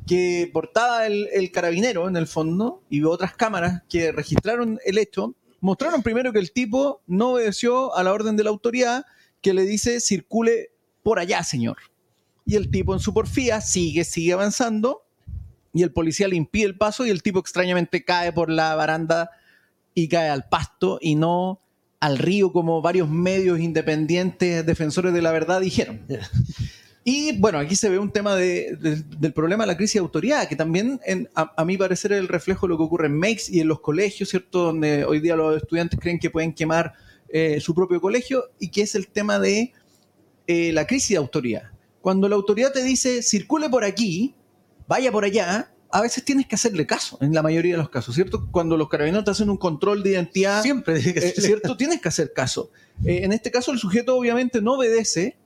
que 0.07 0.49
portaba 0.53 1.05
el, 1.07 1.27
el 1.33 1.51
carabinero 1.51 2.07
en 2.07 2.15
el 2.17 2.27
fondo 2.27 2.83
y 2.89 3.03
otras 3.03 3.33
cámaras 3.35 3.83
que 3.89 4.11
registraron 4.11 4.79
el 4.85 4.97
hecho, 4.97 5.35
mostraron 5.61 6.03
primero 6.03 6.31
que 6.31 6.39
el 6.39 6.51
tipo 6.51 7.01
no 7.07 7.31
obedeció 7.33 7.95
a 7.95 8.03
la 8.03 8.13
orden 8.13 8.35
de 8.35 8.43
la 8.43 8.51
autoridad 8.51 9.05
que 9.41 9.53
le 9.53 9.63
dice 9.63 9.99
circule 9.99 10.71
por 11.05 11.19
allá, 11.19 11.43
señor. 11.43 11.77
Y 12.47 12.55
el 12.55 12.71
tipo 12.71 12.95
en 12.95 12.99
su 12.99 13.13
porfía 13.13 13.61
sigue, 13.61 14.03
sigue 14.03 14.33
avanzando 14.33 15.03
y 15.71 15.83
el 15.83 15.91
policía 15.91 16.27
le 16.27 16.35
impide 16.35 16.65
el 16.65 16.77
paso 16.77 17.05
y 17.05 17.11
el 17.11 17.21
tipo 17.21 17.37
extrañamente 17.39 18.03
cae 18.03 18.33
por 18.33 18.49
la 18.49 18.73
baranda 18.73 19.29
y 19.93 20.07
cae 20.07 20.29
al 20.29 20.49
pasto 20.49 20.97
y 20.99 21.13
no 21.13 21.61
al 21.99 22.17
río 22.17 22.51
como 22.51 22.81
varios 22.81 23.07
medios 23.07 23.59
independientes 23.59 24.65
defensores 24.65 25.13
de 25.13 25.21
la 25.21 25.31
verdad 25.31 25.61
dijeron. 25.61 26.01
Y 27.07 27.37
bueno, 27.37 27.59
aquí 27.59 27.75
se 27.75 27.87
ve 27.87 27.99
un 27.99 28.09
tema 28.11 28.33
de- 28.35 28.75
de- 28.81 29.03
del 29.19 29.31
problema 29.31 29.63
de 29.63 29.67
la 29.67 29.77
crisis 29.77 29.93
de 29.93 29.99
autoridad, 29.99 30.47
que 30.49 30.55
también 30.55 30.99
en- 31.05 31.29
a, 31.35 31.53
a 31.55 31.63
mi 31.63 31.77
parecer 31.77 32.11
es 32.13 32.17
el 32.19 32.27
reflejo 32.27 32.65
de 32.65 32.71
lo 32.71 32.77
que 32.77 32.83
ocurre 32.83 33.05
en 33.05 33.19
MEX 33.19 33.47
y 33.47 33.59
en 33.59 33.67
los 33.67 33.79
colegios, 33.79 34.29
¿cierto? 34.29 34.63
Donde 34.63 35.05
hoy 35.05 35.19
día 35.19 35.35
los 35.35 35.55
estudiantes 35.55 35.99
creen 35.99 36.17
que 36.17 36.31
pueden 36.31 36.51
quemar 36.51 36.93
eh, 37.29 37.59
su 37.61 37.75
propio 37.75 38.01
colegio 38.01 38.45
y 38.59 38.69
que 38.71 38.81
es 38.81 38.95
el 38.95 39.07
tema 39.07 39.37
de 39.37 39.71
eh, 40.47 40.71
la 40.73 40.85
crisis 40.87 41.09
de 41.09 41.17
autoridad. 41.17 41.63
Cuando 42.01 42.29
la 42.29 42.35
autoridad 42.35 42.71
te 42.71 42.83
dice 42.83 43.21
circule 43.23 43.69
por 43.69 43.83
aquí, 43.83 44.35
vaya 44.87 45.11
por 45.11 45.23
allá, 45.25 45.71
a 45.91 46.01
veces 46.01 46.23
tienes 46.25 46.45
que 46.45 46.55
hacerle 46.55 46.85
caso, 46.85 47.17
en 47.21 47.33
la 47.33 47.41
mayoría 47.41 47.73
de 47.73 47.77
los 47.77 47.89
casos, 47.89 48.13
¿cierto? 48.15 48.47
Cuando 48.51 48.75
los 48.77 48.89
carabineros 48.89 49.23
te 49.25 49.31
hacen 49.31 49.49
un 49.49 49.57
control 49.57 50.03
de 50.03 50.11
identidad, 50.11 50.61
Siempre 50.61 51.01
que 51.01 51.09
eh, 51.11 51.33
¿cierto? 51.37 51.77
Tienes 51.77 52.01
que 52.01 52.09
hacer 52.09 52.33
caso. 52.33 52.69
Eh, 53.05 53.21
en 53.23 53.31
este 53.33 53.49
caso, 53.49 53.71
el 53.71 53.79
sujeto 53.79 54.15
obviamente 54.17 54.61
no 54.61 54.73
obedece 54.73 55.37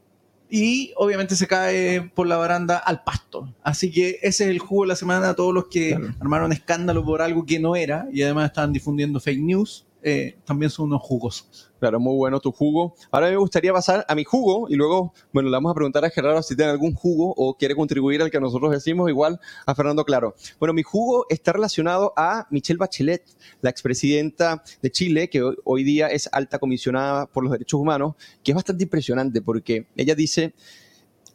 y 0.49 0.91
obviamente 0.95 1.35
se 1.35 1.45
cae 1.45 2.01
por 2.15 2.25
la 2.25 2.37
baranda 2.37 2.77
al 2.77 3.03
pasto. 3.03 3.53
Así 3.61 3.91
que 3.91 4.17
ese 4.23 4.45
es 4.45 4.49
el 4.49 4.59
jugo 4.59 4.83
de 4.83 4.87
la 4.89 4.95
semana. 4.95 5.35
Todos 5.35 5.53
los 5.53 5.67
que 5.67 5.89
Claro. 5.95 6.15
armaron 6.19 6.51
escándalo 6.51 7.05
por 7.05 7.21
algo 7.21 7.45
que 7.45 7.59
no 7.59 7.75
era 7.75 8.07
y 8.11 8.23
además 8.23 8.47
estaban 8.47 8.73
difundiendo 8.73 9.19
fake 9.19 9.39
news, 9.41 9.85
eh, 10.01 10.37
también 10.45 10.69
son 10.69 10.85
unos 10.85 11.01
jugosos. 11.01 11.71
Claro, 11.79 11.99
muy 11.99 12.15
bueno 12.15 12.39
tu 12.39 12.51
jugo. 12.51 12.95
Ahora 13.11 13.29
me 13.29 13.37
gustaría 13.37 13.73
pasar 13.73 14.05
a 14.07 14.15
mi 14.15 14.23
jugo 14.23 14.67
y 14.69 14.75
luego, 14.75 15.13
bueno, 15.33 15.49
le 15.49 15.55
vamos 15.55 15.71
a 15.71 15.75
preguntar 15.75 16.03
a 16.05 16.09
Gerardo 16.09 16.41
si 16.41 16.55
tiene 16.55 16.71
algún 16.71 16.93
jugo 16.93 17.33
o 17.35 17.55
quiere 17.55 17.75
contribuir 17.75 18.21
al 18.21 18.31
que 18.31 18.39
nosotros 18.39 18.71
decimos, 18.71 19.09
igual 19.09 19.39
a 19.65 19.75
Fernando 19.75 20.05
Claro. 20.05 20.35
Bueno, 20.59 20.73
mi 20.73 20.83
jugo 20.83 21.25
está 21.29 21.53
relacionado 21.53 22.13
a 22.15 22.47
Michelle 22.49 22.77
Bachelet, 22.77 23.23
la 23.61 23.69
expresidenta 23.69 24.63
de 24.81 24.91
Chile, 24.91 25.29
que 25.29 25.41
hoy, 25.63 25.83
día 25.83 26.07
es 26.07 26.29
alta 26.31 26.59
comisionada 26.59 27.25
por 27.25 27.43
los 27.43 27.51
derechos 27.51 27.79
humanos, 27.79 28.15
que 28.43 28.51
es 28.51 28.55
bastante 28.55 28.83
impresionante 28.83 29.41
porque 29.41 29.87
ella 29.95 30.15
dice, 30.15 30.53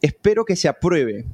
espero 0.01 0.45
que 0.45 0.55
se 0.55 0.67
apruebe. 0.67 1.25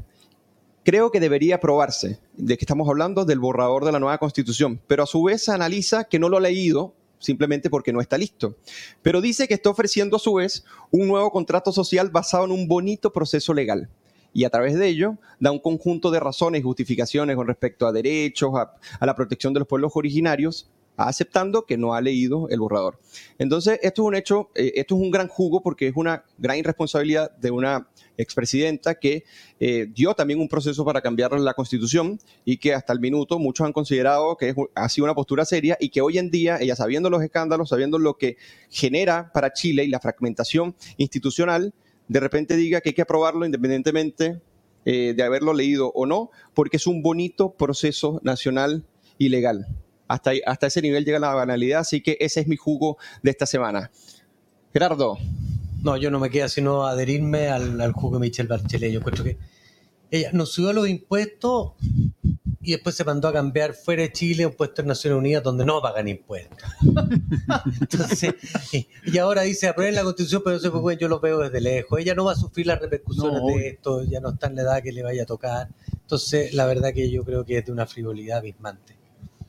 Creo 0.83 1.11
que 1.11 1.19
debería 1.19 1.55
aprobarse. 1.55 2.19
¿De 2.33 2.57
qué 2.57 2.65
estamos 2.65 2.89
hablando? 2.89 3.23
Del 3.23 3.39
borrador 3.39 3.85
de 3.85 3.91
la 3.91 3.99
nueva 3.99 4.17
constitución. 4.17 4.81
Pero 4.87 5.03
a 5.03 5.05
su 5.05 5.21
vez 5.21 5.47
analiza 5.47 6.05
que 6.05 6.17
no 6.17 6.27
lo 6.27 6.37
ha 6.37 6.41
leído 6.41 6.95
simplemente 7.21 7.69
porque 7.69 7.93
no 7.93 8.01
está 8.01 8.17
listo. 8.17 8.57
Pero 9.01 9.21
dice 9.21 9.47
que 9.47 9.53
está 9.53 9.69
ofreciendo 9.69 10.17
a 10.17 10.19
su 10.19 10.33
vez 10.33 10.65
un 10.91 11.07
nuevo 11.07 11.31
contrato 11.31 11.71
social 11.71 12.09
basado 12.09 12.43
en 12.43 12.51
un 12.51 12.67
bonito 12.67 13.13
proceso 13.13 13.53
legal. 13.53 13.89
Y 14.33 14.43
a 14.43 14.49
través 14.49 14.77
de 14.77 14.87
ello 14.87 15.17
da 15.39 15.51
un 15.51 15.59
conjunto 15.59 16.11
de 16.11 16.19
razones 16.19 16.59
y 16.59 16.63
justificaciones 16.63 17.35
con 17.35 17.47
respecto 17.47 17.87
a 17.87 17.91
derechos, 17.91 18.51
a, 18.55 18.73
a 18.99 19.05
la 19.05 19.15
protección 19.15 19.53
de 19.53 19.59
los 19.59 19.67
pueblos 19.67 19.91
originarios, 19.95 20.69
aceptando 20.97 21.65
que 21.65 21.77
no 21.77 21.93
ha 21.93 22.01
leído 22.01 22.47
el 22.49 22.59
borrador. 22.59 22.99
Entonces, 23.37 23.79
esto 23.81 24.03
es 24.03 24.07
un 24.07 24.15
hecho, 24.15 24.49
eh, 24.55 24.73
esto 24.75 24.95
es 24.95 25.01
un 25.01 25.11
gran 25.11 25.27
jugo 25.27 25.61
porque 25.61 25.87
es 25.87 25.93
una 25.95 26.23
gran 26.37 26.57
irresponsabilidad 26.57 27.35
de 27.37 27.51
una 27.51 27.87
expresidenta 28.17 28.95
que 28.95 29.23
eh, 29.59 29.87
dio 29.93 30.13
también 30.13 30.39
un 30.39 30.47
proceso 30.47 30.85
para 30.85 31.01
cambiar 31.01 31.31
la 31.39 31.53
constitución 31.53 32.19
y 32.45 32.57
que 32.57 32.73
hasta 32.73 32.93
el 32.93 32.99
minuto 32.99 33.39
muchos 33.39 33.65
han 33.65 33.73
considerado 33.73 34.37
que 34.37 34.49
es, 34.49 34.55
ha 34.75 34.89
sido 34.89 35.05
una 35.05 35.15
postura 35.15 35.45
seria 35.45 35.77
y 35.79 35.89
que 35.89 36.01
hoy 36.01 36.17
en 36.17 36.29
día, 36.29 36.57
ella 36.59 36.75
sabiendo 36.75 37.09
los 37.09 37.23
escándalos, 37.23 37.69
sabiendo 37.69 37.97
lo 37.97 38.17
que 38.17 38.37
genera 38.69 39.31
para 39.33 39.53
Chile 39.53 39.83
y 39.85 39.89
la 39.89 39.99
fragmentación 39.99 40.75
institucional, 40.97 41.73
de 42.07 42.19
repente 42.19 42.55
diga 42.55 42.81
que 42.81 42.89
hay 42.89 42.93
que 42.93 43.01
aprobarlo 43.01 43.45
independientemente 43.45 44.41
eh, 44.83 45.13
de 45.15 45.23
haberlo 45.23 45.53
leído 45.53 45.91
o 45.93 46.05
no, 46.05 46.31
porque 46.53 46.77
es 46.77 46.87
un 46.87 47.03
bonito 47.03 47.51
proceso 47.51 48.19
nacional 48.23 48.83
y 49.17 49.29
legal. 49.29 49.67
Hasta, 50.11 50.31
hasta 50.45 50.67
ese 50.67 50.81
nivel 50.81 51.05
llega 51.05 51.19
la 51.19 51.33
banalidad, 51.33 51.81
así 51.81 52.01
que 52.01 52.17
ese 52.19 52.41
es 52.41 52.47
mi 52.47 52.57
jugo 52.57 52.97
de 53.23 53.31
esta 53.31 53.45
semana. 53.45 53.91
Gerardo, 54.73 55.17
No, 55.83 55.97
yo 55.97 56.11
no 56.11 56.19
me 56.19 56.29
queda 56.29 56.47
sino 56.47 56.85
adherirme 56.85 57.47
al, 57.49 57.79
al 57.81 57.91
jugo 57.91 58.15
de 58.17 58.21
Michelle 58.21 58.47
Bachelet. 58.47 58.91
Yo 58.91 58.99
encuentro 58.99 59.23
que 59.23 59.37
ella 60.11 60.29
nos 60.33 60.51
subió 60.51 60.73
los 60.73 60.89
impuestos 60.89 61.71
y 62.61 62.71
después 62.71 62.95
se 62.95 63.05
mandó 63.05 63.29
a 63.29 63.33
cambiar 63.33 63.73
fuera 63.73 64.03
de 64.03 64.11
Chile 64.11 64.43
a 64.43 64.49
un 64.49 64.53
puesto 64.53 64.81
en 64.81 64.89
Naciones 64.89 65.17
Unidas 65.17 65.41
donde 65.41 65.65
no 65.65 65.81
pagan 65.81 66.09
impuestos. 66.09 66.69
Entonces, 67.81 68.35
y, 68.73 68.87
y 69.05 69.17
ahora 69.17 69.43
dice, 69.43 69.69
aprueben 69.69 69.95
la 69.95 70.03
constitución, 70.03 70.41
pero 70.43 70.57
eso 70.57 70.81
pues, 70.81 70.97
yo 70.99 71.07
lo 71.07 71.21
veo 71.21 71.39
desde 71.39 71.61
lejos. 71.61 71.99
Ella 71.99 72.13
no 72.13 72.25
va 72.25 72.33
a 72.33 72.35
sufrir 72.35 72.67
las 72.67 72.79
repercusiones 72.79 73.41
No, 73.41 73.47
de 73.47 73.69
esto, 73.69 74.03
ya 74.03 74.19
no 74.19 74.31
está 74.31 74.47
en 74.47 74.55
la 74.55 74.61
edad 74.63 74.83
que 74.83 74.91
le 74.91 75.01
vaya 75.01 75.23
a 75.23 75.25
tocar. 75.25 75.69
Entonces, 75.93 76.53
la 76.53 76.65
verdad 76.65 76.93
que 76.93 77.09
yo 77.09 77.23
creo 77.23 77.45
que 77.45 77.59
es 77.59 77.65
de 77.65 77.71
una 77.71 77.87
frivolidad 77.87 78.39
abismante. 78.39 79.00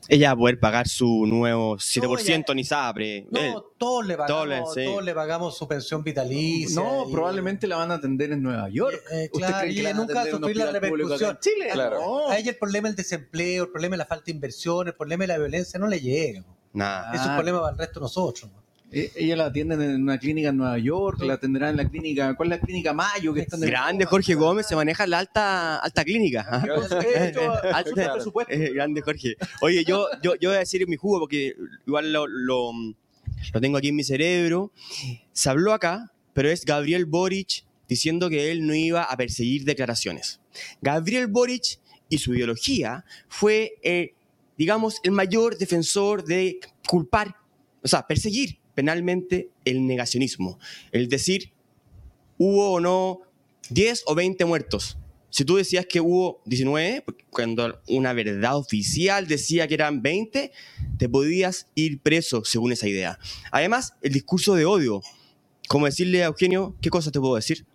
Ella 0.09 0.29
va 0.29 0.33
a 0.33 0.37
poder 0.37 0.59
pagar 0.59 0.87
su 0.87 1.25
nuevo 1.25 1.77
7% 1.79 2.47
ya- 2.47 2.53
ni 2.55 2.63
SAPRE. 2.63 3.27
No, 3.31 3.39
Eh, 3.39 3.55
todos 3.77 4.05
le 4.05 4.17
pagamos, 4.17 4.27
todos 4.45 4.75
le- 4.75 4.83
sí. 4.83 4.89
todos 4.89 5.03
le 5.03 5.13
pagamos 5.13 5.57
su 5.57 5.67
pensión 5.67 6.03
vitalicia. 6.03 6.81
No, 6.81 7.07
y- 7.07 7.11
probablemente 7.11 7.67
la 7.67 7.77
van 7.77 7.91
a 7.91 7.95
atender 7.95 8.31
en 8.31 8.41
Nueva 8.43 8.69
York. 8.69 9.01
Eh, 9.11 9.29
¿Usted 9.31 9.47
claro, 9.47 9.67
y 9.67 9.79
ella 9.79 9.93
nunca 9.93 10.13
va 10.15 10.21
a 10.21 10.25
sufrir 10.29 10.57
la 10.57 10.71
repercusión. 10.71 11.37
Chile? 11.41 11.69
Claro. 11.71 11.99
No. 11.99 12.29
A 12.29 12.37
ella 12.37 12.51
el 12.51 12.57
problema 12.57 12.87
del 12.89 12.95
desempleo, 12.95 13.63
el 13.63 13.69
problema 13.71 13.93
de 13.93 13.97
la 13.99 14.05
falta 14.05 14.25
de 14.25 14.31
inversión, 14.33 14.87
el 14.87 14.93
problema 14.95 15.23
de 15.23 15.27
la 15.29 15.37
violencia 15.37 15.79
no 15.79 15.87
le 15.87 15.99
llega. 15.99 16.43
nada. 16.75 17.13
Es 17.13 17.21
un 17.21 17.29
Ah. 17.29 17.35
problema 17.35 17.59
para 17.61 17.71
el 17.73 17.77
resto 17.77 17.99
de 17.99 18.03
nosotros. 18.05 18.49
Eh, 18.93 19.11
Ella 19.15 19.35
la 19.35 19.45
atienden 19.47 19.81
en 19.81 20.03
una 20.03 20.17
clínica 20.19 20.49
en 20.49 20.57
Nueva 20.57 20.77
York, 20.77 21.21
la 21.21 21.33
atenderán 21.33 21.71
en 21.71 21.77
la 21.77 21.89
clínica, 21.89 22.35
¿cuál 22.35 22.51
es 22.53 22.59
la 22.59 22.65
clínica 22.65 22.93
Mayo? 22.93 23.33
Que 23.33 23.41
está 23.41 23.57
en 23.57 23.63
el- 23.63 23.69
Grande 23.71 24.05
Jorge 24.05 24.35
Gómez 24.35 24.67
se 24.67 24.75
maneja 24.75 25.07
la 25.07 25.19
alta, 25.19 25.77
alta 25.77 26.03
clínica. 26.03 26.63
Eh, 28.49 28.71
grande 28.73 29.01
Jorge. 29.01 29.35
Oye, 29.61 29.83
yo, 29.85 30.07
yo, 30.21 30.35
yo 30.35 30.49
voy 30.49 30.57
a 30.57 30.59
decir 30.59 30.87
mi 30.87 30.95
jugo 30.95 31.19
porque 31.19 31.55
igual 31.87 32.11
lo, 32.13 32.27
lo, 32.27 32.71
lo 33.53 33.61
tengo 33.61 33.77
aquí 33.77 33.89
en 33.89 33.95
mi 33.95 34.03
cerebro. 34.03 34.71
Se 35.31 35.49
habló 35.49 35.73
acá, 35.73 36.11
pero 36.33 36.49
es 36.49 36.65
Gabriel 36.65 37.05
Boric 37.05 37.65
diciendo 37.87 38.29
que 38.29 38.51
él 38.51 38.65
no 38.65 38.73
iba 38.73 39.03
a 39.03 39.17
perseguir 39.17 39.63
declaraciones. 39.65 40.39
Gabriel 40.81 41.27
Boric 41.27 41.79
y 42.09 42.17
su 42.17 42.33
ideología 42.35 43.05
fue, 43.27 43.73
eh, 43.81 44.13
digamos, 44.57 44.99
el 45.03 45.11
mayor 45.11 45.57
defensor 45.57 46.23
de 46.23 46.59
culpar, 46.87 47.35
o 47.83 47.87
sea, 47.87 48.05
perseguir 48.05 48.59
penalmente 48.75 49.49
el 49.65 49.87
negacionismo. 49.87 50.59
El 50.91 51.09
decir, 51.09 51.51
hubo 52.37 52.73
o 52.73 52.79
no 52.79 53.21
10 53.69 54.03
o 54.07 54.15
20 54.15 54.45
muertos. 54.45 54.97
Si 55.29 55.45
tú 55.45 55.55
decías 55.55 55.87
que 55.87 55.99
hubo 55.99 56.41
19, 56.45 57.05
cuando 57.31 57.81
una 57.87 58.13
verdad 58.13 58.55
oficial 58.55 59.25
decía 59.27 59.67
que 59.67 59.73
eran 59.73 60.03
20, 60.03 60.51
te 60.99 61.09
podías 61.09 61.67
ir 61.73 61.99
preso 62.01 62.45
según 62.45 62.71
esa 62.71 62.87
idea. 62.87 63.17
Además, 63.51 63.93
el 64.03 64.13
discurso 64.13 64.53
de 64.53 64.65
odio, 64.65 65.01
como 65.67 65.87
decirle 65.87 66.21
a 66.21 66.27
Eugenio, 66.27 66.75
¿qué 66.81 66.91
cosa 66.91 67.09
te 67.09 67.19
puedo 67.19 67.35
decir? 67.35 67.65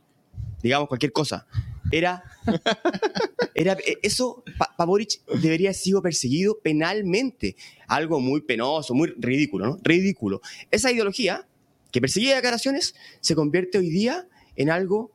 Digamos 0.63 0.87
cualquier 0.87 1.11
cosa. 1.11 1.49
Era, 1.91 2.23
era 3.59 3.73
eh, 3.73 3.99
eso, 4.03 4.45
para 4.57 4.87
Boric 4.87 5.21
debería 5.43 5.71
haber 5.71 5.75
sido 5.75 6.01
perseguido 6.01 6.61
penalmente. 6.61 7.57
Algo 7.89 8.21
muy 8.21 8.41
penoso, 8.41 8.95
muy 8.95 9.13
ridículo, 9.19 9.67
¿no? 9.67 9.79
Ridículo. 9.83 10.41
Esa 10.71 10.93
ideología 10.93 11.47
que 11.91 12.01
perseguía 12.01 12.37
declaraciones 12.37 12.95
se 13.21 13.35
convierte 13.35 13.79
hoy 13.79 13.91
día 13.91 14.29
en 14.55 14.71
algo, 14.71 15.11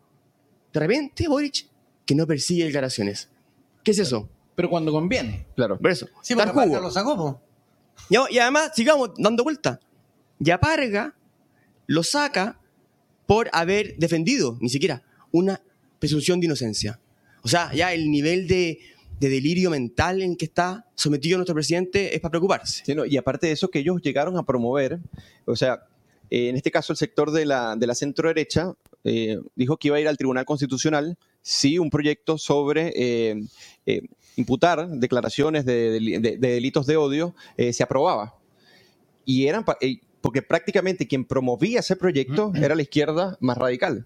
de 0.74 0.80
repente, 0.82 1.30
Boric, 1.30 1.68
que 2.06 2.16
no 2.16 2.28
persigue 2.28 2.66
declaraciones. 2.66 3.30
¿Qué 3.82 3.92
es 3.92 4.00
eso? 4.00 4.30
Pero 4.56 4.70
cuando 4.70 4.92
conviene. 4.92 5.48
claro. 5.56 5.80
Por 5.80 5.92
eso. 5.92 6.10
Sí, 6.22 6.36
dar 6.36 6.54
porque 6.54 6.70
lo 6.70 6.92
sacó. 6.92 7.42
Y, 8.10 8.16
y 8.30 8.40
además, 8.40 8.72
sigamos 8.76 9.12
dando 9.18 9.46
vuelta. 9.46 9.80
Yaparga 10.40 11.16
lo 11.88 12.04
saca 12.04 12.60
por 13.26 13.50
haber 13.54 13.96
defendido, 13.98 14.58
ni 14.60 14.68
siquiera, 14.68 15.02
una 15.32 15.62
presunción 16.00 16.42
de 16.42 16.48
inocencia. 16.48 17.00
O 17.44 17.48
sea, 17.48 17.72
ya 17.74 17.94
el 17.94 18.10
nivel 18.10 18.48
de, 18.48 18.80
de 19.20 19.30
delirio 19.30 19.70
mental 19.70 20.22
en 20.22 20.36
que 20.36 20.46
está 20.46 20.86
sometido 20.96 21.38
nuestro 21.38 21.54
presidente 21.56 22.16
es 22.16 22.22
para 22.22 22.32
preocuparse. 22.32 22.84
Sí, 22.86 22.96
no, 22.96 23.06
y 23.06 23.18
aparte 23.18 23.48
de 23.48 23.54
eso, 23.54 23.70
que 23.70 23.80
ellos 23.80 24.02
llegaron 24.02 24.38
a 24.38 24.44
promover, 24.44 25.00
o 25.46 25.56
sea, 25.56 25.84
eh, 26.30 26.50
en 26.50 26.56
este 26.56 26.72
caso 26.72 26.94
el 26.94 26.98
sector 26.98 27.32
de 27.32 27.46
la, 27.46 27.76
de 27.76 27.86
la 27.86 27.96
centro 27.96 28.28
derecha 28.30 28.74
eh, 29.04 29.38
dijo 29.56 29.78
que 29.78 29.90
iba 29.90 29.98
a 29.98 30.00
ir 30.00 30.08
al 30.08 30.18
Tribunal 30.18 30.46
Constitucional 30.46 31.18
si 31.42 31.78
un 31.78 31.90
proyecto 31.90 32.38
sobre 32.38 32.94
eh, 32.96 33.44
eh, 33.86 34.02
imputar 34.38 34.88
declaraciones 34.88 35.66
de, 35.66 36.00
de- 36.00 36.20
de 36.38 36.38
delitos 36.38 36.86
de 36.88 36.96
odio 36.98 37.36
eh, 37.58 37.74
se 37.74 37.84
aprobaba. 37.84 38.36
Y 39.26 39.48
eran, 39.48 39.66
eh, 39.82 39.98
porque 40.22 40.42
prácticamente 40.42 41.08
quien 41.08 41.26
promovía 41.26 41.82
ese 41.82 41.98
proyecto 41.98 42.54
era 42.56 42.74
la 42.76 42.82
izquierda 42.82 43.38
más 43.42 43.58
radical. 43.58 44.06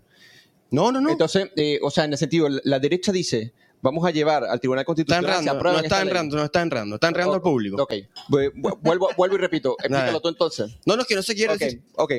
No, 0.71 0.91
no, 0.91 0.99
no. 1.01 1.09
Entonces, 1.09 1.49
eh, 1.55 1.79
o 1.81 1.89
sea, 1.89 2.05
en 2.05 2.11
el 2.11 2.17
sentido, 2.17 2.47
la- 2.63 2.79
derecha 2.79 3.11
dice, 3.11 3.53
vamos 3.81 4.05
a 4.05 4.11
llevar 4.11 4.43
al 4.43 4.59
Tribunal 4.59 4.81
Está 4.81 4.85
Constitucional. 4.87 5.23
se 5.23 5.29
enredando, 5.29 5.51
aprueba 5.59 5.77
no 5.77 5.83
está 5.83 6.01
enredando, 6.01 6.35
no 6.37 6.43
está 6.43 6.61
enredando, 6.61 6.95
está 6.95 7.07
enredando 7.07 7.35
al 7.35 7.41
público. 7.41 7.81
Ok, 7.83 7.93
vu- 8.29 8.51
vu- 8.55 8.79
vuelvo, 8.81 9.09
vuelvo 9.15 9.35
y 9.35 9.39
repito, 9.39 9.75
explícalo 9.79 10.19
tú 10.19 10.29
entonces. 10.29 10.77
No, 10.85 10.95
no, 10.95 11.01
es 11.03 11.07
que 11.07 11.15
no 11.15 11.21
se 11.23 11.35
quiere 11.35 11.53
Ok, 11.53 11.59
decir. 11.59 11.81
ok. 11.95 12.11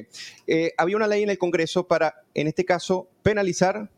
Eh, 0.47 0.73
había 0.79 0.97
una 0.97 1.07
ley 1.07 1.23
en 1.23 1.31
el 1.31 1.39
Congreso 1.39 1.87
para, 1.87 2.23
en 2.35 2.47
este 2.47 2.65
caso, 2.65 3.09
penalizar 3.23 3.91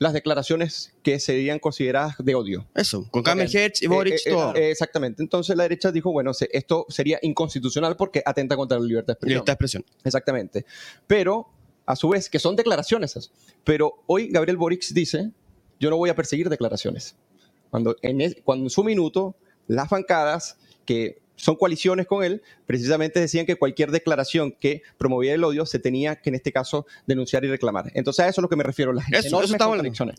las 0.00 0.12
declaraciones 0.12 0.94
que 1.02 1.18
serían 1.18 1.58
consideradas 1.58 2.14
de 2.20 2.36
odio. 2.36 2.68
Eso, 2.76 3.08
con 3.10 3.24
Kamer 3.24 3.48
Ok. 3.48 3.54
Hertz 3.56 3.82
y 3.82 3.88
Boric, 3.88 4.14
Eh, 4.14 4.20
eh, 4.26 4.30
todo. 4.30 4.54
eh, 4.54 4.70
exactamente. 4.70 5.24
Entonces 5.24 5.56
la 5.56 5.64
derecha 5.64 5.90
dijo, 5.90 6.12
bueno, 6.12 6.32
se- 6.32 6.48
esto 6.52 6.86
sería 6.88 7.18
inconstitucional 7.20 7.96
porque 7.96 8.22
atenta 8.24 8.56
contra 8.56 8.78
la 8.78 8.86
libertad 8.86 9.08
de 9.08 9.12
expresión. 9.14 9.30
Libertad 9.34 9.52
de 9.52 9.54
expresión. 9.54 9.84
Exactamente. 10.04 10.66
Pero, 11.08 11.48
a 11.88 11.96
su 11.96 12.10
vez, 12.10 12.28
que 12.28 12.38
son 12.38 12.54
declaraciones. 12.54 13.12
esas. 13.12 13.32
Pero 13.64 14.04
hoy 14.06 14.28
Gabriel 14.28 14.58
Boric 14.58 14.86
dice, 14.90 15.30
yo 15.80 15.88
no 15.88 15.96
voy 15.96 16.10
a 16.10 16.14
perseguir 16.14 16.50
declaraciones. 16.50 17.16
Cuando 17.70 17.96
en, 18.02 18.34
cuando 18.44 18.66
en 18.66 18.70
su 18.70 18.84
minuto 18.84 19.36
las 19.66 19.88
bancadas 19.88 20.58
que 20.84 21.22
son 21.36 21.56
coaliciones 21.56 22.06
con 22.06 22.22
él, 22.22 22.42
precisamente 22.66 23.20
decían 23.20 23.46
que 23.46 23.56
cualquier 23.56 23.90
declaración 23.90 24.52
que 24.52 24.82
promoviera 24.98 25.36
el 25.36 25.44
odio 25.44 25.64
se 25.64 25.78
tenía 25.78 26.16
que 26.16 26.28
en 26.28 26.34
este 26.34 26.52
caso 26.52 26.86
denunciar 27.06 27.44
y 27.46 27.48
reclamar. 27.48 27.90
Entonces 27.94 28.22
a 28.22 28.28
eso 28.28 28.40
es 28.40 28.42
lo 28.42 28.48
que 28.50 28.56
me 28.56 28.64
refiero, 28.64 28.92
las 28.92 29.10
Eso, 29.10 29.40
eso 29.42 29.56
contradicciones. 29.56 30.14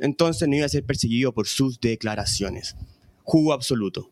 Entonces 0.00 0.46
no 0.48 0.54
iba 0.54 0.66
a 0.66 0.68
ser 0.68 0.84
perseguido 0.84 1.32
por 1.32 1.48
sus 1.48 1.80
declaraciones. 1.80 2.76
Jugo 3.24 3.52
absoluto. 3.52 4.10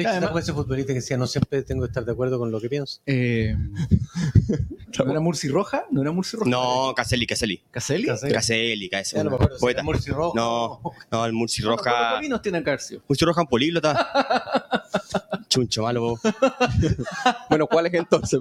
Está 0.00 0.26
como 0.26 0.38
ese 0.38 0.52
futbolista 0.52 0.92
que 0.92 1.00
decía, 1.00 1.16
no 1.16 1.26
siempre 1.26 1.62
tengo 1.62 1.82
que 1.82 1.88
estar 1.88 2.04
de 2.04 2.12
acuerdo 2.12 2.38
con 2.38 2.50
lo 2.50 2.60
que 2.60 2.68
pienso. 2.68 3.00
Eh, 3.06 3.56
¿No 5.04 5.10
era 5.10 5.20
Murci 5.20 5.48
Roja? 5.48 5.86
¿No 5.90 6.02
era 6.02 6.12
Murci 6.12 6.36
Roja? 6.36 6.50
No, 6.50 6.92
Caselli, 6.94 7.26
Caselli. 7.26 7.62
¿Caselli? 7.70 8.06
Caselli. 8.06 8.88
Caselli, 8.88 9.30
no 9.30 9.38
Poeta. 9.60 9.82
Murci 9.82 10.10
Rojo. 10.10 10.32
No, 10.34 10.80
no, 11.10 11.26
el 11.26 11.32
Murci 11.32 11.62
Roja. 11.62 12.20
Tiene 12.42 12.62
sido. 12.78 13.02
Murci 13.08 13.24
Roja 13.24 13.40
un 13.40 13.48
políglota. 13.48 14.82
Chuncho 15.48 15.82
malo. 15.82 16.00
vos. 16.00 16.20
Bueno, 17.48 17.66
¿cuál 17.66 17.86
es 17.86 17.94
entonces? 17.94 18.40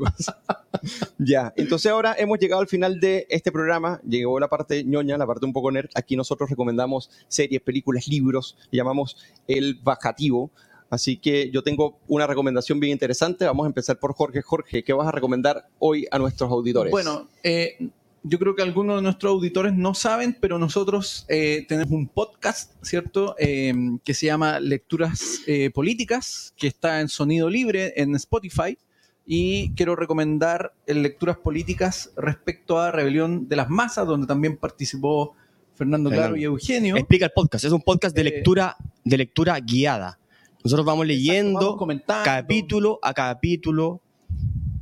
ya, 1.17 1.53
entonces 1.55 1.91
ahora 1.91 2.15
hemos 2.17 2.39
llegado 2.39 2.61
al 2.61 2.67
final 2.67 2.99
de 2.99 3.27
este 3.29 3.51
programa. 3.51 4.01
Llegó 4.07 4.39
la 4.39 4.47
parte 4.47 4.83
ñoña, 4.83 5.17
la 5.17 5.27
parte 5.27 5.45
un 5.45 5.53
poco 5.53 5.71
nerd. 5.71 5.89
Aquí 5.95 6.15
nosotros 6.15 6.49
recomendamos 6.49 7.09
series, 7.27 7.61
películas, 7.61 8.07
libros. 8.07 8.57
Le 8.71 8.77
llamamos 8.77 9.17
el 9.47 9.75
bajativo. 9.75 10.51
Así 10.93 11.17
que 11.17 11.49
yo 11.49 11.63
tengo 11.63 11.97
una 12.07 12.27
recomendación 12.27 12.79
bien 12.79 12.93
interesante. 12.93 13.45
Vamos 13.45 13.63
a 13.63 13.67
empezar 13.67 13.97
por 13.97 14.13
Jorge. 14.13 14.43
Jorge, 14.43 14.83
¿qué 14.83 14.93
vas 14.93 15.07
a 15.07 15.11
recomendar 15.11 15.67
hoy 15.79 16.05
a 16.11 16.19
nuestros 16.19 16.51
auditores? 16.51 16.91
Bueno, 16.91 17.27
eh, 17.41 17.89
yo 18.21 18.37
creo 18.37 18.55
que 18.55 18.61
algunos 18.61 18.97
de 18.97 19.01
nuestros 19.01 19.31
auditores 19.31 19.73
no 19.73 19.95
saben, 19.95 20.37
pero 20.39 20.59
nosotros 20.59 21.25
eh, 21.29 21.65
tenemos 21.67 21.91
un 21.93 22.07
podcast, 22.07 22.73
¿cierto? 22.83 23.35
Eh, 23.39 23.73
que 24.03 24.13
se 24.13 24.27
llama 24.27 24.59
Lecturas 24.59 25.39
eh, 25.47 25.71
Políticas, 25.71 26.53
que 26.57 26.67
está 26.67 27.01
en 27.01 27.09
sonido 27.09 27.49
libre 27.49 27.93
en 27.97 28.13
Spotify. 28.15 28.77
Y 29.25 29.73
quiero 29.73 29.95
recomendar 29.95 30.73
eh, 30.85 30.93
Lecturas 30.93 31.37
Políticas 31.37 32.11
respecto 32.15 32.77
a 32.77 32.91
Rebelión 32.91 33.49
de 33.49 33.55
las 33.55 33.67
Masas, 33.67 34.05
donde 34.05 34.27
también 34.27 34.57
participó 34.57 35.33
Fernando 35.73 36.11
Claro 36.11 36.35
y 36.35 36.43
Eugenio. 36.43 36.95
Explica 36.97 37.25
el 37.25 37.31
podcast. 37.33 37.65
Es 37.65 37.71
un 37.71 37.81
podcast 37.81 38.15
de 38.15 38.21
Eh, 38.21 38.25
lectura, 38.25 38.77
de 39.03 39.17
lectura 39.17 39.59
guiada. 39.59 40.19
Nosotros 40.63 40.85
vamos 40.85 41.05
leyendo 41.05 41.59
Vamos 41.59 41.77
comentando 41.77 42.23
capítulo 42.23 42.99
a 43.01 43.13
capítulo, 43.13 44.01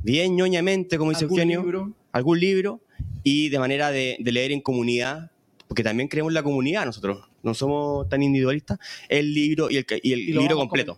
bien 0.02 0.36
ñoñamente, 0.36 0.96
como 0.98 1.10
dice 1.10 1.24
algún 1.24 1.38
Eugenio, 1.40 1.60
libro. 1.62 1.92
algún 2.12 2.38
libro, 2.40 2.80
y 3.24 3.48
de 3.48 3.58
manera 3.58 3.90
de, 3.90 4.16
de 4.20 4.32
leer 4.32 4.52
en 4.52 4.60
comunidad, 4.60 5.30
porque 5.66 5.82
también 5.82 6.08
creemos 6.08 6.30
en 6.30 6.34
la 6.34 6.42
comunidad 6.42 6.84
nosotros, 6.86 7.28
no 7.42 7.54
somos 7.54 8.08
tan 8.08 8.22
individualistas, 8.22 8.78
el 9.08 9.34
libro 9.34 9.70
y 9.70 9.76
el, 9.78 9.84
ca- 9.86 9.96
y 10.00 10.12
el 10.12 10.20
y 10.20 10.32
libro 10.32 10.56
completo. 10.56 10.94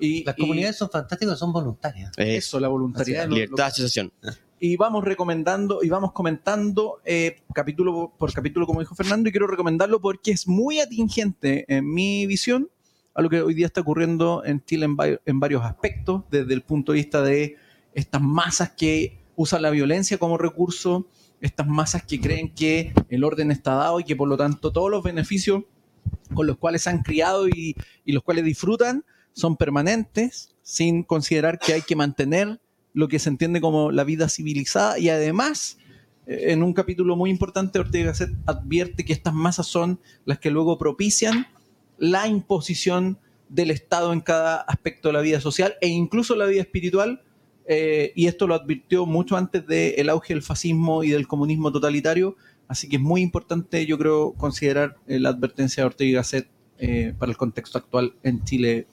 Y, 0.00 0.22
Las 0.24 0.38
y 0.38 0.40
comunidades 0.40 0.76
son 0.76 0.90
fantásticas, 0.90 1.36
son 1.38 1.52
voluntarias. 1.52 2.12
Es 2.16 2.44
eso, 2.46 2.60
la 2.60 2.68
voluntariedad. 2.68 3.28
libertad 3.28 3.56
de 3.56 3.62
asociación. 3.64 4.12
y 4.60 4.76
vamos 4.76 5.02
recomendando 5.04 5.82
y 5.82 5.88
vamos 5.88 6.12
comentando 6.12 7.00
eh, 7.04 7.40
capítulo 7.52 8.12
por 8.16 8.32
capítulo, 8.32 8.64
como 8.66 8.78
dijo 8.78 8.94
Fernando, 8.94 9.28
y 9.28 9.32
quiero 9.32 9.48
recomendarlo 9.48 10.00
porque 10.00 10.30
es 10.30 10.46
muy 10.46 10.78
atingente 10.78 11.64
en 11.66 11.92
mi 11.92 12.26
visión 12.26 12.68
a 13.20 13.22
lo 13.22 13.28
que 13.28 13.42
hoy 13.42 13.52
día 13.52 13.66
está 13.66 13.82
ocurriendo 13.82 14.42
en 14.46 14.64
Chile 14.64 14.86
en, 14.86 14.96
en 15.26 15.40
varios 15.40 15.62
aspectos, 15.62 16.22
desde 16.30 16.54
el 16.54 16.62
punto 16.62 16.92
de 16.92 16.96
vista 16.96 17.20
de 17.20 17.56
estas 17.92 18.22
masas 18.22 18.70
que 18.70 19.18
usan 19.36 19.60
la 19.60 19.68
violencia 19.68 20.16
como 20.16 20.38
recurso, 20.38 21.06
estas 21.42 21.66
masas 21.66 22.02
que 22.02 22.18
creen 22.18 22.54
que 22.54 22.94
el 23.10 23.22
orden 23.22 23.50
está 23.50 23.74
dado 23.74 24.00
y 24.00 24.04
que 24.04 24.16
por 24.16 24.26
lo 24.26 24.38
tanto 24.38 24.72
todos 24.72 24.90
los 24.90 25.02
beneficios 25.02 25.64
con 26.32 26.46
los 26.46 26.56
cuales 26.56 26.80
se 26.82 26.90
han 26.90 27.02
criado 27.02 27.46
y, 27.46 27.76
y 28.06 28.12
los 28.12 28.22
cuales 28.22 28.42
disfrutan 28.42 29.04
son 29.34 29.58
permanentes, 29.58 30.56
sin 30.62 31.02
considerar 31.02 31.58
que 31.58 31.74
hay 31.74 31.82
que 31.82 31.96
mantener 31.96 32.58
lo 32.94 33.08
que 33.08 33.18
se 33.18 33.28
entiende 33.28 33.60
como 33.60 33.90
la 33.90 34.04
vida 34.04 34.30
civilizada. 34.30 34.98
Y 34.98 35.10
además 35.10 35.76
eh, 36.26 36.52
en 36.52 36.62
un 36.62 36.72
capítulo 36.72 37.16
muy 37.16 37.28
importante 37.28 37.78
Ortega 37.78 38.06
Gasset 38.06 38.30
advierte 38.46 39.04
que 39.04 39.12
estas 39.12 39.34
masas 39.34 39.66
son 39.66 40.00
las 40.24 40.38
que 40.38 40.50
luego 40.50 40.78
propician 40.78 41.46
la 42.00 42.26
imposición 42.26 43.18
del 43.50 43.70
Estado 43.70 44.12
en 44.12 44.20
cada 44.20 44.56
aspecto 44.62 45.08
de 45.08 45.12
la 45.12 45.20
vida 45.20 45.40
social 45.40 45.74
e 45.80 45.88
incluso 45.88 46.34
la 46.34 46.46
vida 46.46 46.62
espiritual 46.62 47.22
eh, 47.66 48.12
y 48.16 48.26
esto 48.26 48.46
lo 48.46 48.54
advirtió 48.54 49.06
mucho 49.06 49.36
antes 49.36 49.66
del 49.66 50.08
auge 50.08 50.34
del 50.34 50.42
fascismo 50.42 51.04
y 51.04 51.10
del 51.10 51.28
comunismo 51.28 51.70
totalitario 51.70 52.36
así 52.68 52.88
que 52.88 52.96
es 52.96 53.02
muy 53.02 53.20
importante 53.20 53.84
yo 53.86 53.98
creo 53.98 54.32
considerar 54.32 54.96
eh, 55.06 55.20
la 55.20 55.28
advertencia 55.28 55.82
de 55.82 55.86
Ortega 55.88 56.10
y 56.10 56.12
Gasset 56.14 56.48
eh, 56.78 57.12
para 57.18 57.30
el 57.30 57.36
contexto 57.36 57.78
actual 57.78 58.14
en 58.22 58.42
Chile 58.44 58.86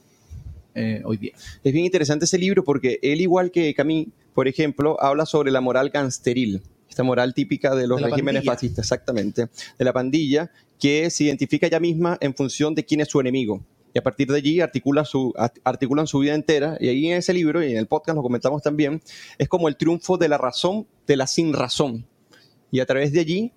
hoy 1.05 1.17
día. 1.17 1.31
Es 1.63 1.73
bien 1.73 1.85
interesante 1.85 2.25
ese 2.25 2.37
libro 2.37 2.63
porque 2.63 2.99
él, 3.01 3.19
igual 3.19 3.49
que 3.49 3.73
Camille, 3.73 4.11
por 4.35 4.47
ejemplo, 4.47 5.01
habla 5.01 5.25
sobre 5.25 5.49
la 5.49 5.59
moral 5.59 5.89
gangsteril, 5.89 6.61
esta 6.97 7.03
moral 7.03 7.35
típica 7.35 7.75
de 7.75 7.85
los 7.85 8.01
De 8.01 8.07
regímenes 8.07 8.39
pandilla. 8.41 8.51
fascistas, 8.53 8.85
exactamente, 8.85 9.49
de 9.77 9.85
la 9.85 9.93
pandilla, 9.93 10.49
que 10.79 11.11
se 11.11 11.25
identifica 11.25 11.67
ella 11.67 11.79
misma 11.79 12.17
en 12.21 12.33
función 12.33 12.73
de 12.73 12.83
quién 12.85 13.01
es 13.01 13.07
su 13.09 13.19
enemigo. 13.19 13.61
Y 13.93 13.99
a 13.99 14.03
partir 14.03 14.27
de 14.31 14.37
allí 14.37 14.61
articula 14.61 15.05
su, 15.05 15.31
art- 15.37 15.59
articulan 15.63 16.07
su 16.07 16.19
vida 16.19 16.33
entera. 16.33 16.75
Y 16.79 16.87
ahí 16.89 17.07
en 17.11 17.17
ese 17.17 17.33
libro, 17.33 17.63
y 17.63 17.71
en 17.71 17.77
el 17.77 17.85
podcast 17.85 18.15
lo 18.15 18.23
comentamos 18.23 18.63
también, 18.63 18.99
es 19.37 19.47
como 19.47 19.67
el 19.67 19.77
triunfo 19.77 20.17
de 20.17 20.27
la 20.27 20.39
razón 20.39 20.87
de 21.05 21.17
la 21.17 21.27
sin 21.27 21.53
razón. 21.53 22.05
Y 22.71 22.79
a 22.79 22.85
través 22.87 23.11
de 23.13 23.19
allí 23.19 23.51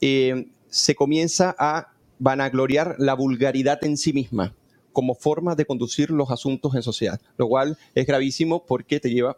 eh, 0.00 0.46
se 0.68 0.94
comienza 0.94 1.54
a 1.58 1.92
vanagloriar 2.18 2.96
la 2.98 3.12
vulgaridad 3.12 3.78
en 3.84 3.98
sí 3.98 4.14
misma 4.14 4.54
como 4.92 5.14
forma 5.14 5.54
de 5.54 5.66
conducir 5.66 6.10
los 6.10 6.30
asuntos 6.30 6.74
en 6.74 6.82
sociedad, 6.82 7.20
lo 7.36 7.46
cual 7.48 7.76
es 7.94 8.06
gravísimo 8.06 8.64
porque 8.64 8.98
te 9.00 9.10
lleva 9.10 9.36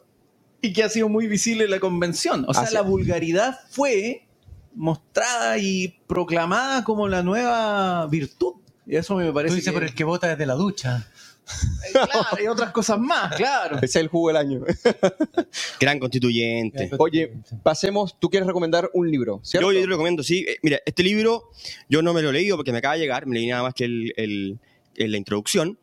y 0.60 0.72
que 0.72 0.82
ha 0.82 0.88
sido 0.88 1.08
muy 1.08 1.26
visible 1.26 1.64
en 1.64 1.70
la 1.70 1.80
convención. 1.80 2.44
O 2.48 2.54
sea, 2.54 2.64
Así 2.64 2.74
la 2.74 2.80
es. 2.80 2.86
vulgaridad 2.86 3.58
fue 3.70 4.26
mostrada 4.74 5.58
y 5.58 5.98
proclamada 6.06 6.84
como 6.84 7.08
la 7.08 7.22
nueva 7.22 8.06
virtud. 8.06 8.54
Y 8.86 8.96
eso 8.96 9.14
me 9.16 9.26
Tú 9.26 9.34
parece 9.34 9.54
dices 9.56 9.70
que- 9.70 9.74
por 9.74 9.84
el 9.84 9.94
que 9.94 10.04
vota 10.04 10.28
desde 10.28 10.46
la 10.46 10.54
ducha. 10.54 11.08
Eh, 11.48 11.92
claro, 11.92 12.42
y 12.44 12.46
otras 12.46 12.72
cosas 12.72 12.98
más, 12.98 13.34
claro. 13.36 13.76
ese 13.78 13.86
es 13.86 13.96
el 13.96 14.08
jugo 14.08 14.28
del 14.28 14.36
año. 14.36 14.60
Gran 15.80 15.98
constituyente. 15.98 16.90
Oye, 16.98 17.32
pasemos, 17.62 18.18
tú 18.20 18.28
quieres 18.28 18.46
recomendar 18.46 18.90
un 18.92 19.10
libro, 19.10 19.40
¿cierto? 19.42 19.68
Yo, 19.68 19.72
yo 19.72 19.80
te 19.80 19.86
lo 19.86 19.92
recomiendo, 19.96 20.22
sí. 20.22 20.44
Eh, 20.46 20.56
mira, 20.62 20.78
este 20.84 21.02
libro 21.02 21.50
yo 21.88 22.02
no 22.02 22.12
me 22.12 22.20
lo 22.20 22.30
he 22.30 22.32
leído 22.34 22.56
porque 22.56 22.72
me 22.72 22.78
acaba 22.78 22.94
de 22.94 23.00
llegar, 23.00 23.26
me 23.26 23.34
leí 23.36 23.46
nada 23.46 23.62
más 23.62 23.72
que 23.74 23.84
el, 23.84 24.12
el- 24.16 24.58
el- 24.96 25.10
la 25.12 25.16
introducción. 25.16 25.78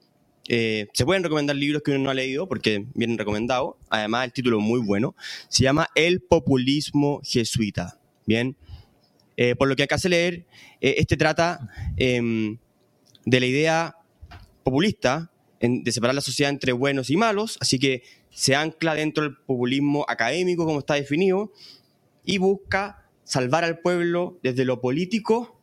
Eh, 0.48 0.88
se 0.93 1.06
pueden 1.06 1.24
recomendar 1.24 1.56
libros 1.56 1.82
que 1.82 1.91
uno 1.91 2.00
no 2.02 2.10
ha 2.10 2.14
leído 2.14 2.48
porque 2.48 2.86
vienen 2.93 3.18
recomendados. 3.18 3.76
Además, 3.89 4.26
el 4.26 4.34
título 4.34 4.60
es 4.60 4.64
muy 4.64 4.80
bueno. 4.80 5.16
Se 5.50 5.64
llama 5.64 5.88
El 5.96 6.22
populismo 6.22 7.22
jesuita. 7.24 8.00
Bien. 8.26 8.56
Eh, 9.38 9.56
por 9.56 9.68
lo 9.68 9.76
que 9.76 9.84
acá 9.84 9.98
se 9.98 10.10
leer, 10.10 10.46
eh, 10.82 10.96
este 10.98 11.18
trata 11.18 11.68
em, 11.98 12.58
de 13.26 13.39
la 13.39 13.46
idea 13.46 13.96
populista 14.64 15.32
de 15.60 15.91
separar 15.91 16.14
la 16.14 16.22
sociedad 16.22 16.52
entre 16.52 16.74
buenos 16.74 17.10
y 17.10 17.18
malos, 17.18 17.58
así 17.60 17.80
que 17.80 18.04
se 18.30 18.56
ancla 18.56 18.93
dentro 18.93 19.24
del 19.24 19.36
populismo 19.36 20.06
académico, 20.08 20.64
como 20.66 20.80
está 20.80 20.93
definido, 20.93 21.52
y 22.24 22.38
busca 22.38 23.10
salvar 23.24 23.64
al 23.64 23.80
pueblo 23.80 24.38
desde 24.43 24.64
lo 24.64 24.80
político 24.80 25.60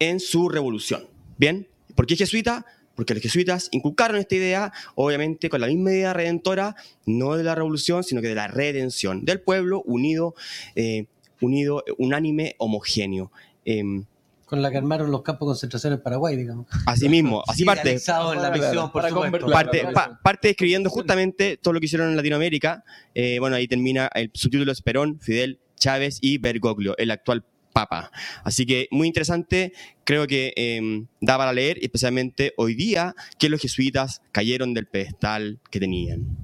en 0.00 0.18
su 0.18 0.48
revolución. 0.48 1.06
¿Bien? 1.38 1.68
¿Por 1.94 2.06
qué 2.06 2.16
jesuita? 2.16 2.64
Porque 2.94 3.14
los 3.14 3.22
jesuitas 3.22 3.68
inculcaron 3.70 4.18
esta 4.18 4.34
idea, 4.34 4.72
obviamente 4.96 5.48
con 5.48 5.60
la 5.62 5.66
misma 5.66 5.92
idea 5.92 6.12
redentora, 6.12 6.76
no 7.06 7.36
de 7.36 7.44
la 7.44 7.54
revolución, 7.54 8.04
sino 8.04 8.20
que 8.20 8.28
de 8.28 8.34
la 8.34 8.48
redención 8.48 9.24
del 9.24 9.40
pueblo 9.40 9.82
unido, 9.86 10.34
eh, 10.74 11.06
unido, 11.40 11.82
unánime, 11.98 12.54
homogéneo. 12.58 13.32
Em, 13.64 14.04
Con 14.44 14.60
la 14.60 14.70
que 14.70 14.76
armaron 14.76 15.10
los 15.10 15.22
campos 15.22 15.46
de 15.46 15.50
concentración 15.52 15.94
en 15.94 16.02
Paraguay, 16.02 16.36
digamos. 16.36 16.66
así 16.84 17.08
mismo, 17.08 17.42
así 17.48 17.60
Sí, 17.60 17.64
parte, 17.64 17.92
en 17.92 18.42
la 18.42 18.50
misión, 18.50 18.92
por 18.92 19.08
supuesto. 19.08 19.46
parte, 19.50 19.84
pa- 19.94 20.20
parte 20.22 20.48
describiendo 20.48 20.90
justamente 20.90 21.56
todo 21.56 21.72
lo 21.72 21.80
que 21.80 21.86
hicieron 21.86 22.10
en 22.10 22.16
Latinoamérica. 22.18 22.84
Eh, 23.14 23.38
bueno, 23.38 23.56
ahí 23.56 23.66
termina 23.66 24.10
el 24.14 24.30
subtítulo 24.34 24.70
es 24.70 24.82
Perón, 24.82 25.18
Fidel, 25.20 25.58
Chávez 25.76 26.18
y 26.20 26.36
Bergoglio, 26.36 26.94
el 26.98 27.10
actual 27.10 27.44
papa. 27.72 28.10
Así 28.44 28.66
que 28.66 28.88
muy 28.90 29.06
interesante, 29.06 29.72
creo 30.04 30.26
que 30.26 30.52
eh, 30.56 31.06
da 31.20 31.38
para 31.38 31.52
leer, 31.52 31.78
especialmente 31.82 32.52
hoy 32.56 32.74
día, 32.74 33.14
que 33.38 33.48
los 33.48 33.60
jesuitas 33.60 34.22
cayeron 34.32 34.74
del 34.74 34.86
pedestal 34.86 35.58
que 35.70 35.80
tenían. 35.80 36.36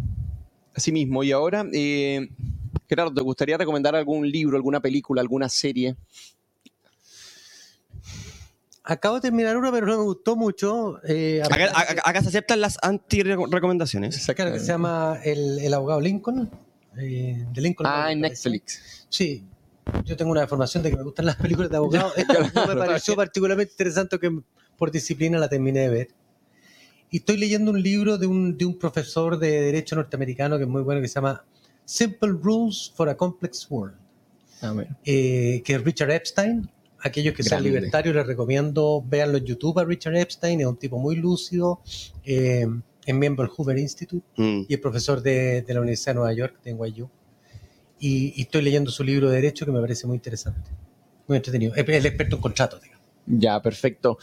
Así 0.74 0.92
mismo, 0.92 1.24
y 1.24 1.32
ahora, 1.32 1.66
eh, 1.72 2.28
Gerardo, 2.88 3.12
¿te 3.12 3.22
gustaría 3.22 3.58
recomendar 3.58 3.94
algún 3.96 4.30
libro, 4.30 4.56
alguna 4.56 4.80
película, 4.80 5.20
alguna 5.20 5.48
serie? 5.48 5.96
Acabo 8.84 9.16
de 9.16 9.20
terminar 9.20 9.56
una, 9.56 9.70
pero 9.70 9.86
no 9.86 9.98
me 9.98 10.04
gustó 10.04 10.34
mucho. 10.34 10.98
Eh, 11.04 11.42
acá, 11.44 11.64
acá, 11.74 12.02
acá, 12.02 12.22
se 12.22 12.28
aceptan 12.28 12.62
las 12.62 12.78
anti-recomendaciones. 12.80 14.24
Claro, 14.34 14.52
que 14.52 14.60
se 14.60 14.66
llama 14.66 15.18
El, 15.22 15.58
el 15.58 15.74
abogado 15.74 16.00
Lincoln. 16.00 16.48
Eh, 16.96 17.44
de 17.52 17.60
Lincoln. 17.60 17.86
Ah, 17.86 18.10
en 18.10 18.20
Netflix. 18.20 19.06
Sí. 19.10 19.44
Yo 20.08 20.16
tengo 20.16 20.30
una 20.30 20.42
información 20.42 20.82
de 20.82 20.90
que 20.90 20.96
me 20.96 21.02
gustan 21.02 21.26
las 21.26 21.36
películas 21.36 21.70
de 21.70 21.76
abogados. 21.76 22.14
no 22.54 22.66
me 22.66 22.76
pareció 22.76 23.14
particularmente 23.14 23.72
interesante 23.74 24.18
que 24.18 24.40
por 24.76 24.90
disciplina 24.90 25.38
la 25.38 25.48
terminé 25.48 25.80
de 25.80 25.88
ver. 25.88 26.08
Y 27.10 27.18
estoy 27.18 27.36
leyendo 27.36 27.70
un 27.70 27.82
libro 27.82 28.16
de 28.16 28.26
un, 28.26 28.56
de 28.56 28.64
un 28.64 28.78
profesor 28.78 29.38
de 29.38 29.62
derecho 29.62 29.96
norteamericano 29.96 30.56
que 30.56 30.64
es 30.64 30.68
muy 30.68 30.82
bueno, 30.82 31.02
que 31.02 31.08
se 31.08 31.14
llama 31.14 31.44
Simple 31.84 32.30
Rules 32.42 32.92
for 32.94 33.08
a 33.08 33.16
Complex 33.16 33.66
World. 33.70 33.96
Ah, 34.62 34.74
eh, 35.04 35.62
que 35.64 35.74
es 35.74 35.84
Richard 35.84 36.10
Epstein. 36.10 36.70
Aquellos 37.00 37.34
que 37.34 37.42
sean 37.42 37.62
libertarios 37.62 38.14
les 38.14 38.26
recomiendo 38.26 39.04
veanlo 39.06 39.38
en 39.38 39.44
YouTube 39.44 39.78
a 39.78 39.84
Richard 39.84 40.16
Epstein, 40.16 40.60
es 40.60 40.66
un 40.66 40.76
tipo 40.76 40.98
muy 40.98 41.14
lúcido, 41.14 41.80
eh, 42.24 42.66
es 43.06 43.14
miembro 43.14 43.44
del 43.44 43.52
Hoover 43.52 43.78
Institute 43.78 44.26
Mm. 44.36 44.62
y 44.68 44.74
es 44.74 44.80
profesor 44.80 45.22
de, 45.22 45.62
de 45.62 45.74
la 45.74 45.80
Universidad 45.80 46.14
de 46.14 46.14
Nueva 46.16 46.32
York, 46.32 46.60
de 46.64 46.72
NYU. 46.74 47.08
Y, 48.00 48.40
estoy 48.40 48.62
leyendo 48.62 48.90
su 48.90 49.04
libro 49.04 49.28
de 49.28 49.36
Derecho 49.36 49.66
que 49.66 49.72
me 49.72 49.80
parece 49.80 50.06
muy 50.06 50.16
interesante, 50.16 50.70
muy 51.26 51.36
entretenido. 51.36 51.74
Es 51.74 51.88
el 51.88 52.06
experto 52.06 52.36
en 52.36 52.42
contratos. 52.42 52.80
Ya, 53.30 53.60
perfecto. 53.60 54.18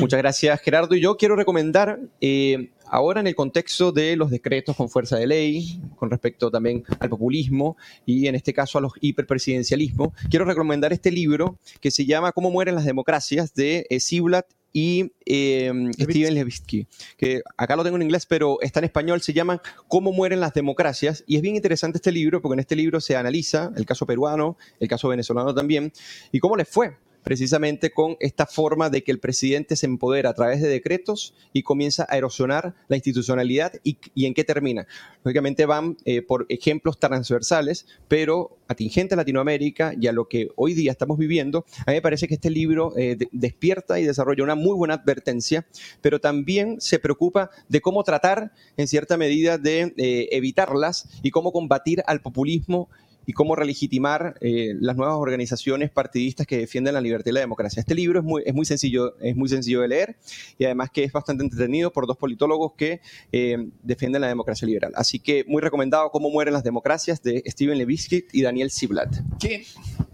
Muchas 0.00 0.18
gracias, 0.18 0.60
Gerardo. 0.60 0.94
Y 0.94 1.00
yo 1.00 1.16
quiero 1.16 1.34
recomendar, 1.34 1.98
eh, 2.20 2.70
ahora 2.84 3.20
en 3.20 3.26
el 3.26 3.34
contexto 3.34 3.90
de 3.90 4.16
los 4.16 4.30
decretos 4.30 4.76
con 4.76 4.90
fuerza 4.90 5.16
de 5.16 5.26
ley, 5.26 5.80
con 5.96 6.10
respecto 6.10 6.50
también 6.50 6.84
al 6.98 7.08
populismo 7.08 7.76
y 8.04 8.26
en 8.26 8.34
este 8.34 8.52
caso 8.52 8.76
a 8.76 8.80
los 8.82 8.92
hiperpresidencialismos, 9.00 10.10
quiero 10.28 10.44
recomendar 10.44 10.92
este 10.92 11.10
libro 11.10 11.58
que 11.80 11.90
se 11.90 12.04
llama 12.04 12.32
Cómo 12.32 12.50
mueren 12.50 12.74
las 12.74 12.84
democracias 12.84 13.54
de 13.54 13.86
eh, 13.88 13.98
Ziblatt 13.98 14.46
y 14.72 15.12
eh, 15.26 15.72
Steven 15.98 16.34
Levitsky, 16.34 16.86
que 17.16 17.42
acá 17.56 17.76
lo 17.76 17.84
tengo 17.84 17.96
en 17.96 18.02
inglés, 18.02 18.26
pero 18.26 18.58
está 18.60 18.80
en 18.80 18.84
español, 18.84 19.20
se 19.20 19.32
llama 19.32 19.62
Cómo 19.88 20.12
mueren 20.12 20.40
las 20.40 20.54
democracias. 20.54 21.24
Y 21.26 21.36
es 21.36 21.42
bien 21.42 21.56
interesante 21.56 21.98
este 21.98 22.12
libro, 22.12 22.40
porque 22.40 22.54
en 22.54 22.60
este 22.60 22.76
libro 22.76 23.00
se 23.00 23.16
analiza 23.16 23.72
el 23.76 23.86
caso 23.86 24.06
peruano, 24.06 24.56
el 24.78 24.88
caso 24.88 25.08
venezolano 25.08 25.54
también, 25.54 25.92
y 26.32 26.38
cómo 26.38 26.56
les 26.56 26.68
fue 26.68 26.96
precisamente 27.22 27.90
con 27.90 28.16
esta 28.20 28.46
forma 28.46 28.90
de 28.90 29.02
que 29.02 29.12
el 29.12 29.20
presidente 29.20 29.76
se 29.76 29.86
empodera 29.86 30.30
a 30.30 30.34
través 30.34 30.60
de 30.60 30.68
decretos 30.68 31.34
y 31.52 31.62
comienza 31.62 32.06
a 32.08 32.16
erosionar 32.16 32.74
la 32.88 32.96
institucionalidad 32.96 33.72
y, 33.82 33.98
en 34.24 34.34
qué 34.34 34.44
termina. 34.44 34.86
Lógicamente 35.24 35.66
van 35.66 35.96
eh, 36.04 36.22
por 36.22 36.46
ejemplos 36.48 36.98
transversales, 36.98 37.86
pero 38.08 38.58
atingente 38.68 39.14
a 39.14 39.16
Latinoamérica 39.16 39.94
y 40.00 40.06
a 40.06 40.12
lo 40.12 40.28
que 40.28 40.48
hoy 40.56 40.74
día 40.74 40.92
estamos 40.92 41.18
viviendo, 41.18 41.64
a 41.86 41.90
mí 41.90 41.96
me 41.96 42.02
parece 42.02 42.28
que 42.28 42.34
este 42.34 42.50
libro 42.50 42.96
eh, 42.96 43.16
de, 43.16 43.28
despierta 43.32 43.98
y 43.98 44.04
desarrolla 44.04 44.44
una 44.44 44.54
muy 44.54 44.74
buena 44.76 44.94
advertencia, 44.94 45.66
pero 46.00 46.20
también 46.20 46.80
se 46.80 46.98
preocupa 46.98 47.50
de 47.68 47.80
cómo 47.80 48.04
tratar 48.04 48.52
en 48.76 48.88
cierta 48.88 49.16
medida 49.16 49.58
de 49.58 49.92
eh, 49.96 50.28
evitarlas 50.32 51.08
y 51.22 51.30
cómo 51.30 51.52
combatir 51.52 52.02
al 52.06 52.20
populismo 52.20 52.88
y 53.26 53.32
cómo 53.32 53.56
relegitimar 53.56 54.36
eh, 54.40 54.74
las 54.80 54.96
nuevas 54.96 55.16
organizaciones 55.16 55.90
partidistas 55.90 56.46
que 56.46 56.58
defienden 56.58 56.94
la 56.94 57.00
libertad 57.00 57.30
y 57.30 57.34
la 57.34 57.40
democracia. 57.40 57.80
Este 57.80 57.94
libro 57.94 58.20
es 58.20 58.24
muy, 58.24 58.42
es 58.44 58.54
muy, 58.54 58.64
sencillo, 58.64 59.16
es 59.20 59.36
muy 59.36 59.48
sencillo 59.48 59.82
de 59.82 59.88
leer 59.88 60.16
y 60.58 60.64
además 60.64 60.90
que 60.90 61.04
es 61.04 61.12
bastante 61.12 61.44
entretenido 61.44 61.92
por 61.92 62.06
dos 62.06 62.16
politólogos 62.16 62.72
que 62.76 63.00
eh, 63.32 63.68
defienden 63.82 64.22
la 64.22 64.28
democracia 64.28 64.66
liberal. 64.66 64.92
Así 64.94 65.18
que 65.18 65.44
muy 65.46 65.62
recomendado 65.62 66.10
Cómo 66.10 66.30
mueren 66.30 66.54
las 66.54 66.64
democracias 66.64 67.22
de 67.22 67.42
Steven 67.46 67.78
Levitsky 67.78 68.26
y 68.32 68.42
Daniel 68.42 68.70
Ziblatt. 68.70 69.16
Que, 69.38 69.64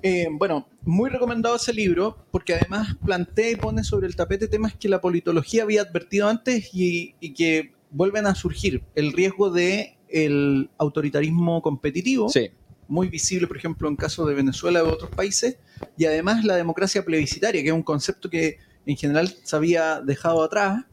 eh, 0.03 0.29
bueno, 0.31 0.69
muy 0.83 1.11
recomendado 1.11 1.57
ese 1.57 1.73
libro 1.73 2.17
porque 2.31 2.55
además 2.55 2.97
plantea 3.05 3.51
y 3.51 3.57
pone 3.57 3.85
sobre 3.85 4.07
el 4.07 4.17
tapete 4.17 4.49
temas 4.49 4.75
que 4.75 4.89
la 4.89 5.01
politología 5.01 5.63
había 5.63 5.83
advertido 5.83 6.29
antes 6.29 6.71
y, 6.75 7.15
y 7.21 7.35
que 7.35 7.73
vuelven 7.91 8.27
a 8.27 8.35
surgir. 8.35 8.83
El 8.95 9.13
riesgo 9.13 9.51
de 9.51 9.97
el 10.09 10.71
autoritarismo 10.79 11.63
competitivo. 11.63 12.29
Sí 12.29 12.51
muy 12.89 13.09
visible, 13.09 13.47
por 13.47 13.57
ejemplo, 13.57 13.89
en 13.89 13.97
caso 13.97 14.27
de 14.27 14.35
Venezuela 14.35 14.85
u 14.85 14.89
otros 14.89 15.11
países, 15.11 15.59
y 15.97 16.05
además 16.05 16.45
la 16.45 16.57
democracia 16.57 17.05
plebiscitaria, 17.05 17.63
que 17.63 17.69
es 17.69 17.75
un 17.75 17.83
concepto 17.83 18.31
que 18.31 18.59
en 18.87 18.97
general 18.97 19.35
se 19.43 19.57
había 19.57 20.01
dejado 20.01 20.43
atrás, 20.43 20.85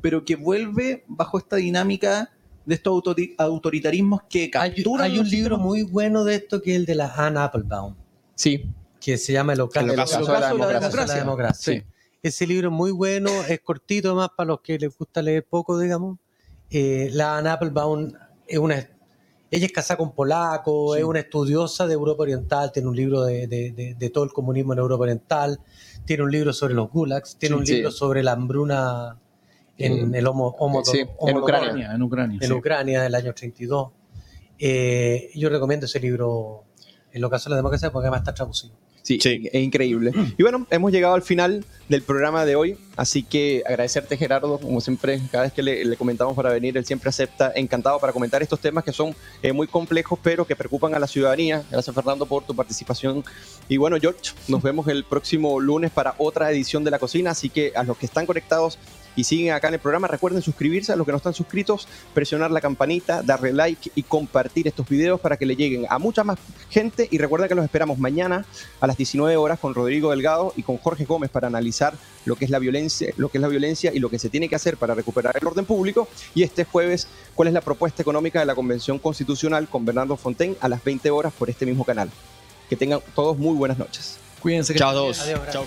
pero 0.00 0.24
que 0.24 0.36
vuelve 0.36 1.04
bajo 1.08 1.38
esta 1.38 1.56
dinámica 1.56 2.30
de 2.64 2.74
estos 2.74 3.02
autoritarismos 3.38 4.22
que 4.28 4.50
capturan. 4.50 5.04
Hay, 5.04 5.12
hay 5.12 5.18
un 5.18 5.28
libro 5.28 5.58
muy 5.58 5.82
bueno 5.82 6.24
de 6.24 6.36
esto 6.36 6.62
que 6.62 6.72
es 6.72 6.76
el 6.76 6.86
de 6.86 6.94
la 6.94 7.12
Anne 7.16 7.40
Applebaum. 7.40 7.96
Sí. 8.34 8.64
Que 9.00 9.18
se 9.18 9.32
llama 9.32 9.54
El 9.54 9.62
ocaso, 9.62 9.86
el 9.86 9.92
ocaso, 9.92 10.18
el 10.18 10.22
ocaso 10.24 10.34
de, 10.34 10.40
la 10.40 10.48
de, 10.52 10.58
la 10.58 10.80
democracia. 10.80 11.00
De 11.00 11.06
la 11.06 11.18
democracia. 11.18 11.74
Sí. 11.74 11.82
Ese 12.22 12.46
libro 12.46 12.68
es 12.68 12.74
muy 12.74 12.90
bueno, 12.90 13.30
es 13.48 13.60
cortito 13.60 14.14
más 14.14 14.28
para 14.36 14.48
los 14.48 14.60
que 14.60 14.78
les 14.78 14.96
gusta 14.96 15.22
leer 15.22 15.46
poco, 15.48 15.78
digamos. 15.78 16.18
Eh, 16.70 17.08
la 17.12 17.38
Anne 17.38 17.48
Applebaum 17.48 18.12
es 18.46 18.58
una 18.58 18.88
ella 19.50 19.66
es 19.66 19.72
casada 19.72 19.98
con 19.98 20.12
polaco, 20.12 20.94
sí. 20.94 21.00
es 21.00 21.04
una 21.04 21.20
estudiosa 21.20 21.86
de 21.86 21.94
Europa 21.94 22.22
Oriental, 22.22 22.70
tiene 22.72 22.88
un 22.88 22.96
libro 22.96 23.22
de, 23.24 23.46
de, 23.46 23.72
de, 23.72 23.94
de, 23.94 24.10
todo 24.10 24.24
el 24.24 24.32
comunismo 24.32 24.72
en 24.72 24.78
Europa 24.78 25.02
Oriental, 25.02 25.60
tiene 26.04 26.22
un 26.22 26.30
libro 26.30 26.52
sobre 26.52 26.74
los 26.74 26.90
gulags, 26.90 27.36
tiene 27.36 27.56
sí, 27.56 27.58
un 27.58 27.64
libro 27.64 27.90
sí. 27.90 27.98
sobre 27.98 28.22
la 28.22 28.32
hambruna 28.32 29.18
en 29.80 30.14
el 30.14 30.26
homo, 30.26 30.54
homo, 30.58 30.82
homo 31.18 31.28
en, 31.28 31.36
Ucrania, 31.38 31.92
en 31.94 32.02
Ucrania. 32.02 32.38
En 32.42 32.52
Ucrania, 32.52 33.02
del 33.02 33.14
año 33.14 33.32
32. 33.32 33.90
Eh, 34.58 35.30
yo 35.34 35.48
recomiendo 35.48 35.86
ese 35.86 36.00
libro 36.00 36.64
en 37.12 37.20
lo 37.20 37.30
caso 37.30 37.48
de 37.48 37.52
la 37.52 37.56
democracia 37.56 37.90
porque 37.90 38.06
además 38.06 38.20
está 38.20 38.34
traducido. 38.34 38.74
Sí, 39.02 39.18
sí, 39.20 39.48
es 39.52 39.62
increíble. 39.62 40.12
Y 40.36 40.42
bueno, 40.42 40.66
hemos 40.70 40.92
llegado 40.92 41.14
al 41.14 41.22
final 41.22 41.64
del 41.88 42.02
programa 42.02 42.44
de 42.44 42.54
hoy, 42.54 42.76
así 42.96 43.22
que 43.22 43.62
agradecerte 43.66 44.16
Gerardo, 44.16 44.58
como 44.58 44.80
siempre, 44.80 45.20
cada 45.32 45.44
vez 45.44 45.52
que 45.52 45.62
le, 45.62 45.84
le 45.84 45.96
comentamos 45.96 46.34
para 46.34 46.50
venir, 46.50 46.76
él 46.76 46.84
siempre 46.84 47.08
acepta, 47.08 47.52
encantado 47.56 47.98
para 47.98 48.12
comentar 48.12 48.42
estos 48.42 48.60
temas 48.60 48.84
que 48.84 48.92
son 48.92 49.14
eh, 49.42 49.52
muy 49.52 49.66
complejos, 49.66 50.18
pero 50.22 50.46
que 50.46 50.54
preocupan 50.54 50.94
a 50.94 50.98
la 50.98 51.06
ciudadanía. 51.06 51.64
Gracias 51.70 51.94
Fernando 51.94 52.26
por 52.26 52.44
tu 52.44 52.54
participación. 52.54 53.24
Y 53.68 53.76
bueno, 53.76 53.96
George, 54.00 54.32
nos 54.48 54.62
vemos 54.62 54.86
el 54.88 55.04
próximo 55.04 55.58
lunes 55.58 55.90
para 55.90 56.14
otra 56.18 56.50
edición 56.50 56.84
de 56.84 56.90
La 56.90 56.98
Cocina, 56.98 57.30
así 57.30 57.50
que 57.50 57.72
a 57.74 57.82
los 57.82 57.96
que 57.96 58.06
están 58.06 58.26
conectados 58.26 58.78
y 59.16 59.24
siguen 59.24 59.52
acá 59.52 59.68
en 59.68 59.74
el 59.74 59.80
programa, 59.80 60.08
recuerden 60.08 60.42
suscribirse 60.42 60.92
a 60.92 60.96
los 60.96 61.04
que 61.04 61.12
no 61.12 61.18
están 61.18 61.34
suscritos, 61.34 61.88
presionar 62.14 62.50
la 62.50 62.60
campanita, 62.60 63.22
darle 63.22 63.52
like 63.52 63.90
y 63.94 64.02
compartir 64.02 64.68
estos 64.68 64.88
videos 64.88 65.20
para 65.20 65.36
que 65.36 65.46
le 65.46 65.56
lleguen 65.56 65.86
a 65.88 65.98
mucha 65.98 66.24
más 66.24 66.38
gente 66.68 67.08
y 67.10 67.18
recuerda 67.18 67.48
que 67.48 67.54
los 67.54 67.64
esperamos 67.64 67.98
mañana 67.98 68.44
a 68.80 68.86
las 68.86 68.96
19 68.96 69.36
horas 69.36 69.58
con 69.58 69.74
Rodrigo 69.74 70.10
Delgado 70.10 70.52
y 70.56 70.62
con 70.62 70.78
Jorge 70.78 71.04
Gómez 71.04 71.30
para 71.30 71.48
analizar 71.48 71.94
lo 72.24 72.36
que 72.36 72.44
es 72.44 72.50
la 72.50 72.58
violencia, 72.58 73.12
lo 73.16 73.28
que 73.28 73.38
es 73.38 73.42
la 73.42 73.48
violencia 73.48 73.92
y 73.94 73.98
lo 73.98 74.10
que 74.10 74.18
se 74.18 74.28
tiene 74.28 74.48
que 74.48 74.56
hacer 74.56 74.76
para 74.76 74.94
recuperar 74.94 75.36
el 75.40 75.46
orden 75.46 75.64
público 75.64 76.08
y 76.34 76.42
este 76.42 76.64
jueves 76.64 77.08
cuál 77.34 77.48
es 77.48 77.54
la 77.54 77.60
propuesta 77.60 78.02
económica 78.02 78.40
de 78.40 78.46
la 78.46 78.54
Convención 78.54 78.98
Constitucional 78.98 79.68
con 79.68 79.84
Bernardo 79.84 80.16
Fontaine 80.16 80.56
a 80.60 80.68
las 80.68 80.82
20 80.84 81.10
horas 81.10 81.32
por 81.32 81.50
este 81.50 81.66
mismo 81.66 81.84
canal. 81.84 82.10
Que 82.68 82.76
tengan 82.76 83.00
todos 83.14 83.36
muy 83.36 83.56
buenas 83.56 83.78
noches. 83.78 84.18
Cuídense. 84.40 84.74
Chao 84.74 84.90
a 84.90 84.94
todos. 84.94 85.20
Adiós, 85.20 85.40
Chao. 85.50 85.64